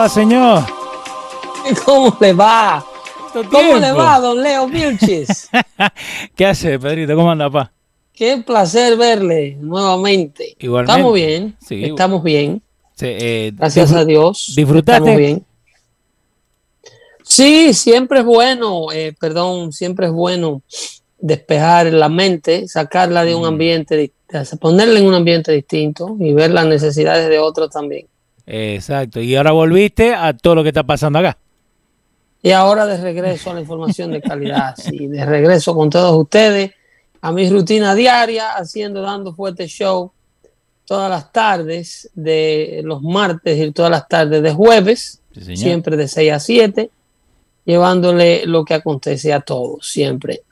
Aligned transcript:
Va, 0.00 0.08
señor? 0.08 0.62
¿Cómo 1.84 2.16
le 2.20 2.32
va? 2.32 2.84
¿Cómo 3.32 3.76
le 3.76 3.92
va, 3.92 4.18
don 4.18 4.42
Leo 4.42 4.66
Vilches? 4.66 5.50
¿Qué 6.34 6.46
hace, 6.46 6.78
Pedrito? 6.78 7.14
¿Cómo 7.14 7.30
anda, 7.30 7.50
pa? 7.50 7.70
Qué 8.12 8.38
placer 8.38 8.96
verle 8.96 9.56
nuevamente. 9.60 10.56
Igualmente. 10.58 10.92
Estamos 10.92 11.14
bien. 11.14 11.56
Sí. 11.66 11.84
Estamos 11.84 12.22
bien. 12.22 12.62
Sí, 12.94 13.06
eh, 13.08 13.52
Gracias 13.54 13.92
a 13.92 14.04
Dios. 14.04 14.52
¿Disfrutaste? 14.56 14.98
Estamos 15.10 15.16
bien. 15.18 15.44
Sí, 17.22 17.72
siempre 17.74 18.20
es 18.20 18.24
bueno, 18.24 18.90
eh, 18.92 19.14
perdón, 19.18 19.72
siempre 19.72 20.06
es 20.06 20.12
bueno 20.12 20.62
despejar 21.18 21.92
la 21.92 22.08
mente, 22.08 22.66
sacarla 22.66 23.24
de 23.24 23.34
un 23.34 23.42
Mm. 23.42 23.46
ambiente, 23.46 24.12
ponerla 24.58 24.98
en 24.98 25.06
un 25.06 25.14
ambiente 25.14 25.52
distinto 25.52 26.16
y 26.18 26.32
ver 26.32 26.50
las 26.50 26.66
necesidades 26.66 27.28
de 27.28 27.38
otros 27.38 27.70
también. 27.70 28.09
Exacto. 28.46 29.20
Y 29.20 29.36
ahora 29.36 29.52
volviste 29.52 30.14
a 30.14 30.36
todo 30.36 30.56
lo 30.56 30.62
que 30.62 30.68
está 30.70 30.82
pasando 30.82 31.18
acá. 31.18 31.38
Y 32.42 32.52
ahora 32.52 32.86
de 32.86 32.96
regreso 32.96 33.50
a 33.50 33.54
la 33.54 33.60
información 33.60 34.12
de 34.12 34.22
calidad, 34.22 34.74
sí, 34.78 35.06
de 35.06 35.24
regreso 35.24 35.74
con 35.74 35.90
todos 35.90 36.16
ustedes 36.16 36.72
a 37.20 37.32
mi 37.32 37.48
rutina 37.50 37.94
diaria, 37.94 38.52
haciendo, 38.52 39.02
dando 39.02 39.34
fuerte 39.34 39.66
show 39.66 40.10
todas 40.86 41.10
las 41.10 41.30
tardes 41.30 42.10
de 42.14 42.80
los 42.82 43.02
martes 43.02 43.58
y 43.58 43.70
todas 43.72 43.90
las 43.90 44.08
tardes 44.08 44.42
de 44.42 44.52
jueves, 44.52 45.20
Sí, 45.32 45.56
siempre 45.56 45.96
de 45.96 46.08
6 46.08 46.32
a 46.32 46.40
7, 46.40 46.90
llevándole 47.64 48.44
lo 48.46 48.64
que 48.64 48.74
acontece 48.74 49.32
a 49.32 49.40
todos, 49.40 49.86
siempre. 49.86 50.42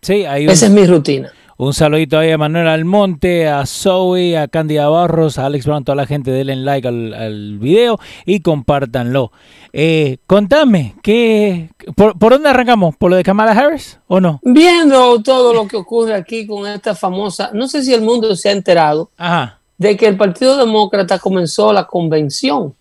Sí, 0.00 0.24
hay 0.24 0.46
un, 0.46 0.52
Esa 0.52 0.66
es 0.66 0.72
mi 0.72 0.86
rutina. 0.86 1.30
Un 1.66 1.74
saludito 1.74 2.18
ahí 2.18 2.30
a 2.30 2.38
Manuel 2.38 2.66
Almonte, 2.68 3.48
a 3.48 3.64
Zoe, 3.66 4.36
a 4.38 4.48
Cándida 4.48 4.88
Barros, 4.88 5.38
a 5.38 5.46
Alex 5.46 5.66
Brown, 5.66 5.84
toda 5.84 5.96
la 5.96 6.06
gente, 6.06 6.30
denle 6.30 6.56
like 6.56 6.86
al, 6.88 7.14
al 7.14 7.58
video 7.58 7.98
y 8.26 8.40
compártanlo. 8.40 9.32
Eh, 9.72 10.18
contame, 10.26 10.94
¿qué, 11.02 11.70
por, 11.96 12.18
por 12.18 12.32
dónde 12.32 12.48
arrancamos? 12.48 12.96
¿Por 12.96 13.10
lo 13.10 13.16
de 13.16 13.22
Kamala 13.22 13.52
Harris 13.52 13.98
o 14.08 14.20
no? 14.20 14.40
Viendo 14.42 15.22
todo 15.22 15.54
lo 15.54 15.66
que 15.68 15.76
ocurre 15.76 16.14
aquí 16.14 16.46
con 16.46 16.66
esta 16.66 16.94
famosa, 16.94 17.50
no 17.54 17.68
sé 17.68 17.82
si 17.82 17.92
el 17.94 18.02
mundo 18.02 18.34
se 18.36 18.48
ha 18.48 18.52
enterado 18.52 19.10
Ajá. 19.16 19.60
de 19.78 19.96
que 19.96 20.06
el 20.06 20.16
Partido 20.16 20.56
Demócrata 20.56 21.18
comenzó 21.18 21.72
la 21.72 21.86
convención. 21.86 22.74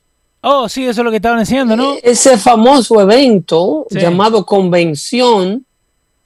Oh, 0.44 0.68
sí, 0.68 0.84
eso 0.88 1.02
es 1.02 1.06
lo 1.06 1.12
que 1.12 1.18
estaban 1.18 1.40
diciendo, 1.40 1.76
¿no? 1.76 1.94
ese 2.02 2.36
famoso 2.38 3.00
evento 3.00 3.86
Sí. 3.92 4.00
llamado 4.00 4.44
convención, 4.46 5.66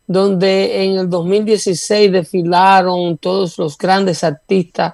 donde 0.07 0.83
en 0.85 0.97
el 0.97 1.09
2016 1.09 2.11
desfilaron 2.11 3.17
todos 3.17 3.57
los 3.57 3.77
grandes 3.77 4.23
artistas 4.23 4.93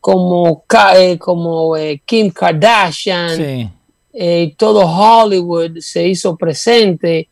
como, 0.00 0.64
eh, 0.96 1.18
como 1.18 1.76
eh, 1.76 2.00
Kim 2.04 2.30
Kardashian, 2.30 3.36
Sí. 3.36 3.68
eh, 4.14 4.42
y 4.48 4.52
todo 4.54 4.80
Hollywood 4.86 5.78
se 5.80 6.06
hizo 6.06 6.36
presente 6.36 7.28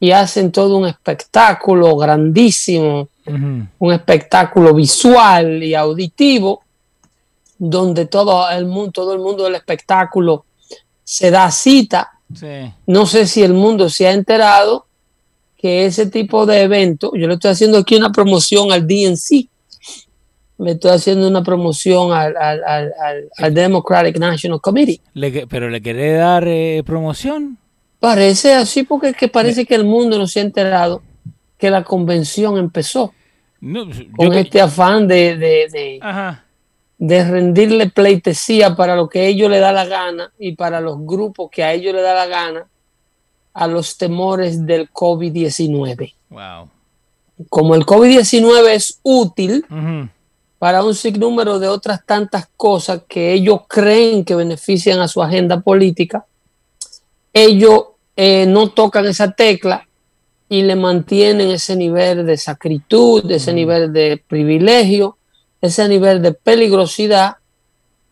y 0.00 0.10
hacen 0.10 0.50
todo 0.50 0.76
un 0.78 0.86
espectáculo 0.86 1.96
grandísimo, 1.96 3.08
un 3.26 3.92
espectáculo 3.92 4.74
visual 4.74 5.62
y 5.62 5.74
auditivo, 5.74 6.62
donde 7.56 8.06
todo 8.06 8.50
el 8.50 8.66
mundo, 8.66 8.90
todo 8.92 9.12
el 9.14 9.20
mundo 9.20 9.44
del 9.44 9.54
espectáculo 9.54 10.44
se 11.04 11.30
da 11.30 11.50
cita 11.50 12.10
Sí. 12.34 12.72
no 12.86 13.06
sé 13.06 13.26
si 13.26 13.42
el 13.42 13.52
mundo 13.52 13.88
se 13.88 14.08
ha 14.08 14.12
enterado 14.12 14.83
que 15.64 15.86
ese 15.86 16.04
tipo 16.10 16.44
de 16.44 16.60
evento, 16.60 17.10
yo 17.16 17.26
le 17.26 17.32
estoy 17.34 17.52
haciendo 17.52 17.78
aquí 17.78 17.96
una 17.96 18.12
promoción 18.12 18.70
al 18.70 18.86
DNC, 18.86 19.48
le 20.58 20.72
estoy 20.72 20.90
haciendo 20.90 21.26
una 21.26 21.42
promoción 21.42 22.12
al, 22.12 22.36
al- 22.36 22.62
al- 22.62 22.92
al- 23.38 23.54
Democratic 23.54 24.18
National 24.18 24.60
Committee. 24.60 25.00
Le 25.14 25.46
pero 25.46 25.70
le 25.70 25.80
querés 25.80 26.18
dar 26.18 26.44
eh, 26.46 26.82
promoción. 26.84 27.56
Parece 27.98 28.52
así 28.52 28.82
porque 28.82 29.08
es 29.08 29.16
que 29.16 29.28
parece 29.28 29.64
que 29.64 29.74
el 29.74 29.84
mundo 29.86 30.18
no 30.18 30.26
se 30.26 30.40
ha 30.40 30.42
enterado 30.42 31.00
que 31.56 31.70
la 31.70 31.82
convención 31.82 32.58
empezó 32.58 33.14
No, 33.62 33.88
yo 33.90 34.04
con 34.14 34.32
que- 34.32 34.40
este 34.40 34.60
afán 34.60 35.08
de, 35.08 35.38
de- 35.38 35.68
de- 35.72 35.98
Ajá. 36.02 36.44
de 36.98 37.24
rendirle 37.24 37.88
pleitesía 37.88 38.76
para 38.76 38.96
lo 38.96 39.08
que 39.08 39.20
a 39.20 39.24
ellos 39.24 39.48
le 39.50 39.60
da 39.60 39.72
la 39.72 39.86
gana 39.86 40.30
y 40.38 40.52
para 40.56 40.82
los 40.82 40.98
grupos 41.00 41.48
que 41.50 41.64
a 41.64 41.72
ellos 41.72 41.94
le 41.94 42.02
da 42.02 42.12
la 42.12 42.26
gana 42.26 42.66
a 43.54 43.66
los 43.66 43.96
temores 43.96 44.66
del 44.66 44.90
COVID-19. 44.90 46.12
Wow. 46.30 46.68
como 47.48 47.74
el 47.74 47.86
COVID-19 47.86 48.68
es 48.70 48.98
útil 49.02 49.64
para 50.58 50.82
un 50.82 50.94
sinnúmero 50.94 51.58
de 51.58 51.68
otras 51.68 52.04
tantas 52.04 52.48
cosas 52.56 53.02
que 53.08 53.32
ellos 53.32 53.60
creen 53.68 54.24
que 54.24 54.34
benefician 54.34 55.00
a 55.00 55.08
su 55.08 55.22
agenda 55.22 55.60
política, 55.60 56.26
ellos 57.32 57.84
eh, 58.16 58.46
no 58.46 58.70
tocan 58.70 59.06
esa 59.06 59.32
tecla 59.32 59.86
y 60.48 60.62
le 60.62 60.76
mantienen 60.76 61.50
ese 61.50 61.76
nivel 61.76 62.26
de 62.26 62.36
sacritud, 62.36 63.30
ese 63.30 63.52
nivel 63.52 63.92
de 63.92 64.22
privilegio, 64.26 65.16
ese 65.60 65.88
nivel 65.88 66.22
de 66.22 66.32
peligrosidad 66.32 67.36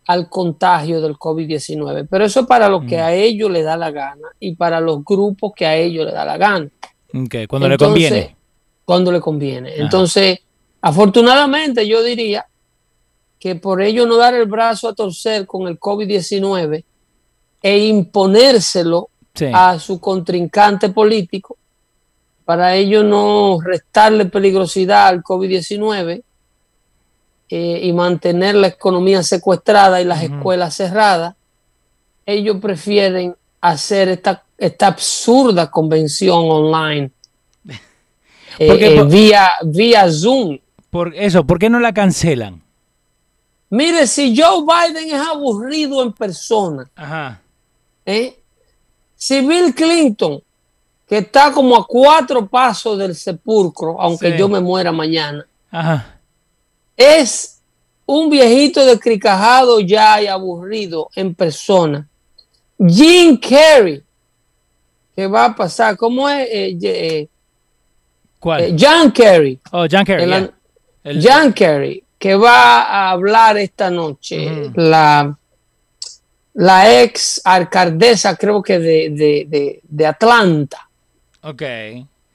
al 0.06 0.28
contagio 0.28 1.00
del 1.00 1.14
COVID-19. 1.16 2.06
Pero 2.10 2.24
eso 2.24 2.40
es 2.40 2.46
para 2.46 2.68
lo 2.68 2.80
que 2.84 2.98
a 2.98 3.12
ellos 3.14 3.50
le 3.50 3.62
da 3.62 3.76
la 3.76 3.90
gana 3.90 4.28
y 4.40 4.54
para 4.56 4.80
los 4.80 5.04
grupos 5.04 5.52
que 5.54 5.66
a 5.66 5.76
ellos 5.76 6.06
le 6.06 6.12
da 6.12 6.24
la 6.24 6.36
gana 6.36 6.68
Ok, 7.14 7.34
Cuando 7.48 7.68
le 7.68 7.76
conviene. 7.78 8.36
Cuando 8.84 9.12
le 9.12 9.20
conviene. 9.20 9.76
Entonces, 9.76 10.38
afortunadamente 10.80 11.86
yo 11.86 12.02
diría 12.02 12.46
que 13.38 13.54
por 13.56 13.82
ello 13.82 14.06
no 14.06 14.16
dar 14.16 14.34
el 14.34 14.46
brazo 14.46 14.88
a 14.88 14.94
torcer 14.94 15.46
con 15.46 15.66
el 15.68 15.78
COVID-19 15.78 16.84
e 17.62 17.78
imponérselo 17.86 19.08
Sí. 19.34 19.46
a 19.50 19.78
su 19.78 19.98
contrincante 19.98 20.90
político, 20.90 21.56
para 22.44 22.74
ello 22.74 23.02
no 23.02 23.58
restarle 23.64 24.26
peligrosidad 24.26 25.06
al 25.08 25.22
COVID-19 25.22 26.22
eh, 27.54 27.80
y 27.82 27.92
mantener 27.92 28.54
la 28.54 28.68
economía 28.68 29.22
secuestrada 29.22 30.00
y 30.00 30.04
las 30.04 30.22
escuelas 30.22 30.74
cerradas, 30.74 31.34
ellos 32.24 32.56
prefieren 32.62 33.36
hacer 33.60 34.08
esta, 34.08 34.42
esta 34.56 34.86
absurda 34.86 35.70
convención 35.70 36.46
online 36.50 37.10
eh, 38.58 38.66
Porque 38.68 38.96
eh, 38.96 39.04
vía, 39.04 39.50
vía 39.66 40.10
Zoom. 40.10 40.58
Por 40.88 41.14
eso, 41.14 41.44
¿por 41.44 41.58
qué 41.58 41.68
no 41.68 41.78
la 41.78 41.92
cancelan? 41.92 42.62
Mire, 43.68 44.06
si 44.06 44.34
Joe 44.34 44.62
Biden 44.64 45.08
es 45.14 45.20
aburrido 45.20 46.02
en 46.02 46.12
persona, 46.14 46.90
Ajá. 46.96 47.38
¿eh? 48.06 48.38
si 49.14 49.46
Bill 49.46 49.74
Clinton, 49.74 50.42
que 51.06 51.18
está 51.18 51.52
como 51.52 51.76
a 51.76 51.86
cuatro 51.86 52.46
pasos 52.46 52.96
del 52.98 53.14
sepulcro, 53.14 54.00
aunque 54.00 54.32
Sí. 54.32 54.38
yo 54.38 54.48
me 54.48 54.60
muera 54.60 54.90
mañana, 54.90 55.44
Ajá. 55.70 56.18
Es 57.02 57.60
un 58.06 58.28
viejito 58.30 58.84
descricajado 58.84 59.80
ya 59.80 60.20
y 60.20 60.26
aburrido 60.26 61.08
en 61.14 61.34
persona. 61.34 62.06
Jim 62.86 63.36
Carrey, 63.38 64.02
que 65.14 65.26
va 65.26 65.46
a 65.46 65.54
pasar, 65.56 65.96
¿cómo 65.96 66.28
es? 66.28 66.48
Eh, 66.50 66.78
eh, 66.82 67.28
¿Cuál? 68.40 68.62
eh, 68.62 68.76
John 68.78 69.12
Kerry, 69.12 69.58
oh, 69.70 69.86
John 69.90 70.04
Kerry. 70.04 70.32
an- 70.32 70.50
El- 71.04 71.20
John 71.24 71.52
Kerry, 71.52 72.02
que 72.18 72.34
va 72.34 72.82
a 72.82 73.10
hablar 73.10 73.56
esta 73.58 73.90
noche, 73.90 74.70
la, 74.74 75.36
la 76.54 77.02
ex 77.02 77.40
alcaldesa, 77.44 78.36
creo 78.36 78.62
que 78.62 78.78
de, 78.78 79.10
de, 79.10 79.46
de, 79.48 79.80
de 79.82 80.06
Atlanta. 80.06 80.88
Ok. 81.42 81.62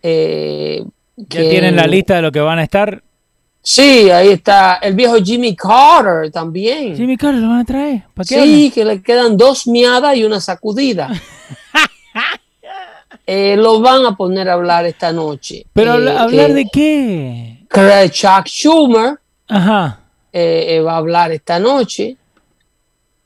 eh, 0.04 0.84
¿Ya 1.18 1.26
que- 1.42 1.50
tienen 1.50 1.76
la 1.76 1.88
lista 1.88 2.16
de 2.18 2.22
lo 2.22 2.32
que 2.32 2.40
van 2.40 2.60
a 2.60 2.64
estar? 2.64 3.02
Sí, 3.62 4.10
ahí 4.10 4.30
está 4.30 4.76
el 4.76 4.94
viejo 4.96 5.16
Jimmy 5.22 5.56
Carter 5.56 6.32
también. 6.32 6.96
Jimmy 6.96 7.18
Carter 7.18 7.42
lo 7.42 7.50
van 7.50 7.60
a 7.60 7.66
traer. 7.66 8.04
¿Para 8.14 8.26
qué? 8.26 8.42
Sí, 8.42 8.72
que 8.74 8.86
le 8.86 9.02
quedan 9.02 9.36
dos 9.36 9.68
miadas 9.68 10.16
y 10.16 10.24
una 10.24 10.40
sacudida. 10.40 11.10
Eh, 13.30 13.58
lo 13.58 13.82
van 13.82 14.06
a 14.06 14.16
poner 14.16 14.48
a 14.48 14.54
hablar 14.54 14.86
esta 14.86 15.12
noche. 15.12 15.66
Pero 15.74 15.92
Eh, 15.92 15.94
habla- 15.96 16.22
hablar 16.22 16.54
de 16.54 16.66
qué? 16.72 17.60
Chuck 18.10 18.46
Schumer 18.48 19.20
Ajá. 19.50 20.00
eh, 20.32 20.66
eh, 20.70 20.80
va 20.80 20.94
a 20.94 20.98
hablar 20.98 21.32
esta 21.34 21.60
noche. 21.60 22.16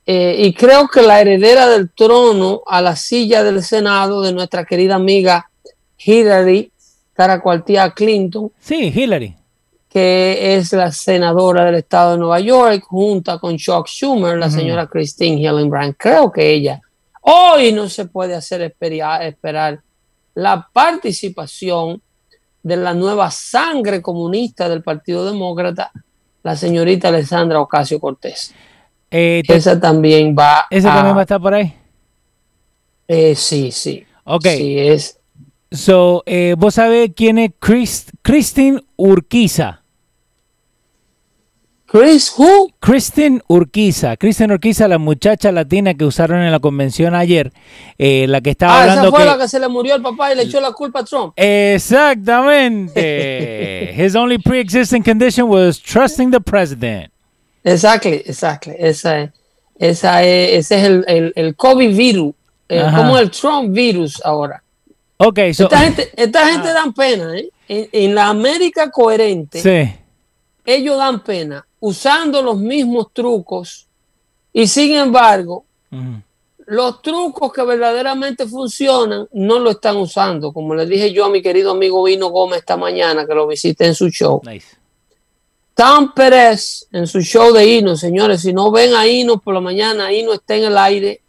Y 0.04 0.54
creo 0.54 0.88
que 0.88 1.04
la 1.04 1.22
heredera 1.22 1.70
del 1.70 1.90
trono 1.92 2.64
a 2.66 2.82
la 2.82 2.96
silla 2.96 3.44
del 3.44 3.64
Senado 3.64 4.22
de 4.24 4.34
nuestra 4.34 4.66
querida 4.66 4.96
amiga 4.96 5.50
Hillary 6.04 6.72
Caracuartía 7.14 7.92
Clinton, 7.92 8.52
Sí, 8.60 8.92
Hillary. 8.94 9.36
Que 9.92 10.56
es 10.56 10.72
la 10.72 10.90
senadora 10.92 11.66
del 11.66 11.76
estado 11.76 12.14
de 12.14 12.18
Nueva 12.20 12.40
York, 12.40 12.82
junta 12.88 13.38
con 13.40 13.58
Chuck 13.58 13.88
Schumer, 13.88 14.38
la 14.38 14.50
señora 14.50 14.88
Christine 14.88 15.36
Hillenbrand. 15.42 15.96
Creo 15.98 16.32
que 16.32 16.50
ella. 16.50 16.80
Hoy 17.22 17.74
no 17.74 17.90
se 17.90 18.06
puede 18.06 18.34
hacer 18.34 18.62
esperar 18.62 19.82
la 20.34 20.66
participación 20.72 22.02
de 22.64 22.78
la 22.78 22.94
nueva 22.94 23.30
sangre 23.32 24.02
comunista 24.02 24.70
del 24.70 24.82
Partido 24.82 25.26
Demócrata, 25.26 25.92
la 26.44 26.56
señorita 26.56 27.10
Alessandra 27.10 27.60
Ocasio 27.60 28.00
Cortés. 28.00 28.54
Eh, 29.12 29.42
Esa 29.46 29.78
también 29.78 30.34
va 30.40 30.68
¿Ese 30.70 30.88
a- 30.88 30.94
también 30.94 31.16
va 31.18 31.20
a 31.20 31.24
estar 31.24 31.42
por 31.42 31.54
ahí? 31.54 31.74
eh, 33.10 33.36
sí, 33.36 33.72
sí. 33.72 34.06
Ok. 34.24 34.46
Sí, 34.48 34.80
es. 34.80 35.18
So, 35.72 36.24
eh, 36.26 36.56
¿vos 36.58 36.76
sabés 36.76 37.12
quién 37.16 37.38
es 37.40 37.52
Chris, 37.60 38.06
Christine 38.22 38.82
Urquiza? 38.96 39.81
Chris 41.92 42.32
Who? 42.38 42.70
Kristen 42.80 43.44
Urquiza. 43.48 44.16
Kristen 44.16 44.52
Urquiza, 44.52 44.88
la 44.88 44.98
muchacha 44.98 45.52
latina 45.52 45.94
que 45.94 46.06
usaron 46.06 46.42
en 46.42 46.50
la 46.50 46.60
convención 46.60 47.14
ayer, 47.16 47.52
eh, 47.98 48.28
la 48.30 48.40
que 48.40 48.52
estaba 48.52 48.80
Ah, 48.80 48.84
esa 48.86 48.92
hablando 48.94 49.12
fue 49.12 49.20
que... 49.20 49.26
la 49.26 49.38
que 49.38 49.50
se 49.50 49.60
le 49.60 49.68
murió 49.68 49.96
el 49.96 50.02
papá 50.02 50.32
y 50.32 50.38
le 50.38 50.44
echó 50.44 50.62
la 50.62 50.72
culpa 50.72 51.02
a 51.02 51.04
Trump. 51.04 51.34
Exactamente. 51.36 53.94
His 54.06 54.16
only 54.16 54.38
pre-existing 54.38 55.04
condition 55.04 55.50
was 55.50 55.82
trusting 55.82 56.32
the 56.32 56.40
president. 56.40 57.12
Exactly, 57.66 58.24
exactly. 58.26 58.74
Esa 58.80 59.24
es, 59.24 59.32
esa 59.78 60.24
es, 60.24 60.60
ese 60.60 60.78
es 60.78 60.84
el, 60.86 61.04
el, 61.10 61.34
el 61.36 61.56
COVID 61.58 61.94
virus, 61.94 62.34
eh, 62.70 62.86
como 62.96 63.18
el 63.18 63.30
Trump 63.32 63.74
virus 63.74 64.22
ahora. 64.24 64.64
Ok, 65.18 65.40
so, 65.54 65.66
Esta 65.66 65.80
gente, 65.80 66.10
esta 66.16 66.48
gente 66.48 66.72
dan 66.72 66.94
pena, 66.94 67.38
¿eh? 67.38 67.50
En, 67.68 67.90
en 67.92 68.16
la 68.16 68.30
América 68.30 68.90
coherente, 68.90 69.60
sí. 69.62 69.92
ellos 70.66 70.98
dan 70.98 71.20
pena 71.20 71.66
usando 71.82 72.42
los 72.42 72.58
mismos 72.58 73.08
trucos 73.12 73.88
y 74.54 74.68
sin 74.68 74.94
embargo, 74.96 75.66
los 76.68 77.02
trucos 77.02 77.52
que 77.52 77.64
verdaderamente 77.64 78.46
funcionan 78.48 79.28
no 79.34 79.60
lo 79.60 79.72
están 79.72 79.98
usando. 79.98 80.54
Como 80.54 80.74
le 80.74 80.86
dije 80.86 81.12
yo 81.12 81.26
a 81.26 81.30
mi 81.30 81.42
querido 81.42 81.72
amigo 81.72 82.04
Vino 82.04 82.30
Gómez 82.30 82.60
esta 82.60 82.78
mañana 82.78 83.26
que 83.26 83.34
lo 83.34 83.46
visité 83.48 83.88
en 83.88 83.96
su 83.96 84.10
show. 84.10 84.42
Nice. 84.46 84.78
Tom 85.74 86.14
Pérez 86.14 86.88
en 86.92 87.08
su 87.08 87.22
show 87.22 87.52
de 87.52 87.66
Hino, 87.66 87.96
señores, 87.96 88.42
si 88.42 88.54
no 88.54 88.72
ven 88.72 88.94
a 88.94 89.08
Hino 89.08 89.40
por 89.40 89.54
la 89.54 89.62
mañana, 89.62 90.12
Hino 90.14 90.34
está 90.34 90.56
en 90.56 90.66
el 90.66 90.78
aire. 90.78 91.22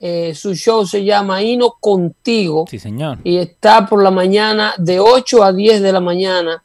Eh, 0.00 0.34
su 0.34 0.54
show 0.54 0.86
se 0.86 1.04
llama 1.04 1.42
Hino 1.42 1.74
Contigo 1.80 2.66
Sí, 2.68 2.78
señor. 2.78 3.18
y 3.24 3.38
está 3.38 3.86
por 3.86 4.02
la 4.02 4.10
mañana 4.10 4.74
de 4.76 5.00
8 5.00 5.42
a 5.42 5.52
10 5.54 5.80
de 5.80 5.92
la 5.92 6.00
mañana 6.00 6.62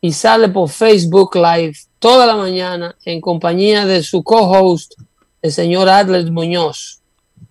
y 0.00 0.12
sale 0.12 0.48
por 0.48 0.68
Facebook 0.68 1.36
Live 1.36 1.74
toda 2.04 2.26
la 2.26 2.36
mañana 2.36 2.94
en 3.06 3.18
compañía 3.22 3.86
de 3.86 4.02
su 4.02 4.22
co-host, 4.22 4.92
el 5.40 5.50
señor 5.52 5.88
Adler 5.88 6.30
Muñoz, 6.30 7.00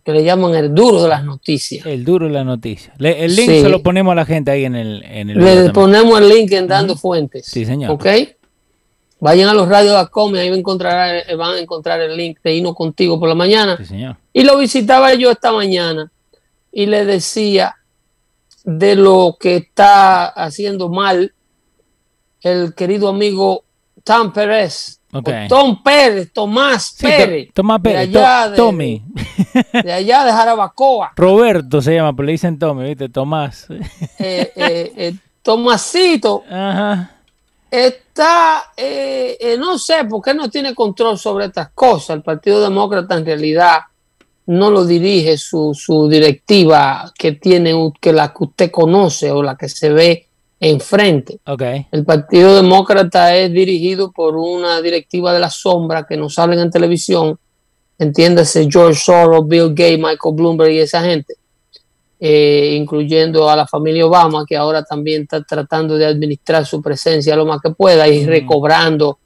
que 0.06 0.12
le 0.12 0.24
llaman 0.24 0.54
el 0.54 0.76
duro 0.76 1.02
de 1.02 1.10
las 1.10 1.24
noticias. 1.24 1.84
El 1.88 2.06
duro 2.06 2.28
de 2.28 2.34
la 2.34 2.44
noticia. 2.44 2.94
Le- 3.00 3.26
el 3.26 3.36
link 3.36 3.50
Sí. 3.50 3.62
se 3.62 3.70
lo 3.70 3.82
ponemos 3.82 4.12
a 4.12 4.16
la 4.16 4.26
gente 4.26 4.52
ahí 4.52 4.66
en 4.66 4.76
el, 4.76 5.02
en 5.06 5.32
el 5.32 5.40
Le 5.44 5.72
ponemos 5.72 6.20
el 6.22 6.30
link 6.30 6.52
en 6.52 6.68
Dando 6.68 6.96
Fuentes. 6.96 7.48
Sí, 7.48 7.66
señor. 7.66 7.90
¿Ok? 7.90 8.06
Vayan 9.20 9.50
a 9.50 9.54
los 9.56 9.68
radios.com 9.68 10.36
y 10.36 10.38
ahí 10.38 10.50
van 10.50 10.58
a 10.58 10.60
encontrar, 10.60 11.24
eh, 11.28 11.36
van 11.36 11.56
a 11.56 11.60
encontrar 11.60 12.00
el 12.02 12.16
link 12.16 12.38
de 12.44 12.54
Hino 12.56 12.76
Contigo 12.76 13.20
por 13.20 13.30
la 13.30 13.36
mañana. 13.36 13.76
Sí, 13.78 13.86
señor. 13.86 14.18
Y 14.34 14.44
lo 14.44 14.56
visitaba 14.60 15.16
yo 15.16 15.32
esta 15.32 15.52
mañana 15.52 16.12
y 16.72 16.86
le 16.86 17.06
decía 17.06 17.76
de 18.66 18.96
lo 18.96 19.36
que 19.40 19.56
está 19.56 20.26
haciendo 20.28 20.90
mal 20.90 21.34
el 22.42 22.76
querido 22.76 23.08
amigo 23.08 23.63
Tom 24.04 24.32
Pérez. 24.34 25.00
Tom 25.48 25.82
Pérez, 25.84 26.32
Tomás 26.34 26.94
Sí, 26.98 27.06
Pérez. 27.06 27.48
To- 27.50 27.54
Tomás 27.54 27.82
de 27.84 27.90
Pérez. 27.92 28.02
allá 28.10 28.44
To- 28.46 28.52
de- 28.52 28.58
Tommy. 28.58 29.04
De 29.84 29.94
allá 29.94 30.26
de 30.26 30.32
Jarabacoa. 30.32 31.12
Roberto 31.16 31.82
se 31.82 31.94
llama, 31.96 32.14
pero 32.16 32.26
le 32.26 32.32
dicen 32.34 32.58
Tommy, 32.58 32.84
¿viste? 32.90 33.10
Tomás. 33.10 33.68
Eh, 33.70 34.52
eh, 34.56 34.94
eh, 34.98 35.14
Tomasito 35.44 36.44
Ajá. 36.50 37.12
está, 37.70 38.72
eh, 38.76 39.38
eh, 39.40 39.58
no 39.58 39.78
sé 39.78 40.04
por 40.06 40.22
qué 40.24 40.34
no 40.34 40.50
tiene 40.50 40.74
control 40.74 41.18
sobre 41.20 41.46
estas 41.46 41.70
cosas. 41.70 42.16
El 42.18 42.24
Partido 42.24 42.62
Demócrata 42.62 43.16
en 43.16 43.26
realidad 43.26 43.80
no 44.48 44.72
lo 44.72 44.86
dirige 44.86 45.38
su, 45.38 45.74
su 45.74 46.10
directiva 46.10 47.12
que 47.18 47.34
tiene, 47.34 47.74
que 48.02 48.12
la 48.14 48.30
que 48.34 48.44
usted 48.46 48.72
conoce 48.72 49.32
o 49.32 49.44
la 49.44 49.56
que 49.56 49.70
se 49.70 49.90
ve 49.90 50.28
enfrente. 50.64 51.40
Ok. 51.46 51.62
El 51.92 52.06
Partido 52.06 52.56
Demócrata 52.56 53.36
es 53.36 53.52
dirigido 53.52 54.12
por 54.12 54.36
una 54.38 54.82
directiva 54.82 55.34
de 55.34 55.40
la 55.40 55.50
sombra 55.50 56.06
que 56.08 56.16
nos 56.16 56.36
salen 56.36 56.60
en 56.60 56.72
televisión, 56.72 57.38
entiéndase 58.00 58.68
George 58.72 59.00
Soros, 59.00 59.48
Bill 59.48 59.70
Gates, 59.70 59.98
Michael 60.00 60.36
Bloomberg 60.36 60.72
y 60.72 60.80
esa 60.80 61.04
gente, 61.04 61.36
eh, 62.20 62.76
incluyendo 62.80 63.50
a 63.50 63.56
la 63.58 63.68
familia 63.68 64.06
Obama, 64.06 64.46
que 64.48 64.56
ahora 64.56 64.84
también 64.84 65.24
está 65.24 65.44
tratando 65.44 65.98
de 65.98 66.06
administrar 66.06 66.66
su 66.66 66.82
presencia 66.82 67.36
lo 67.36 67.46
más 67.46 67.60
que 67.62 67.72
pueda 67.72 68.08
y 68.08 68.24
Mm. 68.24 68.28
recobrando 68.28 69.20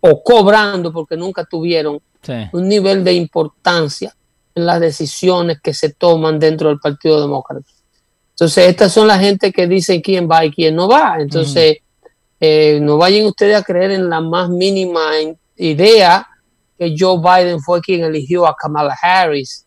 o 0.00 0.22
cobrando, 0.22 0.92
porque 0.92 1.16
nunca 1.16 1.44
tuvieron 1.44 2.00
Sí. 2.22 2.32
un 2.52 2.68
nivel 2.68 3.04
de 3.04 3.12
importancia 3.12 4.14
en 4.54 4.64
las 4.66 4.80
decisiones 4.80 5.60
que 5.62 5.74
se 5.74 5.92
toman 5.92 6.38
dentro 6.38 6.68
del 6.68 6.78
Partido 6.80 7.20
Demócrata. 7.20 7.66
Entonces, 8.38 8.68
estas 8.68 8.92
son 8.92 9.08
la 9.08 9.18
gente 9.18 9.50
que 9.50 9.66
dicen 9.66 10.00
quién 10.00 10.30
va 10.30 10.44
y 10.44 10.52
quién 10.52 10.76
no 10.76 10.86
va. 10.86 11.16
Entonces, 11.18 11.78
eh, 12.38 12.78
no 12.80 12.96
vayan 12.96 13.26
ustedes 13.26 13.56
a 13.56 13.64
creer 13.64 13.90
en 13.90 14.08
la 14.08 14.20
más 14.20 14.48
mínima 14.48 15.10
idea 15.56 16.24
que 16.78 16.94
Joe 16.96 17.18
Biden 17.18 17.58
fue 17.58 17.80
quien 17.80 18.04
eligió 18.04 18.46
a 18.46 18.54
Kamala 18.54 18.96
Harris. 19.02 19.66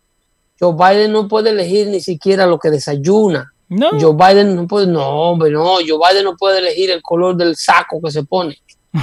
Joe 0.58 0.72
Biden 0.72 1.12
no 1.12 1.28
puede 1.28 1.50
elegir 1.50 1.88
ni 1.88 2.00
siquiera 2.00 2.46
lo 2.46 2.58
que 2.58 2.70
desayuna. 2.70 3.52
No. 3.68 3.90
Joe 4.00 4.14
Biden 4.14 4.56
no 4.56 4.66
puede, 4.66 4.86
no, 4.86 5.06
hombre, 5.06 5.50
no, 5.50 5.74
Joe 5.86 5.98
Biden 6.08 6.24
no 6.24 6.34
puede 6.34 6.60
elegir 6.60 6.92
el 6.92 7.02
color 7.02 7.36
del 7.36 7.56
saco 7.56 8.00
que 8.02 8.10
se 8.10 8.24
pone. 8.24 8.56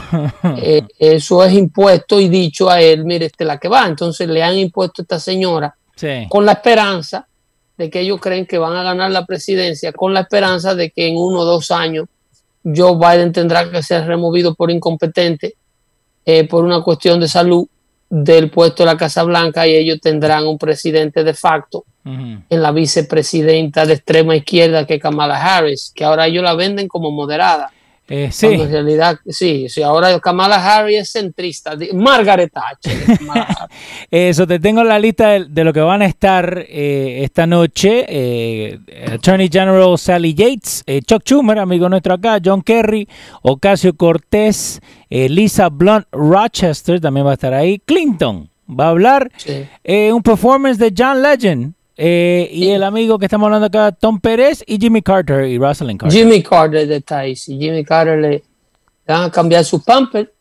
Eh, 0.58 0.82
eso 0.98 1.44
es 1.44 1.54
impuesto 1.54 2.20
y 2.20 2.28
dicho 2.28 2.72
a 2.72 2.82
él, 2.82 3.06
mire, 3.06 3.28
esta 3.28 3.44
es 3.44 3.48
la 3.48 3.60
que 3.60 3.68
va. 3.68 3.86
Entonces 3.86 4.28
le 4.28 4.42
han 4.42 4.58
impuesto 4.58 5.02
a 5.02 5.04
esta 5.04 5.20
señora 5.20 5.76
Sí. 5.96 6.26
con 6.28 6.44
la 6.44 6.54
esperanza 6.54 7.28
de 7.80 7.90
que 7.90 8.02
ellos 8.02 8.20
creen 8.20 8.46
que 8.46 8.58
van 8.58 8.76
a 8.76 8.84
ganar 8.84 9.10
la 9.10 9.26
presidencia, 9.26 9.94
con 9.94 10.14
la 10.14 10.20
esperanza 10.20 10.76
de 10.76 10.92
que 10.92 11.08
en 11.08 11.16
uno 11.16 11.40
o 11.40 11.46
dos 11.46 11.72
años 11.72 12.08
Joe 12.62 12.98
Biden 12.98 13.32
tendrá 13.32 13.72
que 13.72 13.82
ser 13.82 14.06
removido 14.06 14.54
por 14.54 14.70
incompetente 14.70 15.56
eh, 16.26 16.46
por 16.46 16.66
una 16.66 16.82
cuestión 16.82 17.22
de 17.22 17.30
salud 17.30 17.66
del 18.10 18.52
puesto 18.52 18.84
de 18.84 18.88
la 18.88 18.98
Casa 18.98 19.24
Blanca 19.24 19.66
y 19.66 19.76
ellos 19.76 20.02
tendrán 20.02 20.46
un 20.46 20.58
presidente 20.58 21.24
de 21.24 21.34
facto 21.34 21.86
en 22.04 22.44
la 22.50 22.72
vicepresidenta 22.72 23.86
de 23.86 23.94
extrema 23.94 24.36
izquierda 24.36 24.86
que 24.86 24.96
es 24.96 25.02
Kamala 25.02 25.38
Harris, 25.38 25.94
que 25.96 26.04
ahora 26.04 26.26
ellos 26.26 26.44
la 26.44 26.56
venden 26.56 26.88
como 26.88 27.12
moderada. 27.12 27.72
Eh, 28.10 28.30
sí. 28.32 28.48
En 28.48 28.72
realidad, 28.72 29.20
sí, 29.28 29.70
sí, 29.70 29.84
ahora 29.84 30.20
Kamala 30.20 30.56
Harris 30.56 31.02
es 31.02 31.12
centrista. 31.12 31.78
Margaret 31.94 32.52
Thatcher. 32.52 33.20
Eso, 34.12 34.48
te 34.48 34.60
tengo 34.60 34.84
la 34.84 34.98
lista 34.98 35.40
de, 35.40 35.64
lo 35.64 35.72
que 35.72 35.82
van 35.82 36.02
a 36.02 36.06
estar 36.06 36.66
eh, 36.68 37.22
esta 37.24 37.46
noche. 37.46 38.06
Eh, 38.10 38.80
Attorney 39.14 39.48
General 39.52 39.96
Sally 39.98 40.34
Yates, 40.34 40.84
Chuck 41.06 41.22
Schumer, 41.24 41.60
amigo 41.60 41.88
nuestro 41.88 42.16
acá, 42.16 42.40
John 42.44 42.64
Kerry, 42.64 43.08
Ocasio 43.44 43.96
Cortés, 43.96 44.82
Lisa 45.10 45.70
Blunt 45.70 46.08
Rochester 46.12 47.00
también 47.00 47.28
va 47.28 47.32
a 47.32 47.34
estar 47.36 47.54
ahí, 47.54 47.80
Clinton 47.80 48.50
va 48.68 48.86
a 48.86 48.90
hablar, 48.90 49.32
un 49.86 50.24
performance 50.24 50.80
de 50.80 50.94
John 50.98 51.22
Legend. 51.22 51.74
Y 52.02 52.70
el 52.70 52.84
amigo 52.84 53.20
que 53.20 53.26
estamos 53.26 53.46
hablando 53.48 53.68
acá, 53.68 53.92
Tom 53.92 54.20
Pérez 54.20 54.64
y 54.66 54.78
Jimmy 54.80 55.02
Carter 55.02 55.46
y 55.46 55.58
Rosalind 55.58 56.00
Carter. 56.00 56.18
Jimmy 56.18 56.42
Carter 56.42 56.88
de 56.88 57.02
Thais. 57.02 57.50
Y 57.50 57.58
Jimmy 57.58 57.84
Carter 57.84 58.20
le, 58.20 58.44
van 59.06 59.24
a 59.24 59.32
cambiar 59.32 59.66
su 59.66 59.84
pamper 59.84 60.34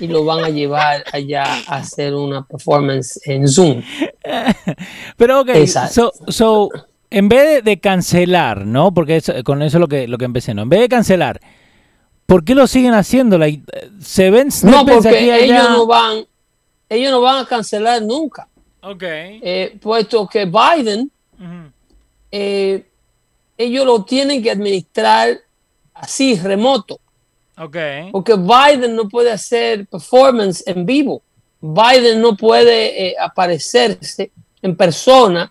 y 0.00 0.06
lo 0.06 0.24
van 0.24 0.44
a 0.44 0.48
llevar 0.48 1.04
allá 1.12 1.44
a 1.66 1.76
hacer 1.76 2.14
una 2.14 2.46
performance 2.46 3.20
en 3.24 3.46
Zoom. 3.48 3.82
Pero 5.16 5.40
ok, 5.40 5.50
so, 5.66 6.12
so, 6.28 6.70
en 7.10 7.28
vez 7.28 7.62
de, 7.62 7.80
cancelar, 7.80 8.64
¿no? 8.64 8.94
Porque 8.94 9.22
con 9.44 9.62
eso 9.62 9.76
es 9.76 9.80
lo 9.80 9.88
que, 9.88 10.08
lo 10.08 10.18
que 10.18 10.24
empecé, 10.24 10.54
¿no? 10.54 10.62
En 10.62 10.68
vez 10.68 10.80
de 10.80 10.88
cancelar, 10.88 11.40
¿por 12.26 12.44
qué 12.44 12.54
lo 12.54 12.66
siguen 12.66 12.94
haciendo? 12.94 13.38
¿Se 14.00 14.30
ven 14.30 14.48
No, 14.62 14.86
porque 14.86 15.44
ellos 15.44 15.68
no 15.70 15.86
van, 15.86 16.24
ellos 16.88 17.10
no 17.10 17.20
van 17.20 17.44
a 17.44 17.46
cancelar 17.46 18.00
nunca. 18.02 18.48
Ok. 18.82 19.02
Eh, 19.02 19.78
puesto 19.80 20.26
que 20.26 20.44
Biden, 20.44 21.10
eh, 22.30 22.84
ellos 23.56 23.86
lo 23.86 24.04
tienen 24.04 24.42
que 24.42 24.50
administrar 24.50 25.38
así, 25.94 26.34
remoto. 26.36 26.98
Okay. 27.56 28.10
Porque 28.10 28.34
Biden 28.34 28.96
no 28.96 29.08
puede 29.08 29.30
hacer 29.30 29.86
performance 29.86 30.64
en 30.66 30.84
vivo. 30.84 31.22
Biden 31.60 32.20
no 32.20 32.36
puede 32.36 33.08
eh, 33.08 33.14
aparecerse 33.20 34.32
en 34.60 34.76
persona 34.76 35.48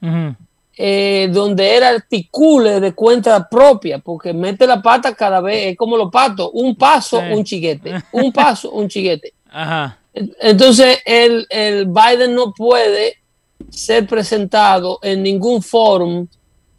donde 0.78 1.78
él 1.78 1.84
articule 1.84 2.80
de 2.80 2.94
cuenta 2.94 3.48
propia, 3.48 4.00
porque 4.00 4.34
mete 4.34 4.66
la 4.66 4.82
pata 4.82 5.14
cada 5.14 5.40
vez, 5.40 5.68
es 5.68 5.78
como 5.78 5.96
los 5.96 6.10
patos, 6.10 6.50
un 6.54 6.76
paso, 6.76 7.20
un 7.20 7.44
chiquete, 7.44 8.02
un 8.12 8.32
paso, 8.34 8.72
un 8.72 8.88
chiquete. 8.88 9.32
Ajá. 9.52 10.00
Entonces, 10.14 11.00
el, 11.06 11.46
el 11.50 11.86
Biden 11.86 12.34
no 12.34 12.52
puede 12.52 13.21
ser 13.70 14.08
presentado 14.08 15.00
en 15.01 15.24
ningún 15.24 15.62
foro, 15.62 16.27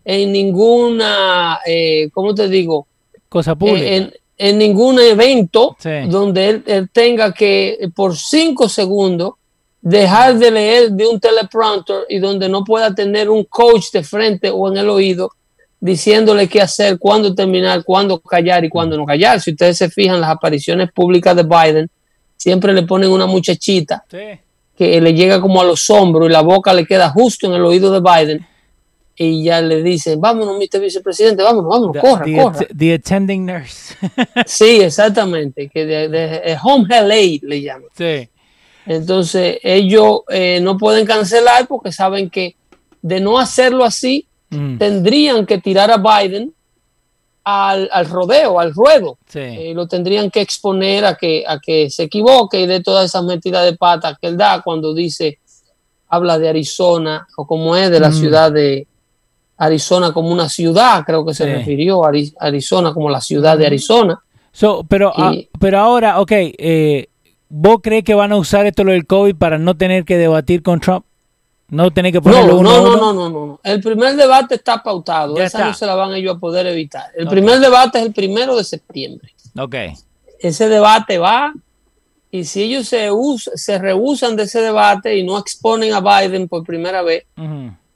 en 0.04 0.32
ninguna, 0.32 1.60
eh, 1.66 2.10
¿cómo 2.12 2.34
te 2.34 2.48
digo? 2.48 2.86
Cosa 3.28 3.54
pública. 3.54 4.10
En, 4.38 4.58
ningún 4.58 4.98
evento 4.98 5.76
donde 6.08 6.62
él, 6.66 6.90
tenga 6.92 7.32
que, 7.32 7.88
por 7.94 8.16
cinco 8.16 8.68
segundos, 8.68 9.34
dejar 9.80 10.36
de 10.36 10.50
leer 10.50 10.90
de 10.90 11.06
un 11.06 11.20
teleprompter 11.20 12.06
y 12.08 12.18
donde 12.18 12.48
no 12.48 12.64
pueda 12.64 12.92
tener 12.92 13.30
un 13.30 13.44
coach 13.44 13.92
de 13.92 14.02
frente 14.02 14.50
o 14.50 14.68
en 14.68 14.78
el 14.78 14.88
oído 14.88 15.30
diciéndole 15.78 16.48
qué 16.48 16.60
hacer, 16.60 16.98
cuándo 16.98 17.34
terminar, 17.34 17.84
cuándo 17.84 18.20
callar 18.20 18.64
y 18.64 18.68
cuándo 18.68 18.96
no 18.96 19.04
callar. 19.04 19.40
Si 19.40 19.52
ustedes 19.52 19.78
se 19.78 19.90
fijan, 19.90 20.20
las 20.20 20.30
apariciones 20.30 20.90
públicas 20.92 21.36
de 21.36 21.42
Biden 21.42 21.90
siempre 22.36 22.72
le 22.72 22.82
ponen 22.82 23.10
una 23.10 23.26
muchachita 23.26 24.04
que 24.90 25.00
le 25.00 25.14
llega 25.14 25.40
como 25.40 25.60
a 25.60 25.64
los 25.64 25.88
hombros 25.90 26.28
y 26.28 26.32
la 26.32 26.40
boca 26.40 26.74
le 26.74 26.86
queda 26.86 27.10
justo 27.10 27.46
en 27.46 27.54
el 27.54 27.64
oído 27.64 27.92
de 27.92 28.00
Biden 28.00 28.46
y 29.14 29.44
ya 29.44 29.60
le 29.60 29.82
dicen, 29.82 30.20
vámonos, 30.20 30.56
Mr. 30.56 30.80
Vicepresidente, 30.80 31.42
vámonos, 31.42 31.70
vámonos, 31.70 32.02
corra, 32.02 32.24
corra. 32.24 32.66
The 32.76 32.94
attending 32.94 33.46
nurse. 33.46 33.94
sí, 34.46 34.80
exactamente, 34.80 35.68
que 35.68 35.84
de, 35.84 36.56
home 36.62 36.86
health 36.90 37.10
aid 37.12 37.42
le 37.44 37.62
llaman. 37.62 37.88
Sí. 37.96 38.28
Entonces, 38.86 39.58
ellos 39.62 40.22
eh, 40.28 40.58
no 40.60 40.76
pueden 40.76 41.06
cancelar 41.06 41.68
porque 41.68 41.92
saben 41.92 42.30
que 42.30 42.56
de 43.00 43.20
no 43.20 43.38
hacerlo 43.38 43.84
así, 43.84 44.26
mm. 44.50 44.78
tendrían 44.78 45.46
que 45.46 45.58
tirar 45.58 45.90
a 45.90 45.98
Biden 45.98 46.52
al, 47.44 48.06
rodeo, 48.08 48.60
al 48.60 48.72
ruedo. 48.72 49.18
Eh, 49.34 49.72
lo 49.74 49.86
tendrían 49.86 50.30
que 50.30 50.40
exponer 50.40 51.04
a 51.04 51.16
que, 51.16 51.44
a 51.46 51.58
que 51.58 51.90
se 51.90 52.04
equivoque 52.04 52.60
y 52.60 52.66
de 52.66 52.80
todas 52.80 53.06
esas 53.06 53.24
metidas 53.24 53.64
de 53.64 53.76
patas 53.76 54.16
que 54.20 54.28
él 54.28 54.36
da 54.36 54.62
cuando 54.62 54.94
dice, 54.94 55.38
habla 56.08 56.38
de 56.38 56.48
Arizona 56.48 57.26
o 57.36 57.46
como 57.46 57.76
es 57.76 57.90
de 57.90 58.00
la 58.00 58.10
mm. 58.10 58.14
ciudad 58.14 58.52
de 58.52 58.86
Arizona 59.56 60.12
como 60.12 60.30
una 60.30 60.48
ciudad, 60.48 61.04
creo 61.04 61.24
que 61.24 61.34
se 61.34 61.46
refirió 61.46 62.04
a 62.04 62.12
Arizona 62.40 62.92
como 62.92 63.08
la 63.10 63.20
ciudad 63.20 63.56
de 63.56 63.64
mm. 63.64 63.66
Arizona. 63.66 64.22
pero, 64.88 65.12
ah, 65.16 65.32
pero 65.58 65.78
ahora, 65.78 66.20
ok, 66.20 66.32
eh, 66.32 67.08
¿vos 67.48 67.78
crees 67.82 68.04
que 68.04 68.14
van 68.14 68.32
a 68.32 68.36
usar 68.36 68.66
esto 68.66 68.84
lo 68.84 68.92
del 68.92 69.06
COVID 69.06 69.36
para 69.36 69.58
no 69.58 69.76
tener 69.76 70.04
que 70.04 70.16
debatir 70.16 70.62
con 70.62 70.80
Trump? 70.80 71.04
No 71.72 71.90
tener 71.90 72.12
que 72.12 72.20
ponerlo 72.20 72.62
no, 72.62 72.82
no, 72.82 72.82
no, 72.82 72.96
no, 72.96 73.12
no, 73.14 73.30
no. 73.30 73.60
El 73.62 73.80
primer 73.80 74.14
debate 74.14 74.56
está 74.56 74.82
pautado. 74.82 75.38
Esa 75.38 75.68
no 75.68 75.72
se 75.72 75.86
la 75.86 75.94
van 75.94 76.12
ellos 76.12 76.36
a 76.36 76.38
poder 76.38 76.66
evitar. 76.66 77.04
El 77.16 77.26
primer 77.26 77.60
debate 77.60 77.98
es 77.98 78.04
el 78.04 78.12
primero 78.12 78.54
de 78.54 78.62
septiembre. 78.62 79.32
Ok. 79.58 79.76
Ese 80.38 80.68
debate 80.68 81.16
va 81.16 81.54
y 82.30 82.44
si 82.44 82.64
ellos 82.64 82.86
se, 82.86 83.08
se 83.54 83.78
rehusan 83.78 84.36
de 84.36 84.42
ese 84.42 84.60
debate 84.60 85.16
y 85.16 85.22
no 85.24 85.38
exponen 85.38 85.94
a 85.94 86.00
Biden 86.00 86.46
por 86.46 86.62
primera 86.62 87.00
vez, 87.00 87.24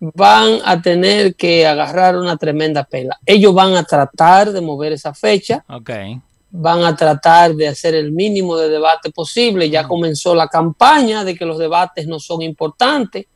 van 0.01 0.59
a 0.65 0.81
tener 0.81 1.35
que 1.35 1.67
agarrar 1.67 2.17
una 2.17 2.39
tremenda 2.39 2.83
pela. 2.83 3.19
Ellos 3.27 3.53
van 3.53 3.77
a 3.77 3.85
tratar 3.85 4.53
de 4.53 4.61
mover 4.63 4.95
esa 4.95 5.13
fecha. 5.13 5.63
Okay. 5.69 6.19
Van 6.51 6.83
a 6.83 6.97
tratar 6.97 7.55
de 7.55 7.69
hacer 7.69 7.95
el 7.95 8.11
mínimo 8.11 8.57
de 8.57 8.71
debate 8.71 9.11
posible. 9.11 9.69
Ya 9.69 9.87
comenzó 9.87 10.35
la 10.35 10.49
campaña 10.49 11.25
de 11.25 11.35
que 11.35 11.45
los 11.45 11.59
debates 11.59 12.07
no 12.07 12.19
son 12.19 12.41
importantes 12.41 13.27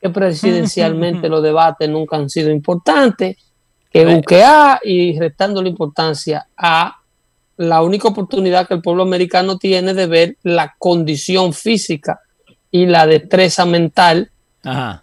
que 0.00 0.10
presidencialmente 0.10 1.28
los 1.28 1.42
debates 1.42 1.88
nunca 1.88 2.16
han 2.16 2.30
sido 2.30 2.50
importantes, 2.50 3.36
que 3.90 4.06
UQA 4.06 4.80
y 4.84 5.18
restando 5.18 5.62
la 5.62 5.68
importancia 5.68 6.46
a 6.56 6.96
la 7.56 7.82
única 7.82 8.08
oportunidad 8.08 8.68
que 8.68 8.74
el 8.74 8.82
pueblo 8.82 9.02
americano 9.02 9.58
tiene 9.58 9.94
de 9.94 10.06
ver 10.06 10.36
la 10.42 10.74
condición 10.78 11.52
física 11.52 12.20
y 12.70 12.86
la 12.86 13.06
destreza 13.06 13.66
mental 13.66 14.30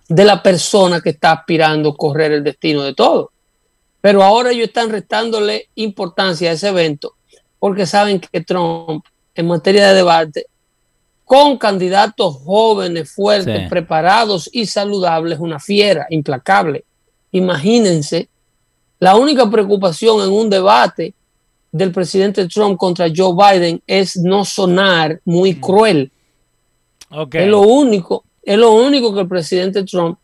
de 0.07 0.25
la 0.25 0.43
persona 0.43 1.01
que 1.01 1.09
está 1.09 1.31
aspirando 1.31 1.89
a 1.89 1.95
correr 1.97 2.31
el 2.31 2.43
destino 2.43 2.83
de 2.83 2.93
todo. 2.93 3.31
Pero 3.99 4.23
ahora 4.23 4.51
ellos 4.51 4.67
están 4.67 4.89
restándole 4.89 5.69
importancia 5.75 6.51
a 6.51 6.53
ese 6.53 6.69
evento 6.69 7.15
porque 7.59 7.85
saben 7.85 8.19
que 8.19 8.41
Trump 8.41 9.03
en 9.33 9.47
materia 9.47 9.87
de 9.87 9.95
debate 9.95 10.45
con 11.25 11.58
candidatos 11.58 12.38
jóvenes, 12.46 13.12
fuertes, 13.12 13.67
preparados 13.67 14.48
y 14.53 14.67
saludables, 14.67 15.39
una 15.39 15.60
fiera 15.60 16.05
implacable. 16.12 16.86
Imagínense, 17.32 18.29
la 19.00 19.15
única 19.15 19.50
preocupación 19.50 20.22
en 20.22 20.32
un 20.32 20.50
debate 20.50 21.15
del 21.72 21.91
presidente 21.91 22.48
Trump 22.48 22.77
contra 22.77 23.08
Joe 23.13 23.34
Biden 23.36 23.82
es 23.86 24.15
no 24.17 24.46
sonar 24.46 25.20
muy 25.25 25.53
mm. 25.53 25.60
cruel. 25.60 26.12
Es 27.32 27.48
lo 27.48 27.62
único, 27.62 28.24
es 28.44 28.58
lo 28.58 28.74
único 28.74 29.13
que 29.13 29.22
el 29.22 29.27
presidente 29.27 29.84
Trump 29.84 30.17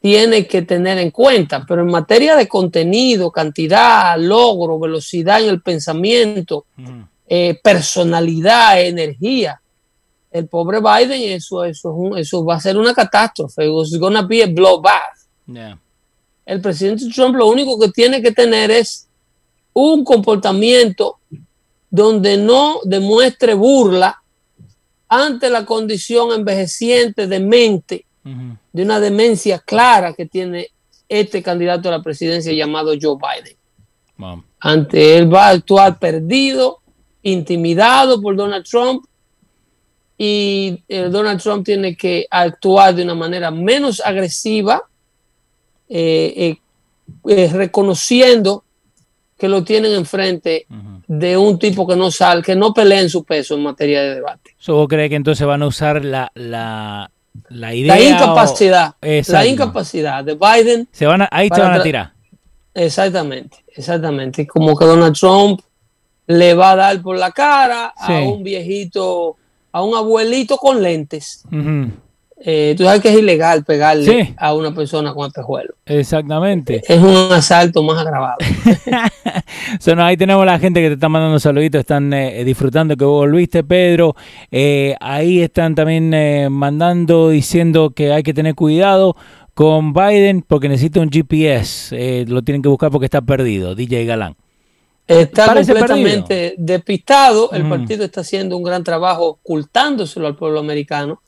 tiene 0.00 0.46
que 0.46 0.62
tener 0.62 0.98
en 0.98 1.10
cuenta. 1.10 1.64
Pero 1.66 1.82
en 1.82 1.90
materia 1.90 2.36
de 2.36 2.48
contenido, 2.48 3.30
cantidad, 3.30 4.18
logro, 4.18 4.78
velocidad 4.78 5.42
en 5.42 5.48
el 5.48 5.62
pensamiento, 5.62 6.66
mm. 6.76 7.00
eh, 7.28 7.58
personalidad, 7.62 8.82
energía, 8.82 9.60
el 10.34 10.48
pobre 10.48 10.80
Biden, 10.80 11.32
eso, 11.32 11.64
eso, 11.64 12.16
eso 12.16 12.44
va 12.44 12.56
a 12.56 12.60
ser 12.60 12.76
una 12.76 12.92
catástrofe. 12.92 13.68
It's 13.68 13.96
gonna 13.96 14.22
be 14.22 14.42
a 14.42 14.46
blowback. 14.48 15.16
El 16.44 16.60
presidente 16.60 17.08
Trump 17.14 17.36
lo 17.36 17.46
único 17.46 17.78
que 17.78 17.90
tiene 17.90 18.20
que 18.20 18.32
tener 18.32 18.72
es 18.72 19.06
un 19.72 20.02
comportamiento 20.04 21.20
donde 21.88 22.36
no 22.36 22.80
demuestre 22.82 23.54
burla 23.54 24.20
ante 25.08 25.48
la 25.50 25.64
condición 25.64 26.32
envejeciente 26.32 27.28
de 27.28 27.38
mente, 27.38 28.04
de 28.24 28.82
una 28.82 28.98
demencia 28.98 29.60
clara 29.60 30.14
que 30.14 30.26
tiene 30.26 30.70
este 31.08 31.44
candidato 31.44 31.88
a 31.88 31.92
la 31.92 32.02
presidencia 32.02 32.52
llamado 32.52 32.92
Joe 33.00 33.16
Biden. 33.16 34.42
Ante 34.58 35.16
él 35.16 35.32
va 35.32 35.46
a 35.46 35.50
actuar 35.50 36.00
perdido, 36.00 36.80
intimidado 37.22 38.20
por 38.20 38.34
Donald 38.34 38.64
Trump 38.64 39.04
y 40.16 40.82
eh, 40.88 41.08
Donald 41.10 41.40
Trump 41.42 41.64
tiene 41.64 41.96
que 41.96 42.26
actuar 42.30 42.94
de 42.94 43.02
una 43.02 43.14
manera 43.14 43.50
menos 43.50 44.00
agresiva, 44.04 44.82
eh, 45.88 46.56
eh, 47.28 47.50
reconociendo 47.52 48.64
que 49.36 49.48
lo 49.48 49.64
tienen 49.64 49.92
enfrente 49.92 50.66
de 51.06 51.36
un 51.36 51.58
tipo 51.58 51.86
que 51.86 51.96
no 51.96 52.10
sale, 52.10 52.42
que 52.42 52.54
no 52.54 52.72
pelea 52.72 53.00
en 53.00 53.10
su 53.10 53.24
peso 53.24 53.54
en 53.54 53.62
materia 53.64 54.02
de 54.02 54.14
debate. 54.14 54.54
¿Vos 54.66 54.88
crees 54.88 55.10
que 55.10 55.16
entonces 55.16 55.46
van 55.46 55.62
a 55.62 55.66
usar 55.66 56.04
la, 56.04 56.30
la, 56.34 57.10
la 57.48 57.74
idea? 57.74 57.96
La 57.96 58.02
incapacidad. 58.02 58.94
La 59.00 59.46
incapacidad 59.46 60.24
de 60.24 60.34
Biden. 60.34 60.88
Se 60.92 61.04
van 61.06 61.26
ahí 61.30 61.48
se 61.52 61.60
van 61.60 61.74
a 61.74 61.82
tirar. 61.82 62.12
Exactamente, 62.72 63.64
exactamente. 63.74 64.46
Como 64.46 64.76
que 64.76 64.84
Donald 64.84 65.16
Trump 65.16 65.60
le 66.26 66.54
va 66.54 66.70
a 66.70 66.76
dar 66.76 67.02
por 67.02 67.18
la 67.18 67.30
cara 67.32 67.92
a 67.96 68.20
un 68.20 68.42
viejito, 68.42 69.36
a 69.74 69.82
un 69.82 69.96
abuelito 69.96 70.56
con 70.56 70.80
lentes. 70.82 71.42
Eh, 72.46 72.74
tú 72.76 72.84
sabes 72.84 73.00
que 73.00 73.08
es 73.08 73.18
ilegal 73.18 73.64
pegarle 73.64 74.04
Sí. 74.04 74.34
a 74.36 74.54
una 74.54 74.72
persona 74.72 75.12
con 75.12 75.26
espejuelos. 75.26 75.74
Exactamente. 75.86 76.80
Es 76.86 77.00
un 77.00 77.32
asalto 77.32 77.82
más 77.82 77.98
agravado. 77.98 78.36
So, 79.80 79.96
no, 79.96 80.04
ahí 80.04 80.16
tenemos 80.16 80.46
la 80.46 80.58
gente 80.60 80.80
que 80.80 80.88
te 80.88 80.94
está 80.94 81.08
mandando 81.08 81.40
saluditos, 81.40 81.80
están 81.80 82.12
eh, 82.12 82.44
disfrutando 82.44 82.96
que 82.96 83.04
volviste, 83.04 83.64
Pedro. 83.64 84.14
Eh, 84.52 84.94
ahí 85.00 85.40
están 85.40 85.74
también 85.74 86.12
mandando, 86.52 87.30
diciendo 87.30 87.90
que 87.90 88.12
hay 88.12 88.22
que 88.22 88.32
tener 88.32 88.54
cuidado 88.54 89.16
con 89.54 89.92
Biden 89.92 90.42
porque 90.46 90.68
necesita 90.68 91.00
un 91.00 91.10
GPS. 91.10 92.24
Lo 92.28 92.42
tienen 92.42 92.62
que 92.62 92.68
buscar 92.68 92.90
porque 92.92 93.06
está 93.06 93.22
perdido, 93.22 93.74
DJ 93.74 94.04
Galán. 94.04 94.36
Está 95.06 95.46
Parece 95.46 95.72
completamente 95.72 96.54
despistado. 96.56 97.50
El 97.52 97.64
Mm. 97.64 97.68
partido 97.68 98.04
está 98.04 98.22
haciendo 98.22 98.56
un 98.56 98.62
gran 98.62 98.82
trabajo 98.82 99.26
ocultándoselo 99.26 100.26
al 100.26 100.36
pueblo 100.36 100.60
americano. 100.60 101.20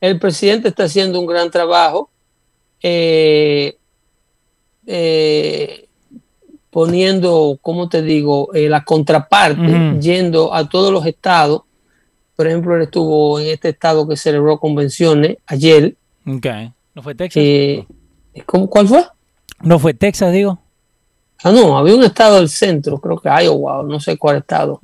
El 0.00 0.18
presidente 0.20 0.68
está 0.68 0.84
haciendo 0.84 1.18
un 1.20 1.26
gran 1.26 1.50
trabajo 1.50 2.10
eh, 2.82 3.76
eh, 4.86 5.88
poniendo, 6.70 7.58
¿cómo 7.62 7.88
te 7.88 8.02
digo?, 8.02 8.52
Eh, 8.54 8.68
la 8.68 8.84
contraparte, 8.84 9.98
yendo 10.00 10.52
a 10.52 10.68
todos 10.68 10.92
los 10.92 11.06
estados. 11.06 11.62
Por 12.36 12.46
ejemplo, 12.48 12.74
él 12.76 12.82
estuvo 12.82 13.38
en 13.40 13.46
este 13.48 13.70
estado 13.70 14.06
que 14.08 14.16
celebró 14.16 14.58
convenciones 14.58 15.36
ayer. 15.46 15.96
¿No 16.94 17.02
fue 17.02 17.14
Texas? 17.14 17.42
Eh, 17.44 17.86
¿cómo- 18.44 18.68
¿Cuál 18.68 18.88
fue? 18.88 19.04
¿No 19.62 19.78
fue 19.78 19.94
Texas, 19.94 20.32
digo? 20.32 20.58
Ah, 21.42 21.52
no, 21.52 21.76
había 21.76 21.94
un 21.94 22.04
estado 22.04 22.36
del 22.36 22.48
centro, 22.48 22.98
creo 22.98 23.18
que 23.18 23.28
Iowa, 23.28 23.82
no 23.82 24.00
sé 24.00 24.16
cuál 24.16 24.38
estado. 24.38 24.80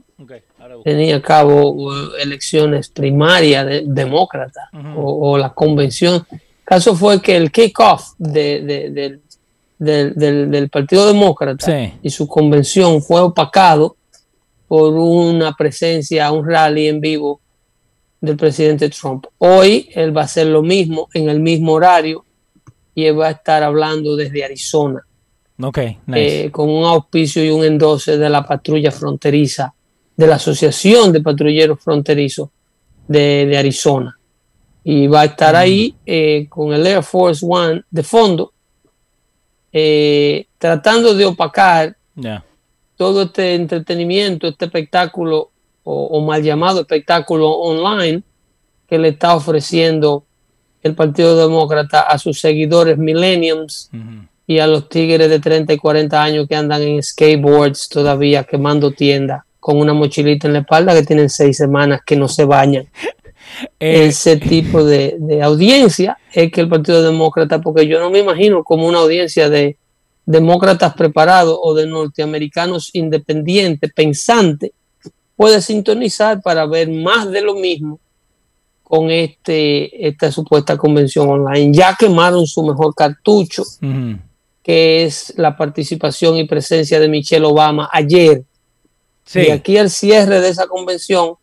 Tenía 0.85 1.16
a 1.16 1.23
cabo 1.23 1.71
uh, 1.73 2.14
elecciones 2.21 2.88
primarias 2.88 3.66
de, 3.66 3.83
demócratas 3.87 4.69
o, 4.97 5.30
o 5.33 5.38
la 5.38 5.50
convención. 5.52 6.25
El 6.30 6.40
caso 6.64 6.95
fue 6.95 7.21
que 7.21 7.37
el 7.37 7.50
kickoff 7.50 8.12
de, 8.19 8.61
de- 8.62 8.90
del- 8.90 9.21
del, 9.78 10.14
del- 10.14 10.50
del 10.50 10.69
Partido 10.69 11.07
Demócrata 11.07 11.64
Sí. 11.66 11.95
y 12.02 12.11
su 12.11 12.28
convención 12.28 13.02
fue 13.02 13.21
opacado 13.23 13.97
por 14.69 14.93
una 14.95 15.54
presencia, 15.54 16.30
un 16.30 16.47
rally 16.47 16.89
en 16.89 17.00
vivo 17.00 17.41
del 18.21 18.36
presidente 18.36 18.91
Trump. 18.91 19.26
Hoy 19.39 19.89
él 19.95 20.15
va 20.17 20.21
a 20.23 20.25
hacer 20.25 20.47
lo 20.49 20.63
mismo 20.63 21.08
en 21.15 21.30
el 21.30 21.41
mismo 21.41 21.73
horario 21.73 22.25
y 22.95 23.06
él 23.06 23.19
va 23.19 23.28
a 23.28 23.30
estar 23.32 23.63
hablando 23.63 24.15
desde 24.17 24.45
Arizona 24.45 25.04
Ok, 25.63 25.79
nice. 26.07 26.45
eh, 26.47 26.51
con 26.51 26.69
un 26.69 26.85
auspicio 26.85 27.45
y 27.45 27.51
un 27.51 27.65
endose 27.65 28.17
de 28.19 28.31
la 28.31 28.45
patrulla 28.45 28.91
fronteriza, 28.91 29.75
de 30.17 30.27
la 30.27 30.37
Asociación 30.37 31.13
de 31.13 31.21
Patrulleros 31.21 31.81
Fronterizos 31.81 32.49
de, 33.09 33.47
de 33.47 33.57
Arizona. 33.57 34.19
Y 34.85 35.07
va 35.07 35.23
a 35.23 35.25
estar 35.27 35.55
ahí 35.57 35.95
eh, 36.07 36.47
con 36.49 36.73
el 36.73 36.87
Air 36.87 37.03
Force 37.03 37.45
One 37.49 37.83
de 37.91 38.03
fondo, 38.03 38.53
eh, 39.73 40.47
tratando 40.59 41.15
de 41.15 41.27
opacar 41.27 41.97
todo 42.97 43.23
este 43.23 43.55
entretenimiento, 43.55 44.47
este 44.49 44.67
espectáculo 44.67 45.51
o, 45.85 46.05
o 46.07 46.21
mal 46.21 46.43
llamado 46.43 46.81
espectáculo 46.81 47.51
online 47.51 48.23
que 48.89 48.99
le 48.99 49.09
está 49.09 49.35
ofreciendo 49.35 50.25
el 50.83 50.95
Partido 50.95 51.37
Demócrata 51.37 52.01
a 52.03 52.19
sus 52.19 52.41
seguidores 52.41 52.99
millenniums 52.99 53.91
Ujú. 53.93 54.27
Y 54.50 54.58
a 54.58 54.67
los 54.67 54.89
tigres 54.89 55.30
de 55.30 55.39
30 55.39 55.75
y 55.75 55.78
40 55.78 56.21
años 56.21 56.49
que 56.49 56.56
andan 56.56 56.82
en 56.82 57.00
skateboards 57.00 57.89
todavía 57.89 58.43
quemando 58.43 58.91
tiendas 58.91 59.45
con 59.60 59.78
una 59.78 59.95
mochilita 59.95 60.49
en 60.49 60.54
la 60.54 60.58
espalda 60.58 60.93
que 60.93 61.04
tienen 61.04 61.30
seis 61.30 61.56
semanas 61.56 62.00
que 62.04 62.17
no 62.17 62.26
se 62.26 62.45
bañan. 62.45 62.89
Eh, 63.80 64.06
Ese 64.06 64.36
tipo 64.36 64.84
de, 64.84 65.17
de 65.19 65.43
audiencia 65.43 66.17
es 66.32 66.52
que 66.52 66.60
el 66.60 66.69
Partido 66.69 67.02
Demócrata, 67.02 67.60
porque 67.60 67.86
yo 67.86 67.99
no 67.99 68.08
me 68.08 68.21
imagino 68.21 68.63
como 68.63 68.86
una 68.86 69.00
audiencia 69.00 69.50
de 69.50 69.76
demócratas 70.25 70.95
preparados 70.95 71.58
o 71.60 71.75
de 71.75 71.86
norteamericanos 71.86 72.91
independientes, 72.95 73.93
pensantes, 73.93 74.71
puede 75.34 75.60
sintonizar 75.60 76.41
para 76.43 76.65
ver 76.65 76.91
más 76.91 77.30
de 77.30 77.43
lo 77.43 77.54
mismo 77.56 77.99
con 78.84 79.10
este, 79.10 80.06
esta 80.08 80.30
supuesta 80.30 80.76
convención 80.76 81.28
online. 81.28 81.75
Ya 81.75 81.97
quemaron 81.99 82.47
su 82.47 82.63
mejor 82.63 82.95
cartucho. 82.95 83.65
Que 84.63 85.05
es 85.05 85.33
la 85.37 85.57
participación 85.57 86.37
y 86.37 86.45
presencia 86.45 87.01
de 87.01 87.09
Michelle 87.09 87.47
Obama 87.47 87.89
ayer. 87.93 88.43
Sí. 89.25 89.41
Y 89.47 89.51
aquí 89.51 89.77
al 89.79 89.91
cierre 89.91 90.41
de 90.41 90.49
esa 90.49 90.67
convención, 90.67 91.35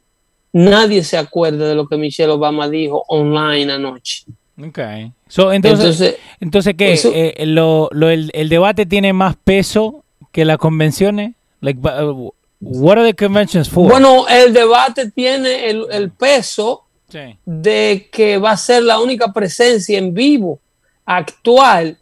nadie 0.54 1.04
se 1.04 1.18
acuerda 1.18 1.68
de 1.68 1.76
lo 1.76 1.88
que 1.88 1.98
Michelle 1.98 2.32
Obama 2.32 2.70
dijo 2.70 3.04
online 3.08 3.72
anoche. 3.74 4.24
Ok. 4.62 4.80
So, 5.28 5.52
entonces, 5.54 5.86
Entonces, 6.02 6.16
entonces 6.40 6.76
¿qué? 6.78 6.94
eso- 6.94 7.12
Eh, 7.14 7.46
lo, 7.46 7.90
lo- 7.92 8.10
el, 8.10 8.32
el 8.34 8.50
debate 8.50 8.86
tiene 8.86 9.14
más 9.14 9.36
peso 9.44 10.04
que 10.32 10.46
las 10.46 10.58
convenciones? 10.58 11.34
Like, 11.62 11.80
uh, 11.80 12.32
what 12.62 12.98
are 12.98 13.06
the 13.12 13.16
conventions 13.16 13.70
for? 13.70 13.90
bueno, 13.90 14.28
el 14.28 14.54
debate 14.54 15.12
tiene 15.12 15.70
el, 15.70 15.86
el 15.92 16.12
peso 16.12 16.84
Sí. 17.10 17.38
de 17.46 18.10
que 18.12 18.38
va 18.38 18.52
a 18.52 18.58
ser 18.58 18.84
la 18.84 19.00
única 19.00 19.32
presencia 19.32 19.98
en 19.98 20.14
vivo 20.14 20.60
actual 21.06 21.98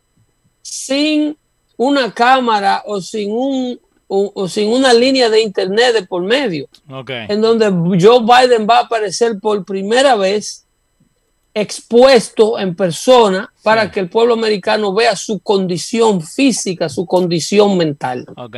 sin 0.68 1.38
una 1.78 2.12
cámara 2.12 2.82
o 2.88 3.00
sin 3.00 3.32
un 3.32 3.80
o- 4.08 4.32
o 4.36 4.48
sin 4.48 4.70
una 4.70 4.94
línea 4.94 5.30
de 5.30 5.42
internet 5.42 5.94
de 5.94 6.04
por 6.06 6.22
medio. 6.24 6.68
Ok. 6.92 7.10
en 7.28 7.42
donde 7.42 7.68
Joe 8.00 8.20
Biden 8.22 8.68
va 8.70 8.78
a 8.80 8.82
aparecer 8.82 9.40
por 9.40 9.64
primera 9.66 10.16
vez 10.16 10.66
expuesto 11.54 12.60
en 12.60 12.76
persona 12.76 13.52
para 13.64 13.90
que 13.92 14.00
el 14.02 14.10
pueblo 14.10 14.34
americano 14.34 14.94
vea 14.94 15.16
su 15.16 15.40
condición 15.40 16.22
física, 16.22 16.90
su 16.90 17.06
condición 17.06 17.78
mental. 17.78 18.26
Ok. 18.38 18.58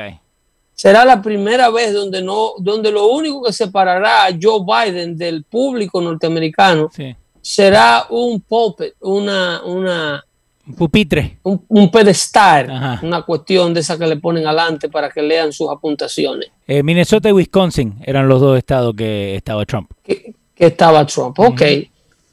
Será 0.74 1.06
la 1.06 1.22
primera 1.22 1.70
vez 1.70 1.93
donde 1.93 2.22
no, 2.22 2.52
donde 2.60 2.91
lo 2.91 3.08
único 3.08 3.43
que 3.43 3.54
separará 3.54 4.26
a 4.26 4.30
Joe 4.39 4.62
Biden 4.65 5.17
del 5.17 5.43
público 5.43 6.02
norteamericano 6.02 6.89
Sí. 6.96 7.15
será 7.41 8.06
un 8.10 8.41
pulpit, 8.41 8.93
una, 9.02 9.62
una, 9.63 10.24
Un 10.67 10.73
pupitre. 10.75 11.38
un, 11.43 11.63
un 11.69 11.89
pedestal, 11.89 12.69
Ajá. 12.69 12.99
una 13.03 13.21
cuestión 13.21 13.73
de 13.73 13.80
esa 13.80 13.97
que 13.97 14.06
le 14.06 14.17
ponen 14.17 14.45
adelante 14.45 14.89
para 14.89 15.10
que 15.10 15.21
lean 15.21 15.53
sus 15.53 15.69
apuntaciones. 15.69 16.49
Eh, 16.67 16.84
Minnesota 16.84 17.30
y 17.30 17.32
Wisconsin 17.32 17.95
eran 18.03 18.27
los 18.27 18.41
dos 18.41 18.58
estados 18.58 18.93
que 18.95 19.36
estaba 19.36 19.65
Trump. 19.65 19.91
que, 20.03 20.34
que 20.53 20.65
estaba 20.65 21.06
Trump. 21.06 21.39
Ok, 21.39 21.62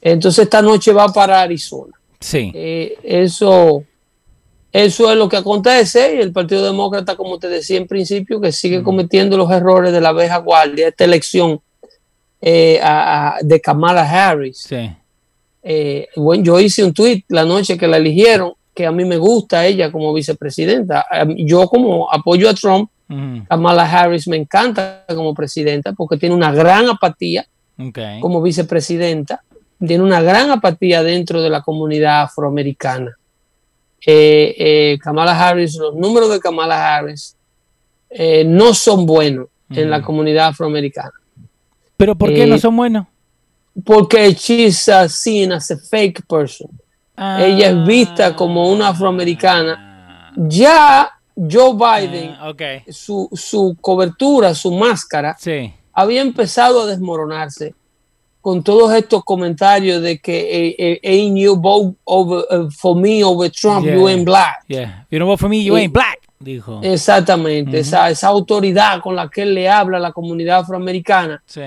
entonces 0.01 0.43
esta 0.43 0.61
noche 0.61 0.91
va 0.91 1.07
para 1.07 1.41
Arizona. 1.41 1.93
Sí. 2.19 2.51
Eh, 2.53 2.97
eso, 3.03 3.83
eso 4.71 5.11
es 5.11 5.17
lo 5.17 5.29
que 5.29 5.37
acontece 5.37 6.15
y 6.15 6.19
el 6.19 6.33
Partido 6.33 6.65
Demócrata, 6.65 7.15
como 7.15 7.39
te 7.39 7.47
decía 7.47 7.77
en 7.77 7.87
principio, 7.87 8.41
que 8.41 8.51
sigue 8.51 8.83
cometiendo 8.83 9.37
los 9.37 9.49
errores 9.51 9.93
de 9.93 10.01
la 10.01 10.11
vieja 10.11 10.37
guardia, 10.39 10.89
esta 10.89 11.05
elección 11.05 11.61
eh, 12.41 12.79
a- 12.83 13.37
a- 13.37 13.39
de 13.41 13.61
Kamala 13.61 14.03
Harris. 14.03 14.57
Sí. 14.67 14.89
Eh, 15.67 16.09
bueno, 16.15 16.43
yo 16.43 16.59
hice 16.59 16.83
un 16.83 16.93
tweet 16.93 17.23
la 17.29 17.43
noche 17.43 17.75
que 17.75 17.87
la 17.87 17.97
eligieron, 17.97 18.53
que 18.71 18.85
a 18.85 18.91
mí 18.91 19.03
me 19.03 19.17
gusta 19.17 19.65
ella 19.65 19.91
como 19.91 20.13
vicepresidenta. 20.13 21.03
Yo 21.37 21.67
como 21.67 22.11
apoyo 22.13 22.47
a 22.47 22.53
Trump, 22.53 22.91
Ujú. 23.09 23.45
Kamala 23.47 23.83
Harris 23.91 24.27
me 24.27 24.37
encanta 24.37 25.03
como 25.07 25.33
presidenta 25.33 25.93
porque 25.93 26.17
tiene 26.17 26.33
una 26.33 26.51
gran 26.51 26.89
apatía 26.89 27.45
como 28.19 28.41
vicepresidenta, 28.41 29.43
tiene 29.85 30.03
una 30.03 30.21
gran 30.21 30.49
apatía 30.49 31.03
dentro 31.03 31.41
de 31.41 31.49
la 31.49 31.61
comunidad 31.61 32.23
afroamericana. 32.23 33.15
Eh, 34.05 34.55
eh, 34.57 34.99
Kamala 35.01 35.39
Harris, 35.39 35.75
los 35.77 35.95
números 35.95 36.31
de 36.31 36.39
Kamala 36.39 36.95
Harris 36.95 37.35
no 38.45 38.73
son 38.73 39.05
buenos 39.05 39.47
en 39.69 39.89
la 39.89 40.01
comunidad 40.01 40.47
afroamericana, 40.47 41.11
¿Pero 41.97 42.15
por 42.15 42.33
qué 42.33 42.45
no 42.45 42.57
son 42.59 42.77
buenos? 42.77 43.07
Porque 43.83 44.33
she's 44.35 44.87
uh, 44.87 45.07
seen 45.07 45.51
as 45.51 45.69
a 45.71 45.77
fake 45.77 46.25
person. 46.27 46.69
Ella 47.17 47.69
es 47.69 47.85
vista 47.85 48.35
como 48.35 48.69
una 48.71 48.89
afroamericana. 48.89 50.31
Ya 50.35 51.09
Joe 51.35 51.73
Biden, 51.73 52.35
Ah, 52.39 52.49
ok. 52.49 52.61
su, 52.91 53.29
su 53.33 53.75
cobertura, 53.79 54.53
su 54.53 54.71
máscara, 54.73 55.35
Sí. 55.39 55.73
había 55.93 56.21
empezado 56.21 56.81
a 56.81 56.85
desmoronarse 56.87 57.73
con 58.41 58.63
todos 58.63 58.93
estos 58.93 59.23
comentarios 59.23 60.01
de 60.01 60.19
que 60.19 60.67
eh, 60.69 60.75
eh, 60.77 60.99
ain't 61.03 61.37
you 61.37 61.55
vote 61.55 61.95
over, 62.03 62.43
eh, 62.51 62.67
for 62.69 62.95
me 62.95 63.23
over 63.23 63.49
Trump, 63.49 63.85
you 63.85 63.91
Yeah. 64.07 64.09
ain't 64.11 64.25
black. 64.25 64.63
Yeah. 64.67 65.05
You 65.09 65.19
don't 65.19 65.27
vote 65.27 65.39
for 65.39 65.49
me, 65.49 65.63
you 65.63 65.75
ain't 65.77 65.93
black. 65.93 66.19
Dijo. 66.39 66.81
Exactamente, 66.83 67.79
esa, 67.79 68.09
esa 68.09 68.27
autoridad 68.27 69.01
con 69.01 69.15
la 69.15 69.29
que 69.29 69.43
él 69.43 69.53
le 69.55 69.69
habla 69.69 69.97
a 69.97 70.01
la 70.01 70.11
comunidad 70.11 70.59
afroamericana 70.59 71.41
Sí. 71.45 71.61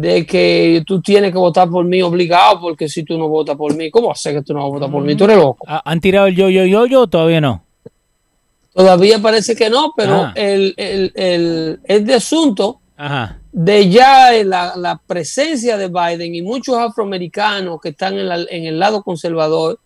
De 0.00 0.26
que 0.26 0.82
tú 0.86 1.00
tienes 1.00 1.32
que 1.32 1.38
votar 1.38 1.70
por 1.70 1.82
mí 1.86 2.02
obligado 2.02 2.60
porque 2.60 2.86
si 2.86 3.02
tú 3.02 3.16
no 3.16 3.28
votas 3.28 3.56
por 3.56 3.74
mí, 3.74 3.90
¿cómo 3.90 4.14
sé 4.14 4.34
que 4.34 4.42
tú 4.42 4.52
no 4.52 4.60
vas 4.60 4.66
a 4.66 4.74
votar 4.74 4.90
por 4.90 5.02
mí? 5.02 5.16
Tú 5.16 5.24
eres 5.24 5.38
loco. 5.38 5.64
Ah, 5.66 5.80
¿Han 5.86 6.00
tirado 6.02 6.26
el 6.26 6.36
yo, 6.36 6.50
yo, 6.50 6.66
yo, 6.66 6.84
yo? 6.84 7.06
Todavía 7.06 7.40
no. 7.40 7.64
Todavía 8.74 9.20
parece 9.20 9.56
que 9.56 9.70
no, 9.70 9.94
pero 9.96 10.32
el, 10.34 10.74
el, 10.76 11.12
el, 11.14 11.80
este 11.84 12.12
asunto 12.12 12.80
de 13.52 13.88
ya 13.88 14.32
la, 14.44 15.00
presencia 15.06 15.78
de 15.78 15.88
Biden 15.88 16.34
y 16.34 16.42
muchos 16.42 16.76
afroamericanos 16.76 17.80
que 17.80 17.88
están 17.88 18.18
en, 18.18 18.66
el 18.66 18.78
lado 18.78 19.02
conservador 19.02 19.80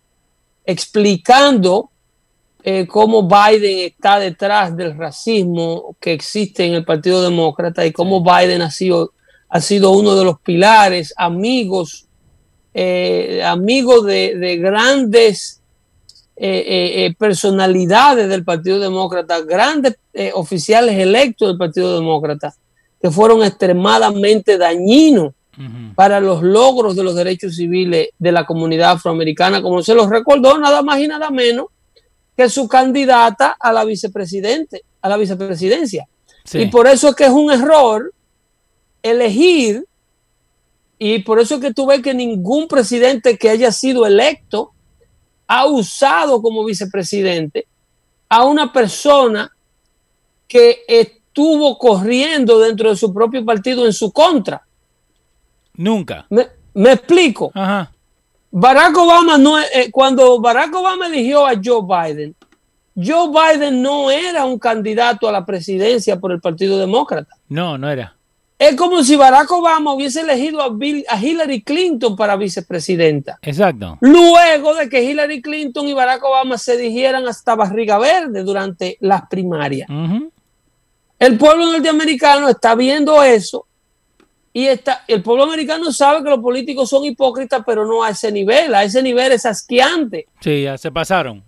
explicando 0.65 1.89
eh, 2.63 2.85
cómo 2.85 3.29
Biden 3.29 3.79
está 3.87 4.19
detrás 4.19 4.75
del 4.75 4.97
racismo 4.97 5.95
que 6.01 6.11
existe 6.11 6.65
en 6.65 6.73
el 6.73 6.83
Partido 6.83 7.23
Demócrata 7.23 7.85
y 7.85 7.93
cómo 7.93 8.21
Biden 8.21 8.61
ha 8.61 8.71
sido, 8.71 9.13
ha 9.51 9.61
sido 9.61 9.91
uno 9.91 10.15
de 10.15 10.25
los 10.25 10.39
pilares, 10.39 11.13
amigos, 11.15 12.07
eh, 12.73 13.43
amigos 13.45 14.05
de, 14.05 14.57
grandes 14.59 15.61
eh, 16.37 17.13
personalidades 17.19 18.27
del 18.29 18.43
Partido 18.43 18.79
Demócrata, 18.79 19.41
grandes 19.41 19.97
oficiales 20.33 20.97
electos 20.97 21.49
del 21.49 21.57
Partido 21.57 21.95
Demócrata 21.95 22.55
que 23.01 23.09
fueron 23.09 23.43
extremadamente 23.43 24.57
dañinos 24.57 25.33
para 25.95 26.19
los 26.19 26.41
logros 26.41 26.95
de 26.95 27.03
los 27.03 27.13
derechos 27.13 27.55
civiles 27.55 28.09
de 28.17 28.31
la 28.31 28.45
comunidad 28.45 28.91
afroamericana, 28.91 29.61
como 29.61 29.83
se 29.83 29.93
los 29.93 30.09
recordó 30.09 30.57
nada 30.57 30.81
más 30.81 30.99
y 30.99 31.07
nada 31.07 31.29
menos 31.29 31.67
que 32.35 32.49
su 32.49 32.67
candidata 32.67 33.57
a 33.59 33.71
la 33.73 33.83
vicepresidente, 33.83 34.83
a 35.01 35.09
la 35.09 35.17
vicepresidencia. 35.17 36.07
Y 36.53 36.67
por 36.67 36.87
eso 36.87 37.09
es 37.09 37.15
que 37.15 37.25
es 37.25 37.31
un 37.31 37.51
error 37.51 38.11
elegir, 39.03 39.85
y 40.97 41.19
por 41.19 41.39
eso 41.39 41.55
es 41.55 41.61
que 41.61 41.73
tú 41.73 41.87
ves 41.87 42.01
que 42.01 42.13
ningún 42.13 42.67
presidente 42.67 43.37
que 43.37 43.49
haya 43.49 43.71
sido 43.71 44.05
electo 44.05 44.71
ha 45.47 45.65
usado 45.65 46.41
como 46.41 46.63
vicepresidente 46.63 47.67
a 48.29 48.45
una 48.45 48.71
persona 48.71 49.51
que 50.47 50.83
estuvo 50.87 51.77
corriendo 51.77 52.59
dentro 52.59 52.89
de 52.89 52.95
su 52.95 53.13
propio 53.13 53.43
partido 53.43 53.85
en 53.85 53.93
su 53.93 54.11
contra. 54.11 54.61
Nunca. 55.75 56.27
Me, 56.29 56.91
explico. 56.91 57.51
Ajá. 57.53 57.91
Barack 58.51 58.97
Obama 58.97 59.37
no, 59.37 59.59
eh, 59.59 59.89
cuando 59.91 60.39
Barack 60.39 60.75
Obama 60.75 61.07
eligió 61.07 61.45
a 61.45 61.53
Joe 61.61 61.81
Biden, 61.81 62.35
Joe 62.95 63.29
Biden 63.29 63.81
no 63.81 64.11
era 64.11 64.45
un 64.45 64.59
candidato 64.59 65.27
a 65.27 65.31
la 65.31 65.45
presidencia 65.45 66.19
por 66.19 66.31
el 66.31 66.41
Partido 66.41 66.77
Demócrata. 66.77 67.35
No, 67.47 67.77
no 67.77 67.89
era. 67.89 68.15
Es 68.61 68.75
como 68.75 69.03
si 69.03 69.15
Barack 69.15 69.49
Obama 69.49 69.91
hubiese 69.91 70.21
elegido 70.21 70.61
a, 70.61 70.67
a, 71.09 71.19
Hillary 71.19 71.63
Clinton 71.63 72.15
para 72.15 72.35
vicepresidenta. 72.35 73.39
Exacto. 73.41 73.97
Luego 74.01 74.75
de 74.75 74.87
que 74.87 75.01
Hillary 75.01 75.41
Clinton 75.41 75.87
y 75.87 75.93
Barack 75.93 76.23
Obama 76.23 76.59
se 76.59 76.77
dijeran 76.77 77.27
hasta 77.27 77.55
barriga 77.55 77.97
verde 77.97 78.43
durante 78.43 78.97
las 78.99 79.23
primarias. 79.27 79.89
El 81.17 81.39
pueblo 81.39 81.71
norteamericano 81.71 82.49
está 82.49 82.75
viendo 82.75 83.23
eso 83.23 83.65
y 84.53 84.67
está, 84.67 85.05
el 85.07 85.23
pueblo 85.23 85.45
americano 85.45 85.91
sabe 85.91 86.23
que 86.23 86.29
los 86.29 86.39
políticos 86.39 86.87
son 86.87 87.03
hipócritas, 87.03 87.63
pero 87.65 87.87
no 87.87 88.03
a 88.03 88.11
ese 88.11 88.31
nivel. 88.31 88.75
A 88.75 88.83
ese 88.83 89.01
nivel 89.01 89.31
es 89.31 89.43
asqueante. 89.47 90.27
Sí, 90.39 90.61
ya 90.61 90.77
se 90.77 90.91
pasaron. 90.91 91.43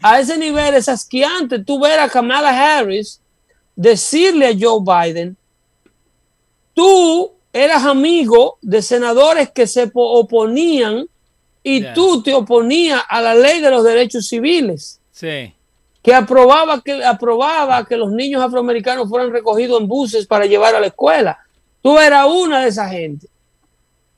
a 0.00 0.18
ese 0.18 0.38
nivel 0.38 0.76
es 0.76 0.88
asqueante. 0.88 1.58
Tú 1.58 1.78
ver 1.78 2.00
a 2.00 2.08
Kamala 2.08 2.78
Harris 2.78 3.20
decirle 3.76 4.46
a 4.46 4.56
Joe 4.58 4.80
Biden, 4.80 5.36
tú 6.74 7.32
eras 7.52 7.84
amigo 7.84 8.58
de 8.60 8.82
senadores 8.82 9.50
que 9.50 9.66
se 9.66 9.90
oponían 9.94 11.06
y 11.62 11.82
tú 11.94 12.22
te 12.22 12.34
oponías 12.34 13.02
a 13.08 13.22
la 13.22 13.34
ley 13.34 13.60
de 13.60 13.70
los 13.70 13.84
derechos 13.84 14.28
civiles. 14.28 15.00
Sí 15.12 15.54
que 16.04 16.14
aprobaba 16.14 16.82
que, 16.82 17.02
aprobaba 17.02 17.86
que 17.86 17.96
los 17.96 18.12
niños 18.12 18.42
afroamericanos 18.42 19.08
fueran 19.08 19.32
recogidos 19.32 19.80
en 19.80 19.88
buses 19.88 20.26
para 20.26 20.44
llevar 20.44 20.74
a 20.74 20.80
la 20.80 20.88
escuela. 20.88 21.38
Tú 21.80 21.98
eras 21.98 22.26
una 22.30 22.60
de 22.60 22.68
esa 22.68 22.90
gente. 22.90 23.26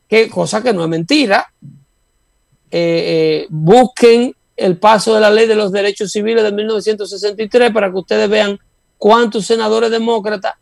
Que, 0.08 0.28
cosa 0.28 0.60
que 0.64 0.72
no 0.72 0.82
es 0.82 0.88
mentira. 0.88 1.48
Eh, 2.72 3.42
eh, 3.42 3.46
busquen 3.50 4.34
el 4.56 4.78
paso 4.78 5.14
de 5.14 5.20
la 5.20 5.30
ley 5.30 5.46
de 5.46 5.54
los 5.54 5.70
derechos 5.70 6.10
civiles 6.10 6.42
de 6.42 6.50
1963 6.50 7.70
para 7.70 7.88
que 7.88 7.98
ustedes 7.98 8.28
vean 8.28 8.58
cuántos 8.98 9.46
senadores 9.46 9.88
demócratas, 9.88 10.54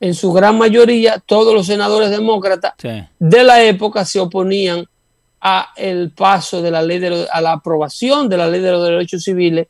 en 0.00 0.14
su 0.14 0.32
gran 0.32 0.58
mayoría, 0.58 1.22
todos 1.24 1.54
los 1.54 1.66
senadores 1.66 2.10
demócratas 2.10 2.74
de 3.18 3.44
la 3.44 3.62
época 3.62 4.04
se 4.04 4.20
oponían 4.20 4.84
a 5.40 5.70
el 5.76 6.10
paso 6.10 6.60
de 6.62 6.70
la 6.70 6.82
ley 6.82 6.98
de 6.98 7.26
a 7.30 7.40
la 7.40 7.52
aprobación 7.52 8.28
de 8.28 8.36
la 8.36 8.48
ley 8.48 8.60
de 8.60 8.72
los 8.72 8.84
derechos 8.84 9.22
civiles 9.22 9.68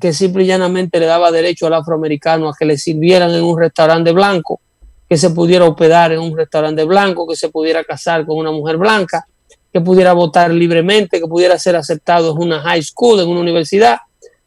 que 0.00 0.12
simple 0.12 0.44
y 0.44 0.46
llanamente 0.46 0.98
le 0.98 1.06
daba 1.06 1.30
derecho 1.30 1.66
al 1.66 1.74
afroamericano 1.74 2.48
a 2.48 2.54
que 2.58 2.64
le 2.64 2.76
sirvieran 2.76 3.32
en 3.32 3.44
un 3.44 3.58
restaurante 3.58 4.12
blanco, 4.12 4.60
que 5.08 5.16
se 5.16 5.30
pudiera 5.30 5.64
hospedar 5.66 6.12
en 6.12 6.20
un 6.20 6.36
restaurante 6.36 6.84
blanco, 6.84 7.26
que 7.28 7.36
se 7.36 7.48
pudiera 7.48 7.84
casar 7.84 8.26
con 8.26 8.38
una 8.38 8.50
mujer 8.50 8.76
blanca, 8.76 9.26
que 9.72 9.80
pudiera 9.80 10.12
votar 10.12 10.50
libremente, 10.50 11.20
que 11.20 11.26
pudiera 11.26 11.58
ser 11.58 11.76
aceptado 11.76 12.32
en 12.32 12.42
una 12.42 12.60
high 12.60 12.82
school, 12.82 13.20
en 13.20 13.28
una 13.28 13.40
universidad, 13.40 13.98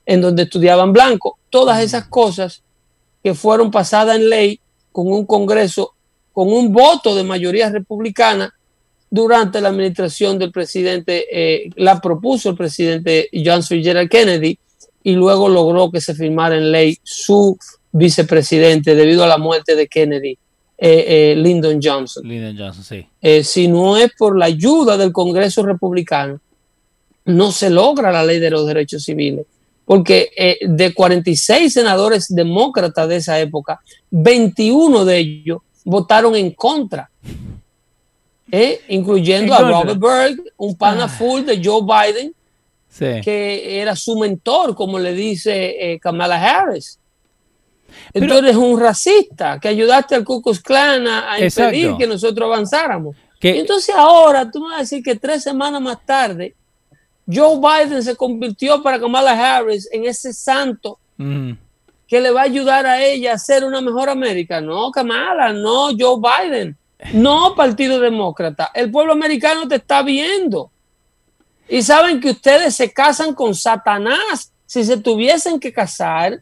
en 0.05 0.21
donde 0.21 0.43
estudiaban 0.43 0.93
blanco. 0.93 1.37
Todas 1.49 1.81
esas 1.81 2.07
cosas 2.07 2.63
que 3.23 3.33
fueron 3.33 3.71
pasadas 3.71 4.15
en 4.17 4.29
ley 4.29 4.59
con 4.97 5.11
un 5.11 5.27
Congreso, 5.27 5.93
con 6.33 6.51
un 6.51 6.73
voto 6.73 7.13
de 7.13 7.23
mayoría 7.23 7.69
republicana 7.69 8.51
durante 9.11 9.61
la 9.61 9.69
administración 9.69 10.39
del 10.39 10.51
presidente, 10.51 11.27
eh, 11.31 11.69
la 11.75 12.01
propuso 12.01 12.49
el 12.49 12.57
presidente 12.57 13.29
John 13.31 13.61
Fitzgerald 13.61 14.09
Kennedy 14.09 14.57
y 15.03 15.11
luego 15.13 15.49
logró 15.49 15.91
que 15.91 16.01
se 16.01 16.15
firmara 16.15 16.57
en 16.57 16.71
ley 16.71 16.97
su 17.03 17.55
vicepresidente 17.91 18.95
debido 18.95 19.23
a 19.23 19.27
la 19.27 19.37
muerte 19.37 19.75
de 19.75 19.87
Kennedy, 19.87 20.31
eh, 20.31 21.05
eh, 21.07 21.35
Lyndon 21.37 21.79
Johnson. 21.79 22.27
Lyndon 22.27 22.57
Johnson, 22.57 22.83
sí. 22.83 23.05
Eh, 23.21 23.43
si 23.43 23.67
no 23.67 23.97
es 23.97 24.11
por 24.17 24.35
la 24.35 24.45
ayuda 24.45 24.97
del 24.97 25.11
Congreso 25.11 25.63
republicano, 25.63 26.41
no 27.25 27.51
se 27.51 27.69
logra 27.69 28.11
la 28.11 28.25
ley 28.25 28.39
de 28.39 28.49
los 28.49 28.65
derechos 28.65 29.03
civiles. 29.03 29.45
Porque 29.87 30.57
de 30.61 30.93
46 30.93 31.71
senadores 31.71 32.27
demócratas 32.27 33.07
de 33.07 33.15
esa 33.15 33.39
época, 33.39 33.79
21 34.11 35.05
de 35.05 35.17
ellos 35.17 35.59
votaron 35.85 36.35
en 36.35 36.51
contra. 36.51 37.09
incluyendo 38.89 39.53
a 39.53 39.59
Robert 39.59 39.99
Berg, 39.99 40.43
un 40.57 40.75
pana 40.75 41.05
ah. 41.05 41.07
full 41.07 41.43
de 41.43 41.61
Joe 41.63 41.81
Biden, 41.81 42.33
que 43.23 43.79
era 43.79 43.95
su 43.95 44.17
mentor, 44.17 44.75
como 44.75 44.99
le 44.99 45.13
dice 45.13 45.93
eh, 45.93 45.99
Kamala 45.99 46.35
Harris. 46.35 46.99
Entonces 48.13 48.43
eres 48.43 48.55
un 48.57 48.79
racista 48.79 49.59
que 49.59 49.69
ayudaste 49.69 50.15
al 50.15 50.25
Ku 50.25 50.41
Klux 50.41 50.59
Klan 50.59 51.07
a, 51.07 51.39
impedir 51.39 51.95
que 51.97 52.05
nosotros 52.07 52.45
avanzáramos. 52.45 53.15
Entonces 53.39 53.95
ahora 53.95 54.49
tú 54.51 54.59
me 54.59 54.69
vas 54.69 54.77
a 54.77 54.81
decir 54.81 55.01
que 55.01 55.15
tres 55.15 55.43
semanas 55.43 55.81
más 55.81 56.05
tarde 56.05 56.53
Joe 57.31 57.57
Biden 57.57 58.01
se 58.03 58.15
convirtió 58.15 58.81
para 58.81 58.99
Kamala 58.99 59.31
Harris 59.31 59.89
en 59.91 60.05
ese 60.05 60.31
santo 60.33 60.97
que 62.07 62.21
le 62.21 62.31
va 62.31 62.41
a 62.41 62.45
ayudar 62.45 62.85
a 62.85 63.03
ella 63.03 63.33
a 63.33 63.37
ser 63.37 63.65
una 63.65 63.81
mejor 63.81 64.09
América. 64.09 64.61
No, 64.61 64.91
Kamala, 64.91 65.51
no 65.51 65.89
Joe 65.97 66.21
Biden, 66.21 66.77
no 67.13 67.53
Partido 67.55 67.99
Demócrata. 67.99 68.71
El 68.73 68.89
pueblo 68.91 69.13
americano 69.13 69.67
te 69.67 69.75
está 69.75 70.03
viendo. 70.03 70.71
Y 71.67 71.81
saben 71.81 72.21
que 72.21 72.31
ustedes 72.31 72.75
se 72.75 72.93
casan 72.93 73.33
con 73.33 73.53
Satanás 73.53 74.53
si 74.65 74.85
se 74.85 74.97
tuviesen 74.97 75.59
que 75.59 75.73
casar, 75.73 76.41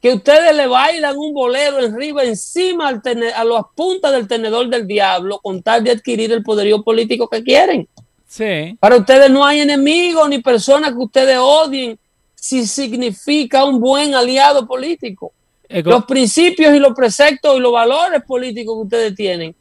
que 0.00 0.14
ustedes 0.14 0.56
le 0.56 0.66
bailan 0.66 1.16
un 1.18 1.34
bolero 1.34 1.78
arriba, 1.78 2.24
encima 2.24 2.88
al 2.88 3.02
a 3.36 3.44
las 3.44 3.64
puntas 3.74 4.12
del 4.12 4.26
tenedor 4.26 4.68
del 4.70 4.86
diablo, 4.86 5.38
con 5.42 5.62
tal 5.62 5.84
de 5.84 5.90
adquirir 5.90 6.32
el 6.32 6.42
poderío 6.42 6.82
político 6.82 7.28
que 7.28 7.42
quieren. 7.42 7.86
Sí. 8.30 8.76
Para 8.78 8.96
ustedes 8.96 9.28
no 9.28 9.44
hay 9.44 9.58
enemigos 9.58 10.28
ni 10.28 10.38
personas 10.38 10.92
que 10.92 10.98
ustedes 10.98 11.36
odien 11.36 11.98
si 12.36 12.64
significa 12.64 13.64
un 13.64 13.80
buen 13.80 14.14
aliado 14.14 14.68
político. 14.68 15.32
Los 15.68 16.04
principios 16.04 16.72
y 16.72 16.78
los 16.78 16.94
preceptos 16.94 17.56
y 17.56 17.60
los 17.60 17.72
valores 17.72 18.22
políticos 18.22 18.76
que 18.76 18.82
ustedes 18.82 19.14
tienen 19.16 19.54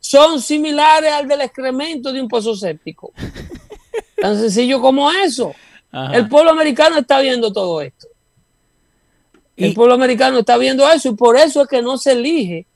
son 0.00 0.40
similares 0.40 1.12
al 1.12 1.28
del 1.28 1.42
excremento 1.42 2.14
de 2.14 2.22
un 2.22 2.28
pozo 2.28 2.56
séptico. 2.56 3.12
Tan 4.20 4.40
sencillo 4.40 4.80
como 4.80 5.10
eso. 5.10 5.54
El 6.14 6.26
pueblo 6.26 6.50
americano 6.50 6.98
está 6.98 7.20
viendo 7.20 7.52
todo 7.52 7.82
esto. 7.82 8.08
El 9.54 9.74
pueblo 9.74 9.94
americano 9.94 10.38
está 10.38 10.56
viendo 10.56 10.90
eso 10.90 11.10
y 11.10 11.14
por 11.14 11.36
eso 11.36 11.60
es 11.60 11.68
que 11.68 11.82
no 11.82 11.98
se 11.98 12.12
elige 12.12 12.66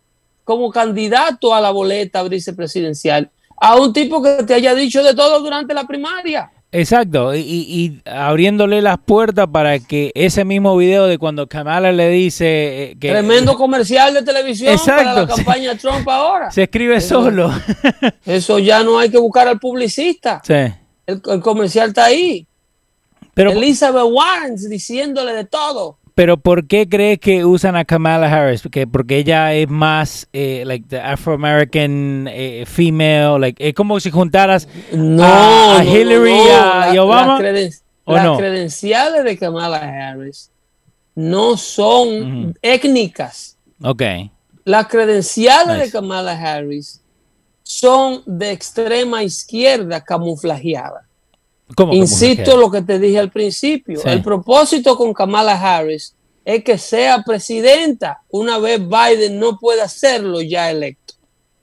como 0.44 0.70
candidato 0.70 1.54
a 1.54 1.60
la 1.62 1.70
boleta 1.70 2.22
vicepresidencial 2.22 3.30
a 3.60 3.76
un 3.76 3.92
tipo 3.92 4.22
que 4.22 4.42
te 4.44 4.54
haya 4.54 4.74
dicho 4.74 5.02
de 5.02 5.14
todo 5.14 5.40
durante 5.40 5.74
la 5.74 5.84
primaria. 5.84 6.50
Exacto, 6.70 7.34
y, 7.34 8.02
abriéndole 8.04 8.82
las 8.82 8.98
puertas 8.98 9.46
para 9.50 9.78
que 9.78 10.12
ese 10.14 10.44
mismo 10.44 10.76
video 10.76 11.06
de 11.06 11.16
cuando 11.16 11.46
Kamala 11.46 11.92
le 11.92 12.10
dice 12.10 12.90
eh, 12.90 12.96
que... 13.00 13.08
Tremendo 13.08 13.56
comercial 13.56 14.12
de 14.12 14.22
televisión 14.22 14.78
para 14.86 15.14
la 15.14 15.26
campaña 15.26 15.74
Trump 15.78 16.06
ahora. 16.06 16.50
Se 16.50 16.64
escribe 16.64 17.00
solo. 17.00 17.50
Eso 18.26 18.58
ya 18.58 18.82
no 18.82 18.98
hay 18.98 19.10
que 19.10 19.16
buscar 19.16 19.48
al 19.48 19.58
publicista. 19.58 20.42
Sí. 20.44 20.74
El, 21.06 21.22
comercial 21.40 21.88
está 21.88 22.04
ahí. 22.04 22.46
Pero, 23.32 23.52
Elizabeth 23.52 24.04
Warren 24.04 24.56
diciéndole 24.68 25.32
de 25.32 25.46
todo. 25.46 25.96
Pero 26.18 26.36
¿por 26.36 26.66
qué 26.66 26.88
crees 26.88 27.20
que 27.20 27.44
usan 27.44 27.76
a 27.76 27.84
Kamala 27.84 28.26
Harris? 28.26 28.62
Porque, 28.62 28.88
porque 28.88 29.18
ella 29.18 29.54
es 29.54 29.68
más, 29.68 30.26
eh, 30.32 30.64
like, 30.66 30.84
the 30.88 31.00
Afro-American 31.00 32.26
eh, 32.28 32.64
female, 32.66 33.38
like, 33.38 33.68
es 33.68 33.72
como 33.72 34.00
si 34.00 34.10
juntaras 34.10 34.66
No, 34.92 35.22
a, 35.22 35.78
a 35.78 35.84
no, 35.84 35.88
Hillary 35.96 36.30
no, 36.32 36.44
y 36.44 36.48
a- 36.48 36.86
La- 36.86 36.94
y 36.94 36.98
Obama. 36.98 37.32
Las, 37.34 37.40
creden- 37.40 37.82
¿O 38.04 38.14
las 38.16 38.24
no? 38.24 38.36
credenciales 38.36 39.22
de 39.22 39.38
Kamala 39.38 39.76
Harris 39.78 40.50
no 41.14 41.56
son 41.56 42.52
étnicas. 42.62 43.56
Ok, 43.80 44.02
Las 44.64 44.88
credenciales 44.88 45.76
Nice. 45.76 45.86
de 45.86 45.92
Kamala 45.92 46.32
Harris 46.32 47.00
son 47.62 48.22
de 48.26 48.50
extrema 48.50 49.22
izquierda 49.22 50.02
camuflajeada. 50.02 51.06
¿Cómo? 51.76 51.92
Insisto 51.94 52.52
¿Cómo? 52.52 52.62
lo 52.62 52.70
que 52.70 52.82
te 52.82 52.98
dije 52.98 53.18
al 53.18 53.30
principio. 53.30 54.00
Sí. 54.00 54.08
El 54.08 54.22
propósito 54.22 54.96
con 54.96 55.12
Kamala 55.14 55.52
Harris 55.60 56.14
es 56.44 56.64
que 56.64 56.78
sea 56.78 57.22
presidenta 57.24 58.22
una 58.30 58.58
vez 58.58 58.80
Biden 58.80 59.38
no 59.38 59.58
pueda 59.58 59.84
hacerlo 59.84 60.40
ya 60.40 60.70
electo. 60.70 61.14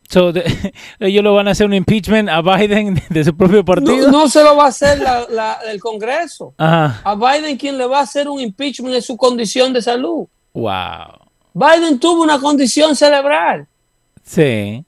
So, 0.08 0.32
de- 0.32 0.44
ellos 1.00 1.24
lo 1.24 1.34
van 1.34 1.48
a 1.48 1.52
hacer 1.52 1.66
un 1.66 1.74
impeachment 1.74 2.30
a 2.30 2.42
Biden 2.42 3.02
de 3.10 3.24
su 3.24 3.36
propio 3.36 3.66
partido. 3.66 4.12
No, 4.12 4.20
no 4.20 4.30
se 4.30 4.44
lo 4.44 4.56
va 4.56 4.66
a 4.66 4.68
hacer 4.68 5.00
la- 5.00 5.26
la- 5.30 5.60
el 5.70 5.80
Congreso. 5.80 6.54
Ajá. 6.58 7.02
A 7.04 7.16
Biden 7.16 7.58
quien 7.58 7.78
le 7.78 7.86
va 7.88 8.00
a 8.00 8.04
hacer 8.04 8.28
un 8.30 8.40
impeachment 8.40 8.94
es 8.96 9.06
su 9.06 9.18
condición 9.18 9.74
de 9.74 9.82
salud. 9.82 10.28
Wow. 10.54 11.20
Biden 11.54 12.00
tuvo 12.00 12.22
una 12.22 12.40
condición 12.40 12.96
cerebral. 12.96 13.66
Sí. 14.24 14.84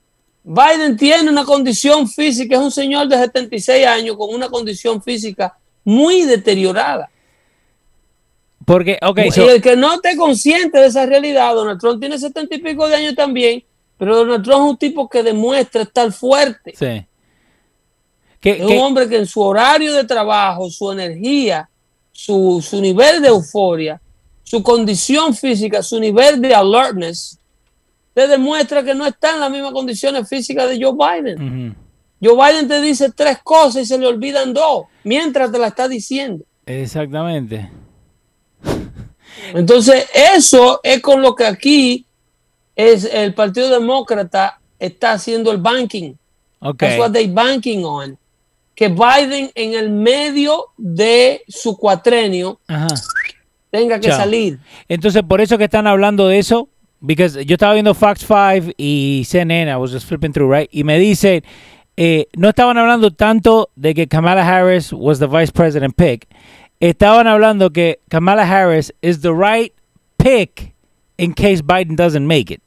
Biden 0.50 0.96
tiene 0.96 1.30
una 1.30 1.44
condición 1.44 2.08
física, 2.08 2.56
es 2.56 2.62
un 2.62 2.72
señor 2.72 3.08
de 3.10 3.18
76 3.18 3.86
años 3.86 4.16
con 4.16 4.34
una 4.34 4.48
condición 4.48 5.04
física 5.04 5.58
muy 5.84 6.22
deteriorada. 6.24 7.10
Porque, 8.66 8.98
ok, 9.02 9.20
y 9.28 9.32
so- 9.32 9.50
el 9.50 9.62
que 9.62 9.76
no 9.76 9.94
esté 9.96 10.16
consciente 10.16 10.80
de 10.80 10.88
esa 10.88 11.06
realidad, 11.06 11.54
Donald 11.54 11.80
Trump 11.80 12.00
tiene 12.00 12.18
70 12.18 12.56
y 12.56 12.60
pico 12.60 12.88
de 12.88 12.96
años 12.96 13.16
también, 13.16 13.64
pero 13.98 14.18
Donald 14.18 14.44
Trump 14.44 14.64
es 14.66 14.70
un 14.72 14.78
tipo 14.78 15.10
que 15.10 15.24
demuestra 15.24 15.82
estar 15.84 16.12
fuerte. 16.12 16.74
sí. 16.78 17.06
¿Qué- 18.40 18.52
Es 18.52 18.58
qué- 18.58 18.66
un 18.66 18.80
hombre 18.80 19.10
que 19.10 19.18
en 19.18 19.26
su 19.26 19.42
horario 19.42 19.94
de 19.94 20.04
trabajo, 20.04 20.70
su 20.70 20.92
energía, 20.92 21.68
su, 22.12 22.64
su 22.66 22.80
nivel 22.80 23.22
de 23.22 23.30
euforia, 23.30 24.00
su 24.44 24.62
condición 24.62 25.34
física, 25.36 25.82
su 25.82 26.00
nivel 26.00 26.40
de 26.40 26.54
alertness, 26.54 27.40
te 28.18 28.28
demuestra 28.28 28.82
que 28.82 28.96
no 28.96 29.06
está 29.06 29.36
en 29.36 29.42
las 29.42 29.52
mismas 29.52 29.74
condiciones 29.74 30.28
físicas 30.28 30.68
de 30.68 30.84
Joe 30.84 30.92
Biden. 30.92 31.76
Joe 32.20 32.34
Biden 32.34 32.68
te 32.68 32.82
dice 32.82 33.12
tres 33.16 33.38
cosas 33.44 33.84
y 33.84 33.86
se 33.86 33.96
le 33.96 34.08
olvidan 34.08 34.56
dos, 34.56 34.86
mientras 35.04 35.52
te 35.52 35.60
la 35.60 35.68
está 35.68 35.88
diciendo. 35.88 36.44
Exactamente. 36.66 37.70
Entonces, 39.54 40.08
eso 40.16 40.80
es 40.82 41.00
con 41.00 41.22
lo 41.22 41.36
que 41.36 41.46
aquí 41.46 42.08
es 42.76 43.04
el 43.06 43.36
Partido 43.36 43.70
Demócrata 43.70 44.62
está 44.80 45.12
haciendo 45.12 45.52
el 45.52 45.60
banking. 45.60 46.16
Ok. 46.58 46.80
That's 46.80 46.98
what 46.98 47.12
they 47.12 47.28
banking 47.28 47.84
on. 47.84 48.18
Que 48.74 48.88
Biden 48.88 49.52
en 49.54 49.76
el 49.76 49.92
medio 49.92 50.70
de 50.76 51.44
su 51.48 51.78
cuatrenio 51.78 52.60
Ajá. 52.68 52.88
tenga 53.70 54.00
que 54.00 54.08
Chao. 54.08 54.18
salir. 54.18 54.58
Entonces, 54.90 55.22
por 55.22 55.40
eso 55.40 55.60
que 55.60 55.66
están 55.66 55.86
hablando 55.86 56.28
de 56.28 56.40
eso, 56.40 56.68
because 57.02 57.36
yo 57.46 57.56
estaba 57.56 57.74
viendo 57.74 57.94
Fox 57.94 58.24
5 58.26 58.74
y 58.78 59.24
CNN, 59.26 59.70
I 59.70 59.78
was 59.78 59.92
just 59.92 60.08
flipping 60.08 60.34
through, 60.34 60.50
right? 60.52 60.70
Y 60.72 60.84
me 60.84 60.98
dicen, 61.00 61.44
eh, 61.96 62.26
no 62.36 62.50
estaban 62.50 62.78
hablando 62.78 63.12
tanto 63.12 63.70
de 63.76 63.94
que 63.94 64.08
Kamala 64.08 64.44
Harris 64.44 64.92
was 64.94 65.20
the 65.20 65.28
vice 65.28 65.52
president 65.52 65.96
pick. 65.96 66.28
Estaban 66.80 67.26
hablando 67.28 67.72
que 67.74 67.98
Kamala 68.10 68.46
Harris 68.46 68.92
is 69.02 69.22
the 69.22 69.34
right 69.34 69.74
pick 70.20 70.74
in 71.18 71.34
case 71.34 71.62
Biden 71.62 71.96
doesn't 71.96 72.26
make 72.28 72.52
it. 72.52 72.62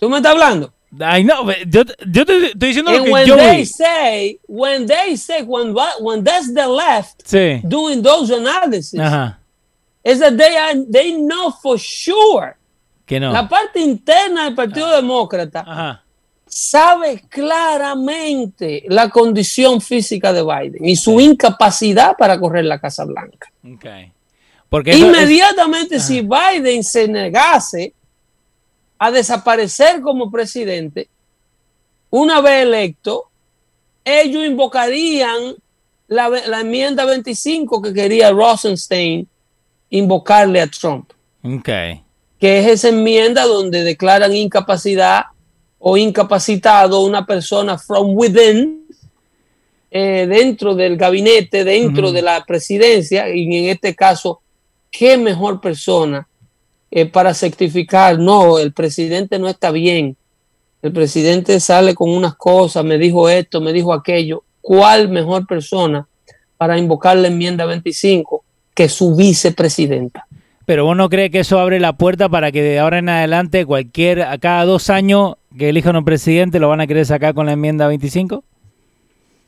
¿Tú 0.00 0.08
me 0.08 0.16
estás 0.18 0.32
hablando? 0.34 0.72
I 1.00 1.22
know, 1.22 1.44
but 1.44 1.58
yo, 1.72 1.84
yo 2.10 2.24
te 2.24 2.48
estoy 2.50 2.52
diciendo 2.54 2.90
lo 2.90 3.04
que 3.04 3.12
when 3.12 3.26
yo 3.28 3.36
they 3.36 3.58
vi. 3.58 3.64
say, 3.64 4.38
when 4.48 4.86
they 4.86 5.14
say, 5.14 5.42
when, 5.42 5.72
when 6.00 6.24
that's 6.24 6.52
the 6.52 6.66
left 6.66 7.24
Sí. 7.28 7.62
doing 7.68 8.02
those 8.02 8.30
analysis, 8.30 8.94
Ajá. 8.98 9.36
is 10.04 10.18
that 10.18 10.36
they, 10.36 10.56
are, 10.56 10.74
they 10.90 11.12
know 11.12 11.52
for 11.62 11.78
sure. 11.78 12.56
Que 13.10 13.18
no. 13.18 13.32
La 13.32 13.48
parte 13.48 13.80
interna 13.80 14.44
del 14.44 14.54
Partido 14.54 14.88
Demócrata 14.94 15.64
Ajá. 15.66 16.04
sabe 16.46 17.24
claramente 17.28 18.84
la 18.88 19.08
condición 19.08 19.80
física 19.80 20.32
de 20.32 20.42
Biden 20.44 20.84
y 20.84 20.94
su 20.94 21.20
incapacidad 21.20 22.16
para 22.16 22.38
correr 22.38 22.64
la 22.66 22.78
Casa 22.78 23.04
Blanca. 23.04 23.50
Okay. 23.76 24.12
Porque 24.68 24.92
eso 24.92 24.98
es- 25.10 25.16
Inmediatamente, 25.16 25.98
si 25.98 26.20
Biden 26.22 26.84
se 26.84 27.08
negase 27.08 27.92
a 28.98 29.10
desaparecer 29.10 30.00
como 30.00 30.30
presidente, 30.30 31.08
una 32.10 32.40
vez 32.40 32.62
electo, 32.62 33.24
ellos 34.04 34.44
invocarían 34.46 35.56
la, 36.06 36.28
la 36.28 36.60
enmienda 36.60 37.04
25 37.04 37.82
que 37.82 37.92
quería 37.92 38.30
Rosenstein 38.30 39.26
invocarle 39.90 40.60
a 40.60 40.68
Trump, 40.68 41.10
Okay. 41.42 42.02
Que 42.40 42.60
es 42.60 42.66
esa 42.66 42.88
enmienda 42.88 43.44
donde 43.44 43.84
declaran 43.84 44.34
incapacidad 44.34 45.26
o 45.78 45.96
incapacitado 45.96 47.02
una 47.02 47.26
persona 47.26 47.76
from 47.76 48.14
within, 48.16 48.86
eh, 49.90 50.26
dentro 50.28 50.74
del 50.74 50.96
gabinete, 50.96 51.64
dentro 51.64 52.12
de 52.12 52.22
la 52.22 52.44
presidencia, 52.44 53.28
y 53.34 53.44
en 53.56 53.68
este 53.68 53.94
caso, 53.94 54.40
qué 54.90 55.18
mejor 55.18 55.60
persona 55.60 56.26
eh, 56.90 57.06
para 57.06 57.34
certificar, 57.34 58.18
no, 58.18 58.58
el 58.58 58.72
presidente 58.72 59.38
no 59.38 59.48
está 59.48 59.70
bien, 59.70 60.16
el 60.82 60.92
presidente 60.92 61.60
sale 61.60 61.94
con 61.94 62.10
unas 62.10 62.36
cosas, 62.36 62.84
me 62.84 62.96
dijo 62.96 63.28
esto, 63.28 63.60
me 63.60 63.72
dijo 63.72 63.92
aquello, 63.92 64.44
¿cuál 64.62 65.08
mejor 65.08 65.46
persona 65.46 66.06
para 66.56 66.78
invocar 66.78 67.16
la 67.16 67.28
enmienda 67.28 67.66
25 67.66 68.44
que 68.74 68.88
su 68.88 69.14
vicepresidenta? 69.14 70.26
Pero 70.66 70.84
vos 70.84 70.96
no 70.96 71.08
crees 71.08 71.30
que 71.30 71.40
eso 71.40 71.58
abre 71.58 71.80
la 71.80 71.94
puerta 71.94 72.28
para 72.28 72.52
que 72.52 72.62
de 72.62 72.78
ahora 72.78 72.98
en 72.98 73.08
adelante 73.08 73.64
cualquier, 73.66 74.22
a 74.22 74.38
cada 74.38 74.64
dos 74.64 74.90
años 74.90 75.34
que 75.58 75.68
elijan 75.70 75.96
un 75.96 76.04
presidente 76.04 76.60
lo 76.60 76.68
van 76.68 76.80
a 76.80 76.86
querer 76.86 77.06
sacar 77.06 77.34
con 77.34 77.46
la 77.46 77.52
enmienda 77.52 77.86
25? 77.88 78.44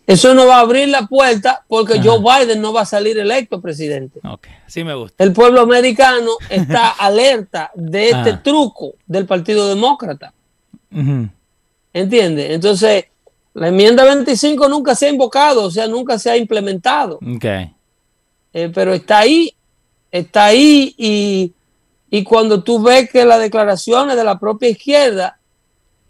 Eso 0.05 0.35
no 0.35 0.49
va 0.49 0.57
a 0.57 0.61
abrir 0.61 0.89
la 0.89 1.07
puerta 1.07 1.65
porque 1.69 1.95
Ajá. 1.95 2.03
Joe 2.05 2.19
Biden 2.45 2.61
no 2.61 2.73
va 2.73 2.81
a 2.81 2.87
salir 2.87 3.17
electo 3.19 3.61
presidente. 3.61 4.19
Ok, 4.25 4.49
sí 4.67 4.83
me 4.83 4.95
gusta. 4.95 5.23
El 5.23 5.33
pueblo 5.33 5.61
americano 5.61 6.31
está 6.51 6.89
alerta 6.91 7.71
de 7.75 8.07
este 8.11 8.31
Ah. 8.31 8.43
truco 8.43 8.95
del 9.07 9.27
Partido 9.27 9.69
Demócrata. 9.69 10.33
Ujú. 10.93 11.29
¿Entiendes? 11.93 12.51
Entonces, 12.51 13.05
la 13.55 13.69
enmienda 13.69 14.05
25 14.05 14.69
nunca 14.69 14.95
se 14.97 15.07
ha 15.07 15.11
invocado, 15.11 15.63
o 15.65 15.71
sea, 15.71 15.87
nunca 15.87 16.19
se 16.19 16.31
ha 16.31 16.37
implementado. 16.37 17.21
Ok. 17.37 17.45
Eh, 18.55 18.71
pero 18.75 18.93
está 18.95 19.21
ahí, 19.21 19.55
está 20.13 20.45
ahí 20.47 20.95
y, 20.97 21.53
y 22.11 22.23
cuando 22.23 22.63
tú 22.63 22.81
ves 22.83 23.11
que 23.11 23.25
las 23.25 23.41
declaraciones 23.41 24.15
de 24.17 24.23
la 24.25 24.39
propia 24.39 24.69
izquierda 24.69 25.39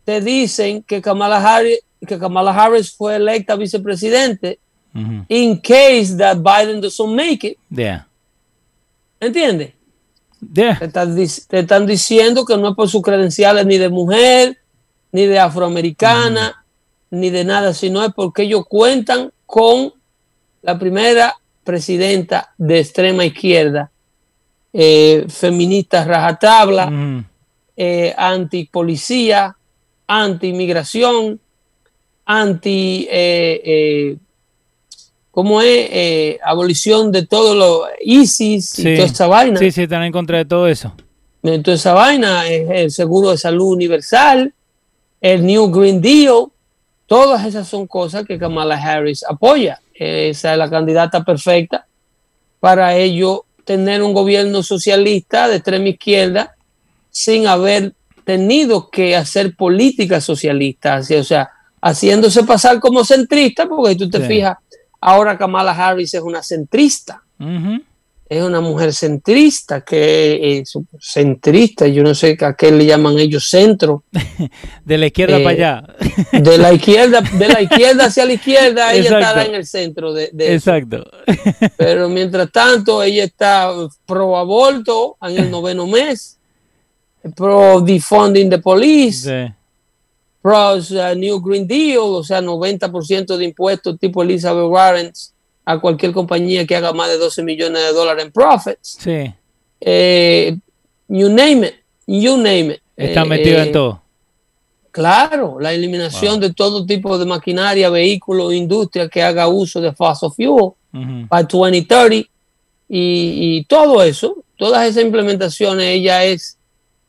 te 0.04 0.20
dicen 0.20 0.82
que 0.82 1.00
Kamala 1.00 1.38
Harris, 1.38 1.78
que 2.06 2.18
Kamala 2.18 2.50
Harris 2.52 2.92
fue 2.92 3.16
electa 3.16 3.54
vicepresidente 3.56 4.58
Ujú. 4.94 5.24
in 5.28 5.56
case 5.60 6.16
that 6.18 6.36
Biden 6.38 6.80
doesn't 6.80 7.14
make 7.14 7.46
it, 7.46 7.56
Yeah. 7.70 8.06
¿entiendes? 9.20 9.72
Yeah. 10.52 10.78
Te 10.78 10.86
están, 10.86 11.16
dic- 11.16 11.46
te 11.46 11.60
están 11.60 11.86
diciendo 11.86 12.44
que 12.44 12.56
no 12.56 12.70
es 12.70 12.74
por 12.74 12.88
sus 12.90 13.00
credenciales 13.00 13.64
ni 13.64 13.78
de 13.78 13.88
mujer, 13.88 14.58
ni 15.12 15.26
de 15.26 15.38
afroamericana, 15.38 16.64
ni 17.10 17.30
de 17.30 17.44
nada, 17.44 17.72
sino 17.72 18.04
es 18.04 18.12
porque 18.12 18.42
ellos 18.42 18.64
cuentan 18.68 19.30
con 19.46 19.92
la 20.62 20.78
primera 20.78 21.36
presidenta 21.62 22.52
de 22.58 22.80
extrema 22.80 23.24
izquierda, 23.24 23.91
eh, 24.72 25.26
feminista 25.28 26.04
rajatabla, 26.04 26.86
Ujú. 26.86 27.24
eh, 27.76 28.14
antipolicía, 28.16 29.56
anti-inmigración, 30.06 31.40
anti, 32.24 33.06
eh, 33.10 33.60
eh, 33.64 34.16
¿cómo 35.30 35.60
es? 35.60 36.38
Abolición 36.44 37.12
de 37.12 37.26
todo 37.26 37.54
lo 37.54 37.84
ISIS 38.02 38.78
y 38.78 38.96
toda 38.96 39.06
esa 39.06 39.26
vaina. 39.26 39.58
Sí, 39.58 39.70
sí, 39.70 39.82
están 39.82 40.02
en 40.04 40.12
contra 40.12 40.38
de 40.38 40.44
todo 40.44 40.66
eso. 40.68 40.94
Entonces 41.42 41.80
esa 41.80 41.92
vaina 41.92 42.48
es 42.48 42.70
el 42.70 42.90
seguro 42.90 43.30
de 43.30 43.38
salud 43.38 43.72
universal, 43.72 44.54
el 45.20 45.44
New 45.44 45.70
Green 45.70 46.00
Deal, 46.00 46.46
todas 47.06 47.44
esas 47.44 47.66
son 47.66 47.86
cosas 47.86 48.24
que 48.24 48.38
Kamala 48.38 48.76
Harris 48.76 49.24
apoya. 49.28 49.80
Esa 49.94 50.52
es 50.52 50.58
la 50.58 50.70
candidata 50.70 51.22
perfecta 51.24 51.86
para 52.60 52.96
ello 52.96 53.44
tener 53.64 54.02
un 54.02 54.12
gobierno 54.12 54.62
socialista 54.62 55.48
de 55.48 55.56
extrema 55.56 55.88
izquierda 55.88 56.54
sin 57.10 57.46
haber 57.46 57.94
tenido 58.24 58.90
que 58.90 59.16
hacer 59.16 59.56
política 59.56 60.20
socialista, 60.20 60.94
así, 60.96 61.14
o 61.14 61.24
sea, 61.24 61.50
haciéndose 61.80 62.44
pasar 62.44 62.78
como 62.80 63.04
centrista, 63.04 63.68
porque 63.68 63.96
tú 63.96 64.08
te 64.08 64.20
Sí. 64.20 64.26
fijas, 64.26 64.56
ahora 65.00 65.36
Kamala 65.36 65.72
Harris 65.72 66.14
es 66.14 66.22
una 66.22 66.42
centrista. 66.42 67.22
Es 68.32 68.42
una 68.42 68.62
mujer 68.62 68.94
centrista, 68.94 69.82
que 69.82 70.58
es 70.58 70.72
centrista, 70.98 71.86
yo 71.86 72.02
no 72.02 72.14
sé 72.14 72.38
a 72.40 72.54
qué 72.54 72.72
le 72.72 72.86
llaman 72.86 73.18
ellos 73.18 73.46
centro. 73.50 74.04
de 74.86 74.98
la 74.98 75.06
izquierda 75.06 75.36
para 75.38 75.50
allá. 75.50 75.84
de 76.32 76.56
la 76.56 76.72
izquierda, 76.72 77.20
de 77.20 77.48
la 77.48 77.60
izquierda 77.60 78.06
hacia 78.06 78.24
la 78.24 78.32
izquierda, 78.32 78.94
ella 78.94 79.18
está 79.18 79.44
en 79.44 79.54
el 79.54 79.66
centro 79.66 80.14
de, 80.14 80.30
Exacto. 80.38 81.04
Pero 81.76 82.08
mientras 82.08 82.50
tanto, 82.50 83.02
ella 83.02 83.24
está 83.24 83.70
pro 84.06 84.38
aborto 84.38 85.18
en 85.20 85.36
el 85.36 85.50
noveno 85.50 85.86
mes, 85.86 86.38
pro 87.36 87.82
defunding 87.82 88.48
the 88.48 88.58
police. 88.58 89.54
Pro 90.40 90.74
uh, 90.74 91.14
New 91.14 91.38
Green 91.40 91.68
Deal, 91.68 91.98
o 92.00 92.24
sea, 92.24 92.40
90% 92.40 93.36
de 93.36 93.44
impuestos 93.44 93.98
tipo 93.98 94.22
Elizabeth 94.22 94.68
Warren 94.68 95.12
a 95.64 95.78
cualquier 95.78 96.12
compañía 96.12 96.66
que 96.66 96.76
haga 96.76 96.92
más 96.92 97.08
de 97.08 97.18
12 97.18 97.42
millones 97.42 97.82
de 97.82 97.92
dólares 97.92 98.24
en 98.24 98.32
profits. 98.32 98.98
Sí. 99.00 99.32
Eh, 99.80 100.56
you 101.08 101.28
name 101.28 101.66
it, 101.66 101.74
you 102.06 102.36
name 102.36 102.74
it. 102.74 102.80
Está 102.96 103.24
metido 103.24 103.60
en 103.60 103.68
eh, 103.68 103.72
todo. 103.72 104.02
Claro, 104.90 105.58
la 105.58 105.72
eliminación 105.72 106.38
de 106.38 106.52
todo 106.52 106.84
tipo 106.84 107.16
de 107.16 107.24
maquinaria, 107.24 107.88
vehículos, 107.88 108.52
industria 108.52 109.08
que 109.08 109.22
haga 109.22 109.48
uso 109.48 109.80
de 109.80 109.92
fossil 109.92 110.30
fuel 110.36 110.72
para 111.28 111.44
2030 111.44 112.14
y, 112.14 112.28
y, 112.88 113.64
todo 113.64 114.02
eso, 114.02 114.44
todas 114.58 114.86
esas 114.86 115.02
implementaciones, 115.02 115.86
ella 115.86 116.24
es, 116.24 116.58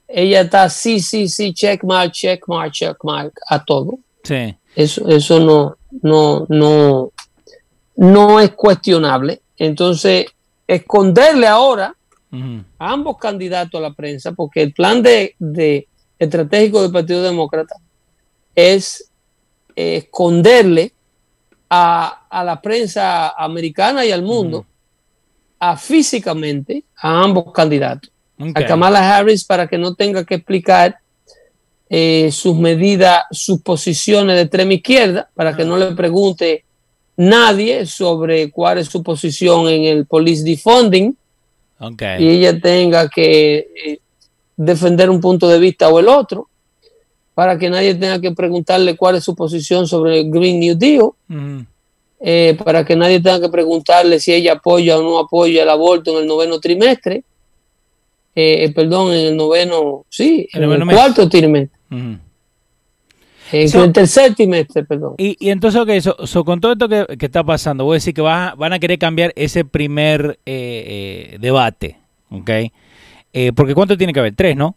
ella 0.08 0.42
está 0.42 0.70
sí, 0.70 1.02
sí, 1.02 1.28
sí, 1.28 1.54
check 1.54 1.84
mark, 1.84 2.14
check 2.14 2.48
mark, 2.48 2.72
check 2.72 2.96
mark 3.04 3.34
a 3.50 3.62
todo. 3.62 4.00
Sí. 4.24 4.56
Eso, 4.76 5.08
eso 5.10 5.42
no, 5.42 5.78
no, 6.02 6.46
no, 6.48 7.12
no 7.96 8.40
es 8.40 8.52
cuestionable. 8.52 9.42
Entonces, 9.58 10.26
esconderle 10.68 11.48
ahora 11.48 11.96
a 12.80 12.92
ambos 12.92 13.18
candidatos 13.18 13.80
a 13.80 13.82
la 13.84 13.94
prensa, 13.94 14.32
porque 14.32 14.64
el 14.64 14.74
plan 14.74 15.04
de, 15.04 15.88
estratégico 16.18 16.82
del 16.82 16.92
Partido 16.92 17.22
Demócrata 17.22 17.76
es 18.56 19.10
esconderle 19.76 20.94
a, 21.70 22.44
la 22.44 22.62
prensa 22.62 23.30
americana 23.30 24.06
y 24.06 24.12
al 24.12 24.24
mundo 24.24 24.66
a 25.60 25.78
físicamente 25.78 26.84
a 26.98 27.24
ambos 27.24 27.52
candidatos. 27.54 28.12
A 28.56 28.66
Kamala 28.66 29.16
Harris 29.16 29.46
para 29.46 29.68
que 29.68 29.78
no 29.78 29.94
tenga 29.94 30.26
que 30.26 30.36
explicar 30.36 30.98
eh, 31.90 32.32
sus 32.32 32.58
medidas, 32.58 33.26
sus 33.30 33.62
posiciones 33.62 34.36
de 34.36 34.42
extrema 34.42 34.74
izquierda, 34.74 35.30
para 35.36 35.56
que 35.56 35.64
no 35.64 35.78
le 35.78 35.92
pregunte 35.92 36.66
nadie 37.16 37.86
sobre 37.86 38.52
cuál 38.52 38.80
es 38.80 38.88
su 38.88 39.04
posición 39.04 39.68
en 39.68 39.84
el 39.84 40.06
police 40.06 40.44
defunding. 40.44 41.16
Y 42.20 42.30
ella 42.30 42.60
tenga 42.60 43.10
que 43.10 43.68
eh, 43.86 44.00
defender 44.56 45.10
un 45.10 45.20
punto 45.20 45.48
de 45.50 45.60
vista 45.60 45.90
o 45.90 46.00
el 46.00 46.08
otro 46.08 46.48
para 47.34 47.58
que 47.58 47.70
nadie 47.70 47.96
tenga 47.96 48.22
que 48.22 48.32
preguntarle 48.32 48.96
cuál 48.96 49.16
es 49.16 49.24
su 49.24 49.36
posición 49.36 49.88
sobre 49.88 50.20
el 50.20 50.32
Green 50.32 50.60
New 50.60 50.76
Deal, 50.78 51.10
eh, 52.20 52.58
para 52.64 52.86
que 52.86 52.96
nadie 52.96 53.20
tenga 53.20 53.42
que 53.42 53.50
preguntarle 53.50 54.20
si 54.20 54.34
ella 54.34 54.54
apoya 54.54 55.00
o 55.00 55.02
no 55.02 55.18
apoya 55.18 55.64
el 55.64 55.70
aborto 55.70 56.12
en 56.12 56.18
el 56.20 56.28
noveno 56.28 56.60
trimestre, 56.60 57.24
eh, 58.36 58.72
perdón, 58.74 59.14
en 59.14 59.26
el 59.28 59.38
noveno, 59.38 60.06
sí, 60.10 60.48
en 60.54 60.64
el, 60.64 60.86
cuarto 60.88 61.28
trimestre. 61.28 61.80
En 63.54 63.82
el 63.82 63.94
tercer 63.94 64.34
trimestre, 64.34 64.84
perdón. 64.84 65.14
Y, 65.20 65.50
entonces, 65.50 66.08
ok, 66.08 66.44
con 66.44 66.60
todo 66.60 66.74
esto 66.74 66.90
que, 66.90 67.06
está 67.20 67.44
pasando, 67.44 67.86
voy 67.86 67.96
a 67.96 67.98
decir 67.98 68.16
que 68.16 68.22
van 68.22 68.74
a 68.74 68.80
querer 68.80 68.98
cambiar 68.98 69.32
ese 69.36 69.64
primer 69.64 70.40
eh, 70.44 71.34
eh, 71.34 71.38
debate, 71.40 72.00
¿ok? 72.32 72.50
Eh, 73.32 73.52
porque 73.56 73.76
¿cuánto 73.76 73.96
tiene 73.96 74.12
que 74.12 74.20
haber? 74.20 74.36
Tres, 74.36 74.58
¿no? 74.58 74.76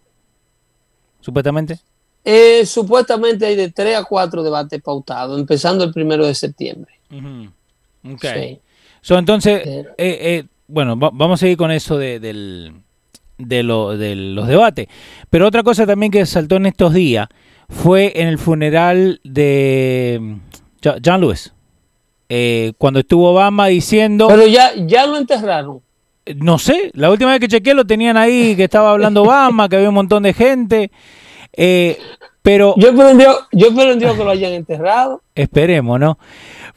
Supuestamente. 1.20 1.78
supuestamente 2.66 3.46
hay 3.46 3.56
de 3.56 3.72
tres 3.72 3.96
a 3.96 4.04
cuatro 4.04 4.42
debates 4.42 4.82
pautados, 4.82 5.40
empezando 5.40 5.82
el 5.84 5.92
primero 5.94 6.26
de 6.26 6.34
septiembre. 6.34 6.92
Ok. 8.04 8.24
entonces, 9.08 9.86
bueno, 10.68 10.96
vamos 10.96 11.40
a 11.40 11.40
seguir 11.40 11.56
con 11.56 11.70
eso 11.70 11.96
de, 11.96 12.20
del, 12.20 12.74
de, 13.38 13.56
de 13.56 14.16
los 14.16 14.48
debates. 14.48 14.86
Pero 15.30 15.46
otra 15.46 15.62
cosa 15.62 15.86
también 15.86 16.12
que 16.12 16.26
saltó 16.26 16.56
en 16.56 16.66
estos 16.66 16.92
días 16.92 17.28
fue 17.68 18.12
en 18.16 18.28
el 18.28 18.38
funeral 18.38 19.20
de 19.24 20.18
mm, 20.20 20.34
John 21.04 21.20
Lewis. 21.20 21.52
Eh, 22.28 22.72
cuando 22.78 23.00
estuvo 23.00 23.30
Obama 23.30 23.66
diciendo... 23.68 24.28
Pero 24.28 24.46
ya, 24.46 24.72
ya 24.74 25.06
lo 25.06 25.16
enterraron. 25.16 25.80
No 26.36 26.58
sé, 26.58 26.90
la 26.94 27.10
última 27.10 27.30
vez 27.30 27.40
que 27.40 27.48
chequeé 27.48 27.74
lo 27.74 27.86
tenían 27.86 28.16
ahí, 28.16 28.56
que 28.56 28.64
estaba 28.64 28.90
hablando 28.90 29.22
Obama, 29.22 29.68
que 29.68 29.76
había 29.76 29.88
un 29.88 29.94
montón 29.94 30.24
de 30.24 30.32
gente. 30.32 30.90
Eh, 31.52 31.98
pero... 32.42 32.74
Yo 32.76 32.88
espero, 32.88 33.48
yo 33.52 34.16
que 34.16 34.24
lo 34.24 34.30
hayan 34.30 34.52
enterrado. 34.52 35.22
Esperemos, 35.34 36.00
¿no? 36.00 36.18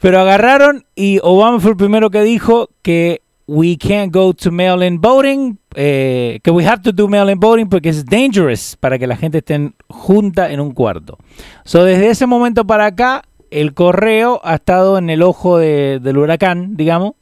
Pero 0.00 0.20
agarraron 0.20 0.86
y 0.94 1.18
Obama 1.22 1.60
fue 1.60 1.72
el 1.72 1.76
primero 1.76 2.10
que 2.10 2.22
dijo 2.22 2.70
que 2.82 3.22
we 3.50 3.76
can't 3.76 4.12
go 4.12 4.32
to 4.32 4.52
mail-in 4.52 5.00
voting, 5.00 5.58
eh, 5.74 6.38
que 6.44 6.52
we 6.52 6.64
have 6.64 6.82
to 6.82 6.92
do 6.92 7.08
mail-in 7.08 7.40
voting 7.40 7.68
porque 7.68 7.88
es 7.88 8.04
dangerous 8.04 8.76
para 8.76 8.96
que 8.96 9.08
la 9.08 9.16
gente 9.16 9.38
esté 9.38 9.72
junta 9.88 10.52
en 10.52 10.60
un 10.60 10.70
cuarto. 10.70 11.18
So, 11.64 11.82
desde 11.82 12.10
ese 12.10 12.26
momento 12.26 12.64
para 12.64 12.86
acá, 12.86 13.24
el 13.50 13.74
correo 13.74 14.40
ha 14.44 14.54
estado 14.54 14.98
en 14.98 15.10
el 15.10 15.22
ojo 15.22 15.58
del 15.58 16.16
huracán, 16.16 16.76
digamos. 16.76 17.14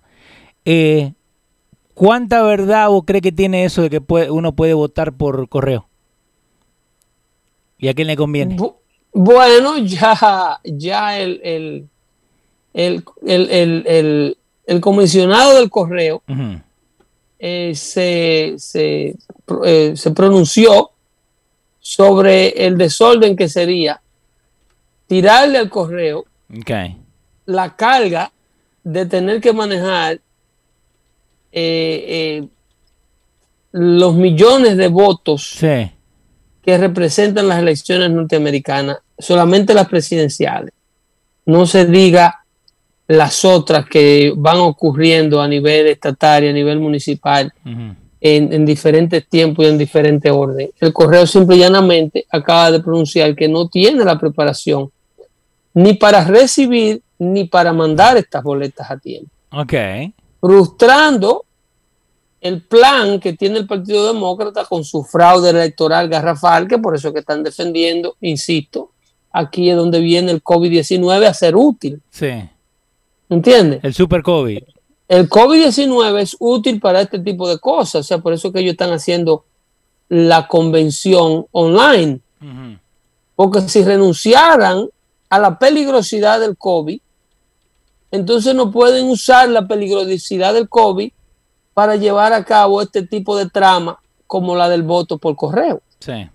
Eh, 0.67 1.15
¿Cuánta 1.95 2.43
verdad 2.43 2.91
vos 2.91 3.05
cree 3.07 3.23
que 3.23 3.33
tiene 3.33 3.65
eso 3.65 3.81
de 3.81 3.89
que 3.89 4.03
uno 4.31 4.53
puede 4.53 4.75
votar 4.75 5.15
por 5.15 5.49
correo? 5.49 5.89
¿Y 7.79 7.89
a 7.89 7.95
quién 7.95 8.07
le 8.07 8.17
conviene? 8.17 8.59
Bueno, 9.15 9.79
ya, 9.79 10.61
ya 10.63 11.19
el, 11.19 11.41
el, 11.43 11.89
el 12.75 13.05
el 13.87 14.38
comisionado 14.81 15.57
del 15.57 15.71
correo 15.71 16.23
eh, 17.39 17.73
se, 17.75 18.57
eh, 18.75 19.15
se, 19.97 20.11
pronunció 20.11 20.91
sobre 21.81 22.49
el 22.67 22.77
desorden 22.77 23.35
que 23.37 23.49
sería 23.49 24.01
tirarle 25.07 25.59
al 25.59 25.71
correo 25.71 26.27
la 27.47 27.77
carga 27.77 28.31
de 28.85 29.07
tener 29.07 29.41
que 29.41 29.53
manejar 29.53 30.21
eh, 31.53 32.47
los 33.73 34.15
millones 34.15 34.77
de 34.77 34.89
votos 34.89 35.57
que 35.61 36.77
representan 36.77 37.49
las 37.49 37.61
elecciones 37.61 38.11
norteamericanas, 38.11 38.99
solamente 39.19 39.73
las 39.73 39.89
presidenciales. 39.89 40.75
No 41.47 41.67
se 41.67 41.87
diga 41.87 42.38
las 43.09 43.43
otras 43.47 43.87
que 43.87 44.35
van 44.37 44.59
ocurriendo 44.59 45.41
a 45.41 45.49
nivel 45.49 45.87
estatal 45.87 46.45
y 46.45 46.49
a 46.49 46.53
nivel 46.53 46.79
municipal 46.79 47.53
en, 48.21 48.67
diferentes 48.67 49.27
tiempos 49.27 49.65
y 49.65 49.69
en 49.69 49.79
diferentes 49.79 50.31
orden. 50.31 50.71
El 50.79 50.93
correo 50.93 51.27
simple 51.27 51.57
y 51.57 51.61
llanamente 51.61 52.27
acaba 52.31 52.71
de 52.71 52.81
pronunciar 52.81 53.35
que 53.35 53.49
no 53.49 53.67
tiene 53.69 54.05
la 54.05 54.19
preparación 54.19 54.91
ni 55.73 55.95
para 55.95 56.23
recibir 56.23 57.01
ni 57.19 57.45
para 57.45 57.73
mandar 57.73 58.19
estas 58.19 58.43
boletas 58.43 58.91
a 58.91 58.99
tiempo. 58.99 59.31
Ok. 59.53 59.73
Frustrando 60.39 61.47
el 62.43 62.61
plan 62.61 63.19
que 63.21 63.33
tiene 63.33 63.59
el 63.59 63.67
Partido 63.67 64.13
Demócrata 64.13 64.67
con 64.67 64.85
su 64.85 65.03
fraude 65.03 65.49
electoral 65.49 66.11
garrafal, 66.11 66.69
que 66.69 66.77
por 66.77 66.95
eso 66.95 67.13
que 67.13 67.21
están 67.21 67.43
defendiendo, 67.43 68.17
insisto, 68.21 68.91
aquí 69.33 69.71
es 69.71 69.77
donde 69.77 70.01
viene 70.01 70.31
el 70.31 70.45
COVID-19 70.45 71.25
a 71.25 71.33
ser 71.33 71.57
útil. 71.57 72.03
Sí 72.11 72.51
¿Entiendes? 73.29 73.81
El 73.83 73.95
super 73.95 74.23
COVID. 74.23 74.63
El 75.09 75.29
COVID-19 75.29 76.21
es 76.21 76.37
útil 76.39 76.81
para 76.81 77.01
este 77.01 77.19
tipo 77.19 77.49
de 77.49 77.59
cosas, 77.59 78.01
o 78.01 78.03
sea, 78.03 78.19
por 78.19 78.33
eso 78.33 78.53
que 78.53 78.61
ellos 78.61 78.73
están 78.73 78.93
haciendo 78.93 79.45
la 80.09 80.47
convención 80.49 81.47
online. 81.53 82.21
Porque 83.35 83.63
si 83.63 83.83
renunciaran 83.83 84.89
a 85.29 85.39
la 85.39 85.59
peligrosidad 85.59 86.41
del 86.41 86.57
COVID, 86.57 87.01
entonces 88.11 88.55
no 88.55 88.71
pueden 88.71 89.09
usar 89.09 89.49
la 89.49 89.67
peligrosidad 89.67 90.55
del 90.55 90.69
COVID 90.69 91.11
para 91.75 91.97
llevar 91.97 92.33
a 92.33 92.45
cabo 92.45 92.83
este 92.83 93.07
tipo 93.07 93.37
de 93.37 93.49
trama 93.49 93.99
como 94.27 94.57
la 94.57 94.69
del 94.69 94.83
voto 94.83 95.19
por 95.19 95.37
correo. 95.37 95.81
Sí. 96.01 96.29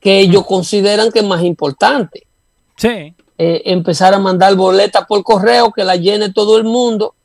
Que 0.00 0.20
ellos 0.20 0.44
consideran 0.46 1.10
que 1.10 1.20
es 1.20 1.24
más 1.24 1.42
importante. 1.42 2.26
Sí. 2.76 3.14
Eh, 3.44 3.72
empezar 3.72 4.14
a 4.14 4.20
mandar 4.20 4.54
boletas 4.54 5.04
por 5.04 5.24
correo 5.24 5.72
que 5.72 5.82
la 5.82 5.96
llene 5.96 6.32
todo 6.32 6.58
el 6.58 6.62
mundo 6.62 7.16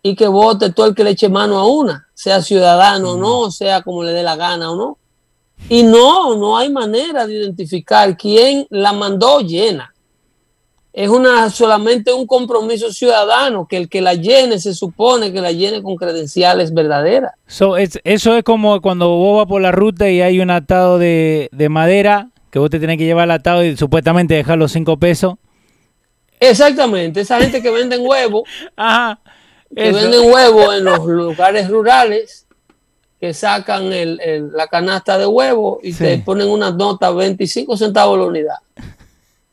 y 0.00 0.14
que 0.14 0.28
vote 0.28 0.70
todo 0.70 0.86
el 0.86 0.94
que 0.94 1.02
le 1.02 1.10
eche 1.10 1.28
mano 1.28 1.58
a 1.58 1.66
una, 1.66 2.06
sea 2.14 2.40
ciudadano 2.40 3.14
o 3.14 3.16
no, 3.16 3.50
sea 3.50 3.82
como 3.82 4.04
le 4.04 4.12
dé 4.12 4.22
la 4.22 4.36
gana 4.36 4.70
o 4.70 4.76
no. 4.76 4.98
Y 5.68 5.82
no, 5.82 6.36
no 6.36 6.56
hay 6.56 6.70
manera 6.70 7.26
de 7.26 7.34
identificar 7.34 8.16
quién 8.16 8.68
la 8.70 8.92
mandó 8.92 9.40
llena. 9.40 9.92
es 10.92 11.08
una 11.08 11.50
solamente 11.50 12.12
un 12.12 12.28
compromiso 12.28 12.92
ciudadano 12.92 13.66
que 13.66 13.78
el 13.78 13.88
que 13.88 14.00
la 14.00 14.14
llene 14.14 14.60
se 14.60 14.72
supone 14.72 15.32
que 15.32 15.40
la 15.40 15.50
llene 15.50 15.82
con 15.82 15.96
credenciales 15.96 16.72
verdaderas. 16.72 17.32
So, 17.48 17.76
es, 17.76 17.98
eso 18.04 18.36
es 18.36 18.44
como 18.44 18.80
cuando 18.80 19.08
vos 19.08 19.38
vas 19.38 19.48
por 19.48 19.60
la 19.60 19.72
ruta 19.72 20.08
y 20.08 20.20
hay 20.20 20.38
un 20.38 20.52
atado 20.52 21.00
de, 21.00 21.48
de 21.50 21.68
madera 21.68 22.30
que 22.54 22.60
vos 22.60 22.70
te 22.70 22.78
tenés 22.78 22.98
que 22.98 23.04
llevar 23.04 23.28
atado 23.32 23.64
y 23.64 23.76
supuestamente 23.76 24.32
dejar 24.34 24.56
los 24.56 24.70
cinco 24.70 24.96
pesos. 24.96 25.34
Exactamente, 26.38 27.22
esa 27.22 27.40
gente 27.40 27.60
que 27.60 27.68
venden 27.68 28.00
huevos, 28.06 28.44
Ajá. 28.76 29.18
que 29.74 29.90
venden 29.90 30.30
huevos 30.32 30.72
en 30.76 30.84
los 30.84 31.04
lugares 31.04 31.68
rurales, 31.68 32.46
que 33.20 33.34
sacan 33.34 33.92
el- 33.92 34.20
el- 34.20 34.52
la 34.52 34.68
canasta 34.68 35.18
de 35.18 35.26
huevos 35.26 35.78
y 35.82 35.92
Sí. 35.94 36.04
te 36.04 36.18
ponen 36.18 36.48
una 36.48 36.70
nota 36.70 37.10
25 37.10 37.76
centavos 37.76 38.20
la 38.20 38.26
unidad. 38.26 38.56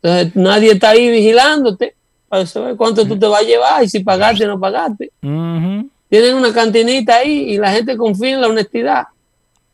Entonces 0.03 0.35
nadie 0.35 0.73
está 0.73 0.89
ahí 0.89 1.09
vigilándote 1.09 1.95
para 2.29 2.45
saber 2.45 2.75
cuánto 2.75 3.03
tú 3.07 3.17
te 3.17 3.25
vas 3.25 3.41
a 3.41 3.45
llevar 3.45 3.83
y 3.83 3.89
si 3.89 4.01
pagaste 4.01 4.45
o 4.45 4.47
no 4.47 4.59
pagaste. 4.59 5.09
Tienen 5.21 6.35
una 6.35 6.53
cantinita 6.53 7.15
ahí 7.17 7.53
y 7.53 7.57
la 7.57 7.71
gente 7.71 7.97
confía 7.97 8.35
en 8.35 8.41
la 8.41 8.47
honestidad 8.47 9.05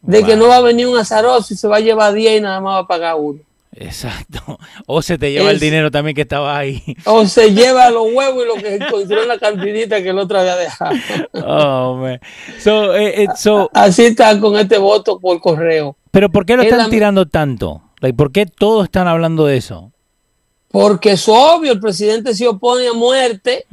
de 0.01 0.23
que 0.23 0.35
no 0.35 0.47
va 0.47 0.57
a 0.57 0.61
venir 0.61 0.87
un 0.87 0.97
azaroso 0.97 1.53
y 1.53 1.57
se 1.57 1.67
va 1.67 1.77
a 1.77 1.81
llevar 1.81 2.13
10 2.13 2.37
y 2.37 2.41
nada 2.41 2.59
más 2.61 2.75
va 2.75 2.79
a 2.79 2.87
pagar 2.87 3.15
uno. 3.17 3.39
Exacto. 3.79 4.57
O 4.89 5.01
se 5.01 5.17
te 5.17 5.31
lleva 5.31 5.49
el 5.49 5.57
Es- 5.57 5.61
dinero 5.61 5.91
también 5.91 6.15
que 6.15 6.21
estaba 6.21 6.57
ahí. 6.57 6.81
O 7.05 7.25
se 7.25 7.53
lleva 7.53 7.89
los 7.89 8.05
huevos 8.13 8.43
y 8.43 8.47
lo 8.47 8.53
que 8.55 8.75
encontró 8.75 9.21
en 9.21 9.27
la 9.27 9.37
cantinita 9.37 10.01
que 10.01 10.09
el 10.09 10.17
otro 10.19 10.39
había 10.39 10.55
dejado. 10.55 10.95
Oh, 11.45 11.95
man. 11.97 12.19
So, 12.59 12.95
eh, 12.95 13.23
eh, 13.23 13.27
so, 13.35 13.69
Así 13.73 14.05
está 14.05 14.39
con 14.39 14.55
este 14.57 14.77
voto 14.77 15.19
por 15.19 15.39
correo. 15.41 15.95
pero 16.11 16.29
¿por 16.29 16.45
qué 16.45 16.55
lo 16.55 16.61
Es 16.63 16.69
están 16.69 16.85
la- 16.85 16.89
tirando 16.89 17.25
tanto? 17.27 17.81
Like, 17.99 18.15
¿Por 18.15 18.31
qué 18.31 18.45
todos 18.45 18.85
están 18.85 19.07
hablando 19.07 19.45
de 19.45 19.57
eso? 19.57 19.91
Porque 20.69 21.11
es 21.11 21.27
obvio, 21.27 21.71
el 21.73 21.79
presidente 21.79 22.33
se 22.35 22.47
opone 22.47 22.87
a 22.87 22.93
muerte 22.93 23.65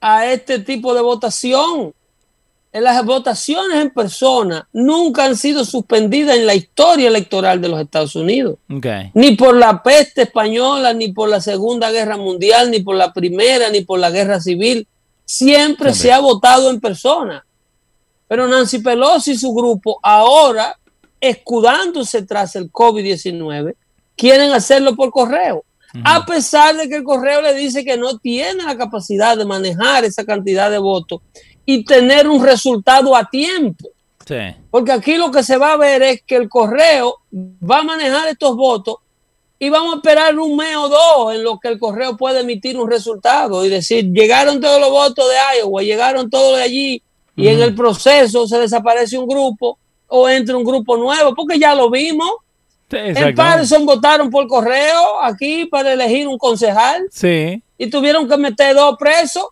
a 0.00 0.26
este 0.26 0.58
tipo 0.58 0.94
de 0.94 1.00
votación. 1.00 1.94
En 2.74 2.84
las 2.84 3.04
votaciones 3.04 3.82
en 3.82 3.90
persona 3.90 4.66
nunca 4.72 5.26
han 5.26 5.36
sido 5.36 5.62
suspendidas 5.62 6.36
en 6.38 6.46
la 6.46 6.54
historia 6.54 7.08
electoral 7.08 7.60
de 7.60 7.68
los 7.68 7.78
Estados 7.78 8.16
Unidos. 8.16 8.56
Okay. 8.70 9.10
Ni 9.12 9.36
por 9.36 9.54
la 9.54 9.82
peste 9.82 10.22
española, 10.22 10.94
ni 10.94 11.12
por 11.12 11.28
la 11.28 11.42
Segunda 11.42 11.90
Guerra 11.90 12.16
Mundial, 12.16 12.70
ni 12.70 12.80
por 12.80 12.96
la 12.96 13.12
Primera, 13.12 13.68
ni 13.68 13.82
por 13.82 13.98
la 13.98 14.10
Guerra 14.10 14.40
Civil. 14.40 14.88
Siempre 15.26 15.92
Siempre. 15.92 15.94
se 15.94 16.12
ha 16.12 16.20
votado 16.20 16.70
en 16.70 16.80
persona. 16.80 17.44
Pero 18.26 18.48
Nancy 18.48 18.78
Pelosi 18.78 19.32
y 19.32 19.36
su 19.36 19.52
grupo 19.52 20.00
ahora, 20.02 20.78
escudándose 21.20 22.22
tras 22.22 22.56
el 22.56 22.72
COVID-19, 22.72 23.74
quieren 24.16 24.50
hacerlo 24.52 24.96
por 24.96 25.10
correo. 25.10 25.62
A 26.04 26.24
pesar 26.24 26.74
de 26.74 26.88
que 26.88 26.96
el 26.96 27.04
correo 27.04 27.42
le 27.42 27.52
dice 27.52 27.84
que 27.84 27.98
no 27.98 28.16
tiene 28.16 28.64
la 28.64 28.78
capacidad 28.78 29.36
de 29.36 29.44
manejar 29.44 30.06
esa 30.06 30.24
cantidad 30.24 30.70
de 30.70 30.78
votos 30.78 31.20
y 31.64 31.84
tener 31.84 32.28
un 32.28 32.44
resultado 32.44 33.14
a 33.14 33.28
tiempo. 33.28 33.88
Sí. 34.26 34.36
Porque 34.70 34.92
aquí 34.92 35.16
lo 35.16 35.30
que 35.30 35.42
se 35.42 35.56
va 35.56 35.72
a 35.72 35.76
ver 35.76 36.02
es 36.02 36.22
que 36.22 36.36
el 36.36 36.48
correo 36.48 37.16
va 37.32 37.78
a 37.78 37.82
manejar 37.82 38.28
estos 38.28 38.56
votos 38.56 38.96
y 39.58 39.68
vamos 39.68 39.94
a 39.94 39.96
esperar 39.96 40.36
un 40.38 40.56
mes 40.56 40.74
o 40.76 40.88
dos 40.88 41.34
en 41.34 41.44
lo 41.44 41.58
que 41.58 41.68
el 41.68 41.78
correo 41.78 42.16
puede 42.16 42.40
emitir 42.40 42.78
un 42.78 42.90
resultado 42.90 43.64
y 43.64 43.68
decir, 43.68 44.10
llegaron 44.12 44.60
todos 44.60 44.80
los 44.80 44.90
votos 44.90 45.24
de 45.28 45.58
Iowa, 45.60 45.82
llegaron 45.82 46.28
todos 46.30 46.56
de 46.56 46.62
allí 46.64 47.02
y 47.36 47.48
en 47.48 47.60
el 47.62 47.74
proceso 47.74 48.46
se 48.46 48.58
desaparece 48.58 49.16
un 49.18 49.26
grupo 49.26 49.78
o 50.08 50.28
entra 50.28 50.56
un 50.56 50.64
grupo 50.64 50.96
nuevo, 50.96 51.34
porque 51.34 51.58
ya 51.58 51.74
lo 51.74 51.90
vimos. 51.90 52.30
Sí, 52.90 52.98
En. 52.98 53.34
Patterson 53.34 53.86
votaron 53.86 54.28
por 54.30 54.46
correo 54.46 55.22
aquí 55.22 55.64
para 55.64 55.94
elegir 55.94 56.28
un 56.28 56.36
concejal 56.36 57.06
Sí. 57.10 57.62
y 57.78 57.86
tuvieron 57.88 58.28
que 58.28 58.36
meter 58.36 58.74
dos 58.74 58.96
presos 58.98 59.46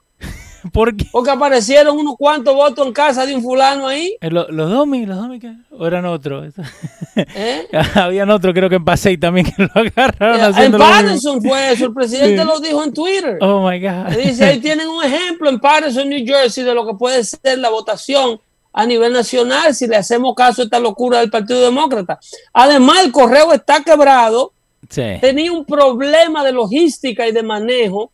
Porque 0.73 1.31
aparecieron 1.31 1.97
unos 1.99 2.17
cuantos 2.19 2.55
votos 2.55 2.87
en 2.87 2.93
casa 2.93 3.25
de 3.27 3.35
un 3.35 3.43
fulano 3.43 3.87
ahí. 3.89 4.17
Eh, 4.21 4.31
lo- 4.31 4.49
¿Los 4.51 4.71
domi? 4.71 5.07
¿Los 5.07 5.17
domi 5.19 5.39
qué? 5.39 5.53
¿O 5.71 5.87
eran 5.87 6.05
otros? 6.07 6.53
¿eh? 7.17 7.67
Habían 7.95 8.31
otro, 8.31 8.53
creo 8.53 8.69
que 8.69 8.77
en 8.77 8.85
Pasey 8.85 9.17
también, 9.19 9.47
que 9.47 9.63
lo 9.63 9.71
agarraron 9.75 10.41
En 10.59 10.73
lo 10.73 10.79
mismo. 10.79 10.79
Patterson 10.79 11.43
fue 11.43 11.73
eso, 11.73 11.87
el 11.87 11.95
presidente 11.95 12.43
Sí. 12.43 12.47
lo 12.49 12.61
dijo 12.61 12.85
en 12.85 12.93
Twitter. 12.93 13.39
Oh, 13.41 13.69
my 13.69 13.81
God. 13.81 14.17
Dice, 14.17 14.45
ahí 14.45 14.61
tienen 14.61 14.89
un 14.89 15.03
ejemplo 15.05 15.49
en 15.49 15.59
Patterson, 15.61 16.09
New 16.09 16.25
Jersey, 16.27 16.65
de 16.65 16.75
lo 16.75 16.87
que 16.87 16.95
puede 16.95 17.25
ser 17.25 17.59
la 17.59 17.71
votación 17.71 18.41
a 18.73 18.87
nivel 18.87 19.13
nacional 19.13 19.75
si 19.75 19.87
le 19.89 19.97
hacemos 19.97 20.35
caso 20.37 20.63
a 20.63 20.65
esta 20.65 20.79
locura 20.79 21.19
del 21.19 21.31
Partido 21.31 21.61
Demócrata. 21.61 22.21
Además, 22.53 22.99
el 23.05 23.11
correo 23.13 23.53
está 23.53 23.83
quebrado, 23.83 24.53
Sí. 24.89 25.03
tenía 25.21 25.53
un 25.53 25.65
problema 25.65 26.45
de 26.45 26.53
logística 26.53 27.27
y 27.27 27.33
de 27.33 27.43
manejo 27.43 28.11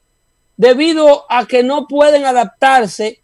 debido 0.57 1.25
a 1.29 1.47
que 1.47 1.63
no 1.63 1.87
pueden 1.87 2.25
adaptarse 2.25 3.21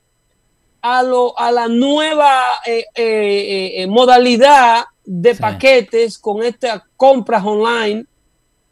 a, 0.82 1.02
lo, 1.02 1.38
a 1.38 1.50
la 1.52 1.68
nueva 1.68 2.42
eh, 2.66 2.84
eh, 2.94 3.72
eh, 3.76 3.86
modalidad 3.86 4.84
de 5.04 5.34
Sí. 5.34 5.40
paquetes 5.40 6.18
con 6.18 6.42
estas 6.42 6.82
compras 6.96 7.42
online 7.44 8.04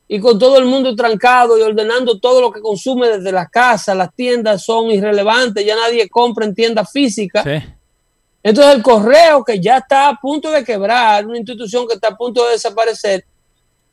y 0.06 0.18
con 0.20 0.38
todo 0.38 0.58
el 0.58 0.64
mundo 0.64 0.94
trancado 0.96 1.56
y 1.56 1.62
ordenando 1.62 2.18
todo 2.18 2.40
lo 2.40 2.50
que 2.52 2.60
consume 2.60 3.08
desde 3.08 3.32
la 3.32 3.46
casa. 3.46 3.94
Las 3.94 4.14
tiendas 4.14 4.64
son 4.64 4.90
irrelevantes, 4.90 5.64
ya 5.64 5.76
nadie 5.76 6.08
compra 6.08 6.46
en 6.46 6.54
tiendas 6.54 6.90
físicas. 6.90 7.44
Sí. 7.44 7.64
Entonces 8.42 8.74
el 8.74 8.82
correo 8.82 9.44
que 9.44 9.60
ya 9.60 9.78
está 9.78 10.08
a 10.08 10.16
punto 10.16 10.50
de 10.50 10.64
quebrar, 10.64 11.26
una 11.26 11.38
institución 11.38 11.86
que 11.86 11.94
está 11.94 12.08
a 12.08 12.16
punto 12.16 12.44
de 12.46 12.52
desaparecer, 12.52 13.24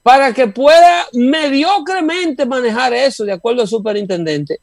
para 0.08 0.32
que 0.32 0.48
pueda 0.48 1.06
mediocremente 1.12 2.46
manejar 2.46 2.94
eso, 2.94 3.26
de 3.26 3.34
acuerdo 3.34 3.64
al 3.64 3.68
superintendente, 3.68 4.62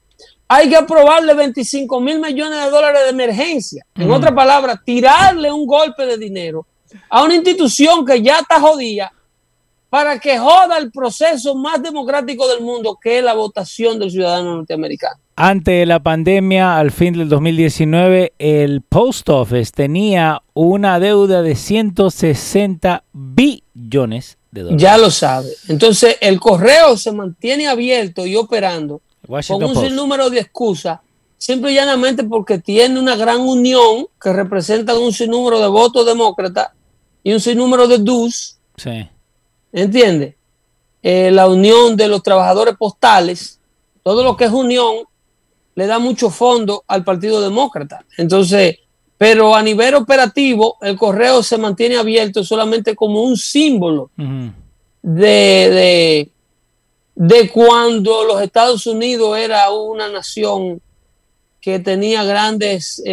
hay 0.48 0.70
que 0.70 0.76
aprobarle 0.76 1.34
25 1.34 2.00
mil 2.00 2.18
millones 2.18 2.64
de 2.64 2.70
dólares 2.70 3.02
de 3.04 3.10
emergencia. 3.10 3.84
En 3.94 4.04
Ujú. 4.04 4.14
otras 4.14 4.32
palabras, 4.32 4.78
tirarle 4.86 5.52
un 5.52 5.66
golpe 5.66 6.06
de 6.06 6.16
dinero 6.16 6.64
a 7.10 7.22
una 7.22 7.34
institución 7.34 8.06
que 8.06 8.22
ya 8.22 8.38
está 8.38 8.58
jodida 8.58 9.12
para 9.90 10.18
que 10.18 10.38
joda 10.38 10.78
el 10.78 10.90
proceso 10.90 11.54
más 11.54 11.82
democrático 11.82 12.48
del 12.48 12.62
mundo, 12.62 12.98
que 12.98 13.18
es 13.18 13.22
la 13.22 13.34
votación 13.34 13.98
del 13.98 14.10
ciudadano 14.10 14.56
norteamericano. 14.56 15.20
Antes 15.36 15.80
de 15.80 15.84
la 15.84 16.02
pandemia, 16.02 16.78
al 16.78 16.90
fin 16.90 17.12
del 17.12 17.28
2019, 17.28 18.32
el 18.38 18.80
Post 18.80 19.28
Office 19.28 19.72
tenía 19.74 20.40
una 20.54 20.98
deuda 21.00 21.42
de 21.42 21.54
160 21.54 23.04
billones 23.12 24.38
de. 24.62 24.76
Ya 24.76 24.96
lo 24.98 25.10
sabe. 25.10 25.50
Entonces, 25.68 26.16
el 26.20 26.38
correo 26.38 26.96
se 26.96 27.10
mantiene 27.12 27.66
abierto 27.66 28.24
y 28.26 28.36
operando 28.36 29.00
con 29.48 29.64
un 29.64 29.72
Post. 29.74 29.86
sinnúmero 29.86 30.30
de 30.30 30.40
excusas, 30.40 31.00
simple 31.38 31.72
y 31.72 31.74
llanamente 31.74 32.24
porque 32.24 32.58
tiene 32.58 33.00
una 33.00 33.16
gran 33.16 33.40
unión 33.40 34.06
que 34.20 34.32
representa 34.32 34.96
un 34.98 35.12
sinnúmero 35.12 35.58
de 35.60 35.68
votos 35.68 36.04
demócratas 36.06 36.68
y 37.22 37.32
un 37.32 37.40
sinnúmero 37.40 37.88
de 37.88 37.98
dus, 37.98 38.58
Sí. 38.76 39.08
¿entiendes? 39.72 40.34
Eh, 41.02 41.30
la 41.30 41.48
unión 41.48 41.96
de 41.96 42.08
los 42.08 42.22
trabajadores 42.22 42.76
postales, 42.76 43.58
todo 44.02 44.22
lo 44.24 44.36
que 44.36 44.44
es 44.44 44.52
unión, 44.52 44.96
le 45.74 45.86
da 45.86 45.98
mucho 45.98 46.30
fondo 46.30 46.84
al 46.86 47.02
Partido 47.04 47.40
Demócrata. 47.40 48.04
Entonces, 48.16 48.76
pero 49.16 49.54
a 49.54 49.62
nivel 49.62 49.94
operativo, 49.94 50.76
el 50.80 50.96
correo 50.96 51.42
se 51.42 51.58
mantiene 51.58 51.96
abierto 51.96 52.44
solamente 52.44 52.94
como 52.94 53.22
un 53.22 53.36
símbolo 53.36 54.10
de, 54.16 54.50
de, 55.02 56.30
de 57.14 57.50
cuando 57.50 58.24
los 58.24 58.42
Estados 58.42 58.86
Unidos 58.86 59.38
era 59.38 59.70
una 59.70 60.08
nación 60.08 60.80
que 61.60 61.78
tenía 61.78 62.24
grandes 62.24 63.00
eh, 63.06 63.12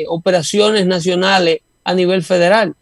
eh, 0.00 0.04
operaciones 0.08 0.86
nacionales 0.86 1.60
a 1.84 1.94
nivel 1.94 2.22
federal. 2.22 2.74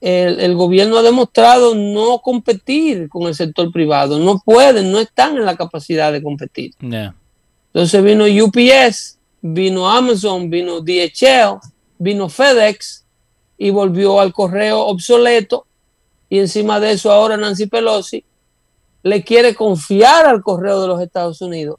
El, 0.00 0.40
el 0.40 0.54
gobierno 0.54 0.98
ha 0.98 1.02
demostrado 1.02 1.74
no 1.74 2.18
competir 2.20 3.08
con 3.08 3.28
el 3.28 3.34
sector 3.34 3.70
privado, 3.70 4.18
no 4.18 4.40
pueden, 4.44 4.90
no 4.90 4.98
están 4.98 5.36
en 5.36 5.44
la 5.44 5.56
capacidad 5.56 6.12
de 6.12 6.22
competir. 6.22 6.72
Yeah. 6.80 7.14
Entonces 7.72 8.02
vino 8.04 8.24
UPS, 8.24 9.18
vino 9.42 9.90
Amazon, 9.90 10.48
vino 10.48 10.80
DHL, 10.80 11.58
vino 11.98 12.28
FedEx 12.28 13.04
y 13.58 13.70
volvió 13.70 14.20
al 14.20 14.32
correo 14.32 14.86
obsoleto. 14.86 15.66
Y 16.30 16.38
encima 16.38 16.80
de 16.80 16.92
eso 16.92 17.12
ahora 17.12 17.36
Nancy 17.36 17.66
Pelosi 17.66 18.24
le 19.02 19.22
quiere 19.22 19.54
confiar 19.54 20.26
al 20.26 20.42
correo 20.42 20.80
de 20.80 20.86
los 20.88 21.02
Estados 21.02 21.42
Unidos 21.42 21.78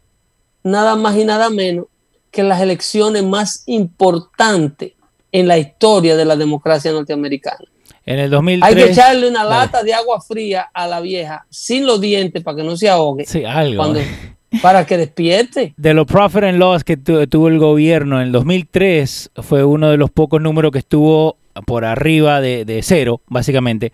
nada 0.63 0.95
más 0.95 1.17
y 1.17 1.25
nada 1.25 1.49
menos 1.49 1.85
que 2.31 2.43
las 2.43 2.61
elecciones 2.61 3.23
más 3.23 3.63
importantes 3.65 4.93
en 5.31 5.47
la 5.47 5.57
historia 5.57 6.15
de 6.15 6.25
la 6.25 6.35
democracia 6.35 6.91
norteamericana. 6.91 7.65
En 8.05 8.19
el 8.19 8.29
2003. 8.29 8.69
Hay 8.69 8.75
que 8.75 8.91
echarle 8.91 9.29
una 9.29 9.43
lata 9.43 9.81
de 9.83 9.93
agua 9.93 10.19
fría 10.21 10.69
a 10.73 10.87
la 10.87 10.99
vieja 10.99 11.45
sin 11.49 11.85
los 11.85 12.01
dientes 12.01 12.43
para 12.43 12.57
que 12.57 12.63
no 12.63 12.75
se 12.75 12.89
ahogue, 12.89 13.25
Sí, 13.25 13.45
algo. 13.45 13.77
cuando, 13.77 13.99
para 14.61 14.85
que 14.85 14.97
despierte. 14.97 15.73
De 15.77 15.93
los 15.93 16.05
profit 16.07 16.43
and 16.43 16.57
loss 16.59 16.83
que 16.83 16.97
tu- 16.97 17.25
tuvo 17.27 17.47
el 17.47 17.59
gobierno 17.59 18.17
en 18.21 18.27
el 18.27 18.31
2003 18.31 19.31
fue 19.41 19.63
uno 19.63 19.89
de 19.89 19.97
los 19.97 20.09
pocos 20.11 20.41
números 20.41 20.71
que 20.71 20.79
estuvo 20.79 21.37
por 21.65 21.85
arriba 21.85 22.41
de, 22.41 22.65
de 22.65 22.81
cero, 22.83 23.21
básicamente. 23.27 23.91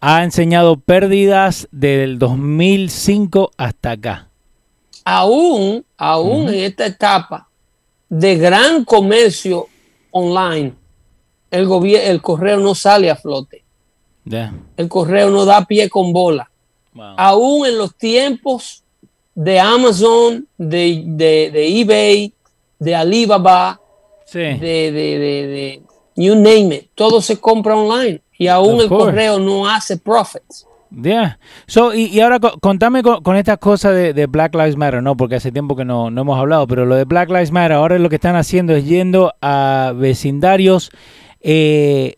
Ha 0.00 0.24
enseñado 0.24 0.76
pérdidas 0.78 1.68
del 1.70 2.18
2005 2.18 3.50
hasta 3.56 3.92
acá. 3.92 4.28
aún, 5.04 5.84
aún 5.96 6.48
en 6.48 6.54
esta 6.64 6.86
etapa 6.86 7.48
de 8.08 8.36
gran 8.36 8.84
comercio 8.84 9.66
online, 10.10 10.72
el, 11.50 11.68
el 11.94 12.22
correo 12.22 12.58
no 12.58 12.74
sale 12.74 13.10
a 13.10 13.16
flote. 13.16 13.62
El 14.76 14.88
correo 14.88 15.30
no 15.30 15.44
da 15.44 15.64
pie 15.64 15.88
con 15.88 16.12
bola. 16.12 16.50
Aún 17.16 17.66
en 17.66 17.78
los 17.78 17.94
tiempos 17.94 18.82
de 19.36 19.60
Amazon, 19.60 20.48
de, 20.56 21.02
de, 21.06 21.80
eBay, 21.80 22.32
de 22.78 22.94
Alibaba, 22.94 23.78
de, 24.32 24.58
de, 24.90 25.82
you 26.16 26.34
name 26.34 26.74
it, 26.74 26.90
todo 26.94 27.20
se 27.20 27.38
compra 27.38 27.76
online 27.76 28.22
y 28.38 28.48
aún 28.48 28.80
el 28.80 28.88
correo 28.88 29.38
no 29.38 29.68
hace 29.68 29.98
profits. 29.98 30.66
Yeah. 30.90 31.38
So, 31.66 31.92
y, 31.92 32.18
ahora 32.20 32.40
contame 32.40 33.02
con, 33.02 33.36
estas 33.36 33.58
cosas 33.58 33.94
de, 33.94 34.26
Black 34.26 34.54
Lives 34.54 34.76
Matter, 34.76 35.02
¿no? 35.02 35.16
Porque 35.16 35.34
hace 35.34 35.52
tiempo 35.52 35.76
que 35.76 35.84
no, 35.84 36.10
no 36.10 36.22
hemos 36.22 36.38
hablado, 36.38 36.66
pero 36.66 36.86
lo 36.86 36.94
de 36.94 37.04
Black 37.04 37.28
Lives 37.28 37.52
Matter, 37.52 37.72
ahora 37.72 37.98
lo 37.98 38.08
que 38.08 38.14
están 38.14 38.36
haciendo 38.36 38.74
es 38.74 38.86
yendo 38.86 39.34
a 39.42 39.92
vecindarios 39.94 40.90
eh, 41.42 42.16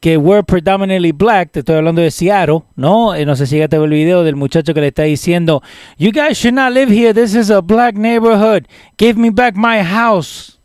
que 0.00 0.16
were 0.16 0.42
predominantly 0.42 1.12
black, 1.12 1.52
te 1.52 1.60
estoy 1.60 1.76
hablando 1.76 2.00
de 2.00 2.10
Seattle, 2.10 2.62
¿no? 2.74 3.14
Eh, 3.14 3.24
no 3.24 3.36
sé 3.36 3.46
si 3.46 3.56
llegaste 3.56 3.76
a 3.76 3.78
ver 3.80 3.88
el 3.88 3.94
video 3.94 4.24
del 4.24 4.36
muchacho 4.36 4.72
que 4.74 4.80
le 4.80 4.88
está 4.88 5.02
diciendo, 5.02 5.62
You 5.98 6.12
guys 6.12 6.38
should 6.38 6.54
not 6.54 6.72
live 6.72 6.90
here, 6.90 7.12
this 7.12 7.34
is 7.34 7.50
a 7.50 7.60
black 7.60 7.94
neighborhood, 7.96 8.66
give 8.98 9.18
me 9.18 9.30
back 9.30 9.54
my 9.56 9.82
house, 9.82 10.58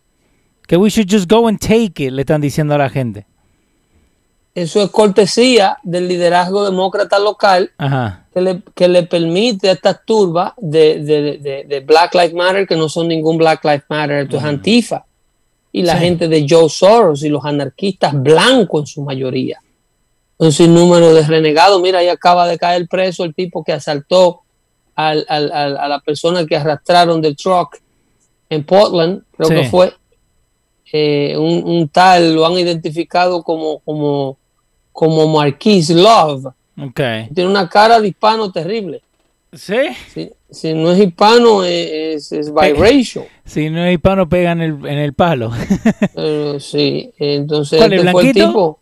que 0.68 0.78
we 0.78 0.90
should 0.90 1.10
just 1.10 1.30
go 1.30 1.48
and 1.48 1.60
take 1.60 2.04
it, 2.04 2.12
le 2.12 2.22
están 2.22 2.42
diciendo 2.42 2.74
a 2.76 2.78
la 2.78 2.90
gente. 2.90 3.26
Eso 4.54 4.82
es 4.84 4.90
cortesía 4.90 5.78
del 5.82 6.10
liderazgo 6.10 6.66
demócrata 6.66 7.18
local 7.20 7.72
Que, 8.34 8.42
le, 8.42 8.62
que, 8.76 8.88
le, 8.90 9.04
permite 9.04 9.70
a 9.70 9.74
estas 9.74 10.06
turbas 10.06 10.54
de, 10.58 11.00
de, 11.68 11.80
Black 11.82 12.14
Lives 12.14 12.34
Matter, 12.34 12.68
que 12.68 12.76
no 12.76 12.90
son 12.90 13.08
ningún 13.08 13.38
Black 13.38 13.64
Lives 13.64 13.86
Matter, 13.90 14.24
esto 14.24 14.38
es 14.38 14.44
Antifa, 14.44 15.06
y 15.72 15.84
la 15.84 15.98
gente 15.98 16.28
de 16.28 16.46
Joe 16.48 16.70
Soros 16.70 17.24
y 17.24 17.30
los 17.30 17.46
anarquistas 17.46 18.14
blancos 18.14 18.82
en 18.82 18.88
su 18.88 19.02
mayoría. 19.04 19.62
Un 20.38 20.52
sinnúmero 20.52 21.14
de 21.14 21.26
renegados. 21.26 21.82
Mira, 21.82 22.00
ahí 22.00 22.08
acaba 22.08 22.48
de 22.48 22.58
caer 22.58 22.88
preso 22.88 23.24
el 23.24 23.34
tipo 23.34 23.64
que 23.64 23.74
asaltó 23.74 24.42
al, 24.96 25.26
al, 25.30 25.52
a 25.52 25.88
la 25.88 26.00
persona 26.00 26.46
que 26.46 26.56
arrastraron 26.56 27.22
del 27.22 27.36
truck 27.36 27.78
en 28.50 28.64
Portland, 28.64 29.24
creo 29.38 29.50
que 29.50 29.70
fue. 29.70 29.94
Eh, 30.94 31.38
un, 31.38 31.64
un, 31.64 31.88
tal, 31.88 32.36
lo 32.36 32.46
han 32.46 32.54
identificado 32.54 33.44
como, 33.44 33.80
como 33.80 34.38
como 34.92 35.28
Marquis 35.28 35.90
Love. 35.90 36.54
Okay. 36.78 37.30
Tiene 37.34 37.50
una 37.50 37.68
cara 37.70 38.00
de 38.00 38.10
hispano 38.10 38.52
terrible. 38.52 39.02
¿Sí? 39.54 39.76
Si, 40.52 40.74
no 40.74 40.92
es 40.92 41.00
hispano, 41.00 41.64
es, 41.64 42.32
es, 42.32 42.54
biracial. 42.54 43.26
Si 43.46 43.70
no 43.70 43.86
es 43.86 43.94
hispano, 43.94 44.28
pega 44.28 44.52
en 44.52 44.62
el, 44.62 44.72
en 44.86 44.98
el 44.98 45.14
palo. 45.14 45.52
sí, 46.60 47.12
entonces 47.18 47.80
¿Cuál, 47.80 47.94
este 47.94 48.12
fue 48.12 48.28
el 48.28 48.34
tipo. 48.34 48.80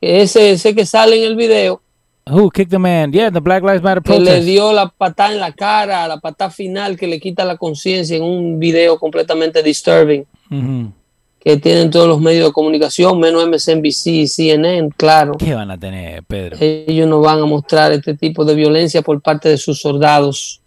Ese, 0.00 0.52
ese 0.52 0.74
que 0.74 0.86
sale 0.86 1.18
en 1.18 1.24
el 1.24 1.36
video. 1.36 1.80
Who 2.26 2.50
kicked 2.50 2.70
the 2.70 2.78
man? 2.78 3.12
Yeah, 3.12 3.30
the 3.30 3.40
Black 3.40 3.62
Lives 3.62 3.82
Matter 3.82 4.02
protest. 4.02 4.26
Que 4.26 4.38
le 4.38 4.44
dio 4.44 4.72
la 4.72 4.88
patada 4.88 5.32
en 5.32 5.40
la 5.40 5.52
cara, 5.52 6.08
la 6.08 6.18
patada 6.18 6.50
final 6.50 6.96
que 6.96 7.06
le 7.06 7.20
quita 7.20 7.44
la 7.44 7.56
conciencia 7.56 8.16
en 8.16 8.22
un 8.22 8.58
video 8.58 8.98
completamente 8.98 9.62
disturbing 9.62 10.24
que 11.44 11.56
tienen 11.56 11.90
todos 11.90 12.06
los 12.06 12.20
medios 12.20 12.46
de 12.46 12.52
comunicación, 12.52 13.18
menos 13.18 13.44
MSNBC 13.48 14.06
y 14.06 14.28
CNN, 14.28 14.90
claro. 14.96 15.32
¿Qué 15.38 15.54
van 15.54 15.72
a 15.72 15.78
tener, 15.78 16.22
Pedro? 16.22 16.56
Ellos 16.60 17.08
no 17.08 17.20
van 17.20 17.40
a 17.40 17.46
mostrar 17.46 17.90
este 17.90 18.14
tipo 18.14 18.44
de 18.44 18.54
violencia 18.54 19.02
por 19.02 19.20
parte 19.20 19.48
de 19.48 19.56
sus 19.56 19.80
soldados. 19.80 20.61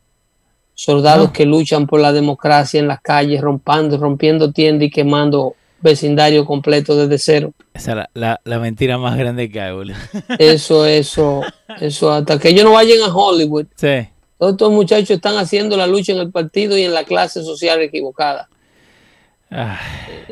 Soldados 0.76 1.32
que 1.32 1.46
luchan 1.46 1.88
por 1.88 2.02
la 2.02 2.12
democracia 2.12 2.80
en 2.80 2.88
las 2.88 3.02
calles, 3.02 3.42
rompiendo, 3.42 3.98
rompiendo 3.98 4.52
tiendas 4.52 4.88
y 4.88 4.92
quemando 4.92 5.56
vecindario 5.80 6.46
completo 6.46 6.96
desde 6.96 7.18
cero. 7.18 7.54
Esa 7.74 7.92
es 7.92 8.08
la, 8.14 8.42
la, 8.44 8.60
mentira 8.60 8.98
más 8.98 9.18
grande 9.18 9.50
que 9.50 9.62
hay, 9.62 9.74
boludo. 9.74 9.96
Eso, 10.38 10.86
eso, 10.86 11.42
eso, 11.80 12.12
hasta 12.12 12.38
que 12.40 12.50
ellos 12.50 12.66
no 12.66 12.74
vayan 12.74 13.02
a 13.04 13.14
Hollywood. 13.14 13.68
Sí. 13.76 14.08
Todos 14.38 14.54
estos 14.54 14.72
muchachos 14.72 15.12
están 15.12 15.38
haciendo 15.38 15.78
la 15.78 15.88
lucha 15.88 16.12
en 16.12 16.20
el 16.20 16.32
partido 16.32 16.78
y 16.78 16.84
en 16.84 16.94
la 16.94 17.06
clase 17.06 17.42
social 17.44 17.82
equivocada. 17.82 18.50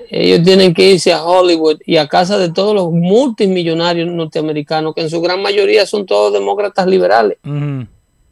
Ellos 0.10 0.44
tienen 0.44 0.74
que 0.74 0.92
irse 0.92 1.14
a 1.14 1.24
Hollywood 1.24 1.80
y 1.86 1.98
a 1.98 2.08
casa 2.08 2.38
de 2.38 2.52
todos 2.52 2.76
los 2.76 2.92
multimillonarios 2.92 4.10
norteamericanos, 4.10 4.94
que 4.94 5.02
en 5.02 5.10
su 5.10 5.22
gran 5.22 5.42
mayoría 5.42 5.86
son 5.86 6.06
todos 6.06 6.34
demócratas 6.34 6.88
liberales. 6.88 7.38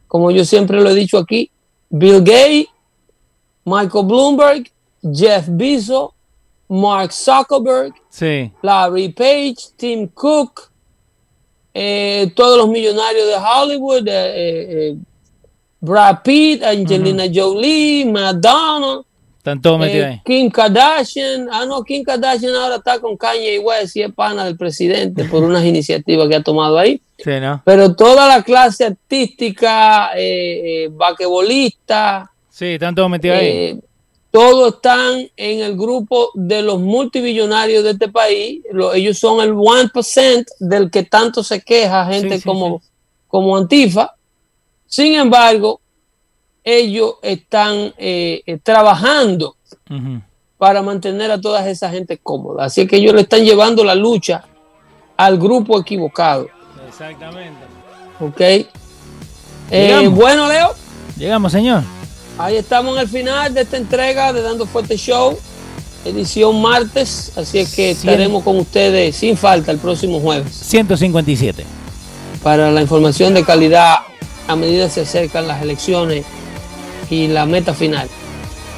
Como 0.06 0.30
yo 0.30 0.44
siempre 0.44 0.80
lo 0.82 0.90
he 0.90 0.94
dicho 0.94 1.16
aquí, 1.16 1.50
Bill 1.96 2.20
Gates, 2.20 2.68
Michael 3.64 4.04
Bloomberg, 4.04 4.70
Jeff 5.12 5.46
Bezos, 5.46 6.12
Mark 6.68 7.12
Zuckerberg, 7.12 7.92
Larry 8.62 9.10
Page, 9.10 9.76
Tim 9.76 10.08
Cook, 10.08 10.70
eh, 11.74 12.32
todos 12.34 12.58
los 12.58 12.68
millonarios 12.68 13.26
de 13.26 13.36
Hollywood, 13.36 14.08
eh, 14.08 14.90
eh, 14.90 14.96
Brad 15.80 16.22
Pitt, 16.22 16.62
Angelina 16.62 17.24
Jolie, 17.32 18.04
Madonna 18.04 19.02
están 19.42 19.60
todos 19.60 19.80
metidos 19.80 20.06
ahí. 20.06 20.20
Kim 20.24 20.48
Kardashian, 20.48 21.48
ah 21.50 21.66
no, 21.66 21.82
Kim 21.82 22.04
Kardashian 22.04 22.54
ahora 22.54 22.76
está 22.76 23.00
con 23.00 23.16
Kanye 23.16 23.58
West 23.58 23.96
y 23.96 24.02
es 24.02 24.12
pana 24.12 24.44
del 24.44 24.56
presidente 24.56 25.24
por 25.24 25.42
unas 25.42 25.64
iniciativas 25.64 26.28
que 26.28 26.36
ha 26.36 26.42
tomado 26.44 26.78
ahí. 26.78 27.02
Sí, 27.22 27.40
¿no? 27.40 27.62
Pero 27.64 27.94
toda 27.94 28.26
la 28.26 28.42
clase 28.42 28.86
artística, 28.86 30.10
eh, 30.16 30.86
eh 30.86 30.90
Sí, 32.50 32.66
están 32.66 32.94
todos 32.94 33.08
metidos 33.08 33.38
ahí. 33.38 33.46
Eh, 33.46 33.80
todos 34.30 34.74
están 34.74 35.28
en 35.36 35.60
el 35.60 35.76
grupo 35.76 36.30
de 36.34 36.62
los 36.62 36.80
multimillonarios 36.80 37.84
de 37.84 37.90
este 37.90 38.08
país. 38.08 38.62
ellos 38.94 39.18
son 39.18 39.40
el 39.40 39.52
1% 39.52 40.46
del 40.58 40.90
que 40.90 41.02
tanto 41.04 41.44
se 41.44 41.60
queja 41.60 42.06
gente 42.06 42.40
como, 42.42 42.82
como 43.28 43.56
Antifa. 43.56 44.14
Sin 44.86 45.14
embargo, 45.14 45.80
ellos 46.64 47.16
están 47.22 47.92
eh, 47.98 48.58
trabajando 48.62 49.56
para 50.56 50.80
mantener 50.80 51.30
a 51.30 51.40
toda 51.40 51.68
esa 51.68 51.90
gente 51.90 52.18
cómoda. 52.18 52.64
Así 52.64 52.86
que 52.86 52.96
ellos 52.96 53.14
le 53.14 53.22
están 53.22 53.44
llevando 53.44 53.84
la 53.84 53.94
lucha 53.94 54.44
al 55.16 55.36
grupo 55.36 55.78
equivocado. 55.78 56.48
Exactamente. 57.02 57.60
Ok. 58.20 58.40
Eh, 59.70 60.08
bueno, 60.08 60.48
Leo. 60.48 60.74
Llegamos, 61.16 61.50
señor. 61.50 61.82
Ahí 62.38 62.56
estamos 62.56 62.94
en 62.94 63.02
el 63.02 63.08
final 63.08 63.52
de 63.52 63.62
esta 63.62 63.76
entrega 63.76 64.32
de 64.32 64.40
Dando 64.42 64.66
Fuerte 64.66 64.96
Show, 64.96 65.36
edición 66.04 66.62
martes. 66.62 67.32
Así 67.36 67.58
es 67.58 67.74
que 67.74 67.90
estaremos 67.90 68.44
con 68.44 68.58
ustedes 68.58 69.16
sin 69.16 69.36
falta 69.36 69.72
el 69.72 69.78
próximo 69.78 70.20
jueves. 70.20 70.52
157. 70.54 71.64
Para 72.42 72.70
la 72.70 72.80
información 72.80 73.34
de 73.34 73.44
calidad 73.44 73.96
a 74.46 74.56
medida 74.56 74.86
que 74.86 74.90
se 74.90 75.00
acercan 75.02 75.48
las 75.48 75.60
elecciones 75.62 76.24
y 77.10 77.26
la 77.26 77.46
meta 77.46 77.74
final. 77.74 78.08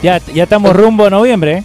Ya, 0.02 0.20
ya 0.32 0.44
estamos 0.44 0.74
rumbo 0.74 1.06
a 1.06 1.10
noviembre. 1.10 1.58
¿eh? 1.58 1.64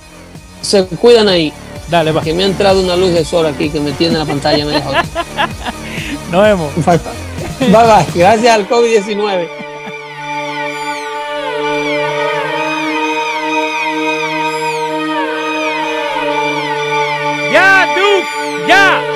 Se 0.61 0.85
cuidan 0.85 1.27
ahí. 1.29 1.53
Dale, 1.89 2.11
va. 2.11 2.21
Que 2.21 2.33
me 2.33 2.43
ha 2.43 2.45
entrado 2.45 2.81
una 2.81 2.95
luz 2.95 3.11
de 3.13 3.25
sol 3.25 3.45
aquí 3.45 3.69
que 3.69 3.79
me 3.79 3.91
tiene 3.93 4.17
la 4.17 4.25
pantalla 4.25 4.65
mejor. 4.65 4.95
Nos 6.31 6.43
vemos. 6.43 6.75
Bye 6.85 7.69
bye. 7.69 8.05
Gracias 8.15 8.55
al 8.55 8.69
COVID-19. 8.69 9.47
Ya, 17.51 17.87
Duke, 17.95 18.67
ya. 18.67 19.08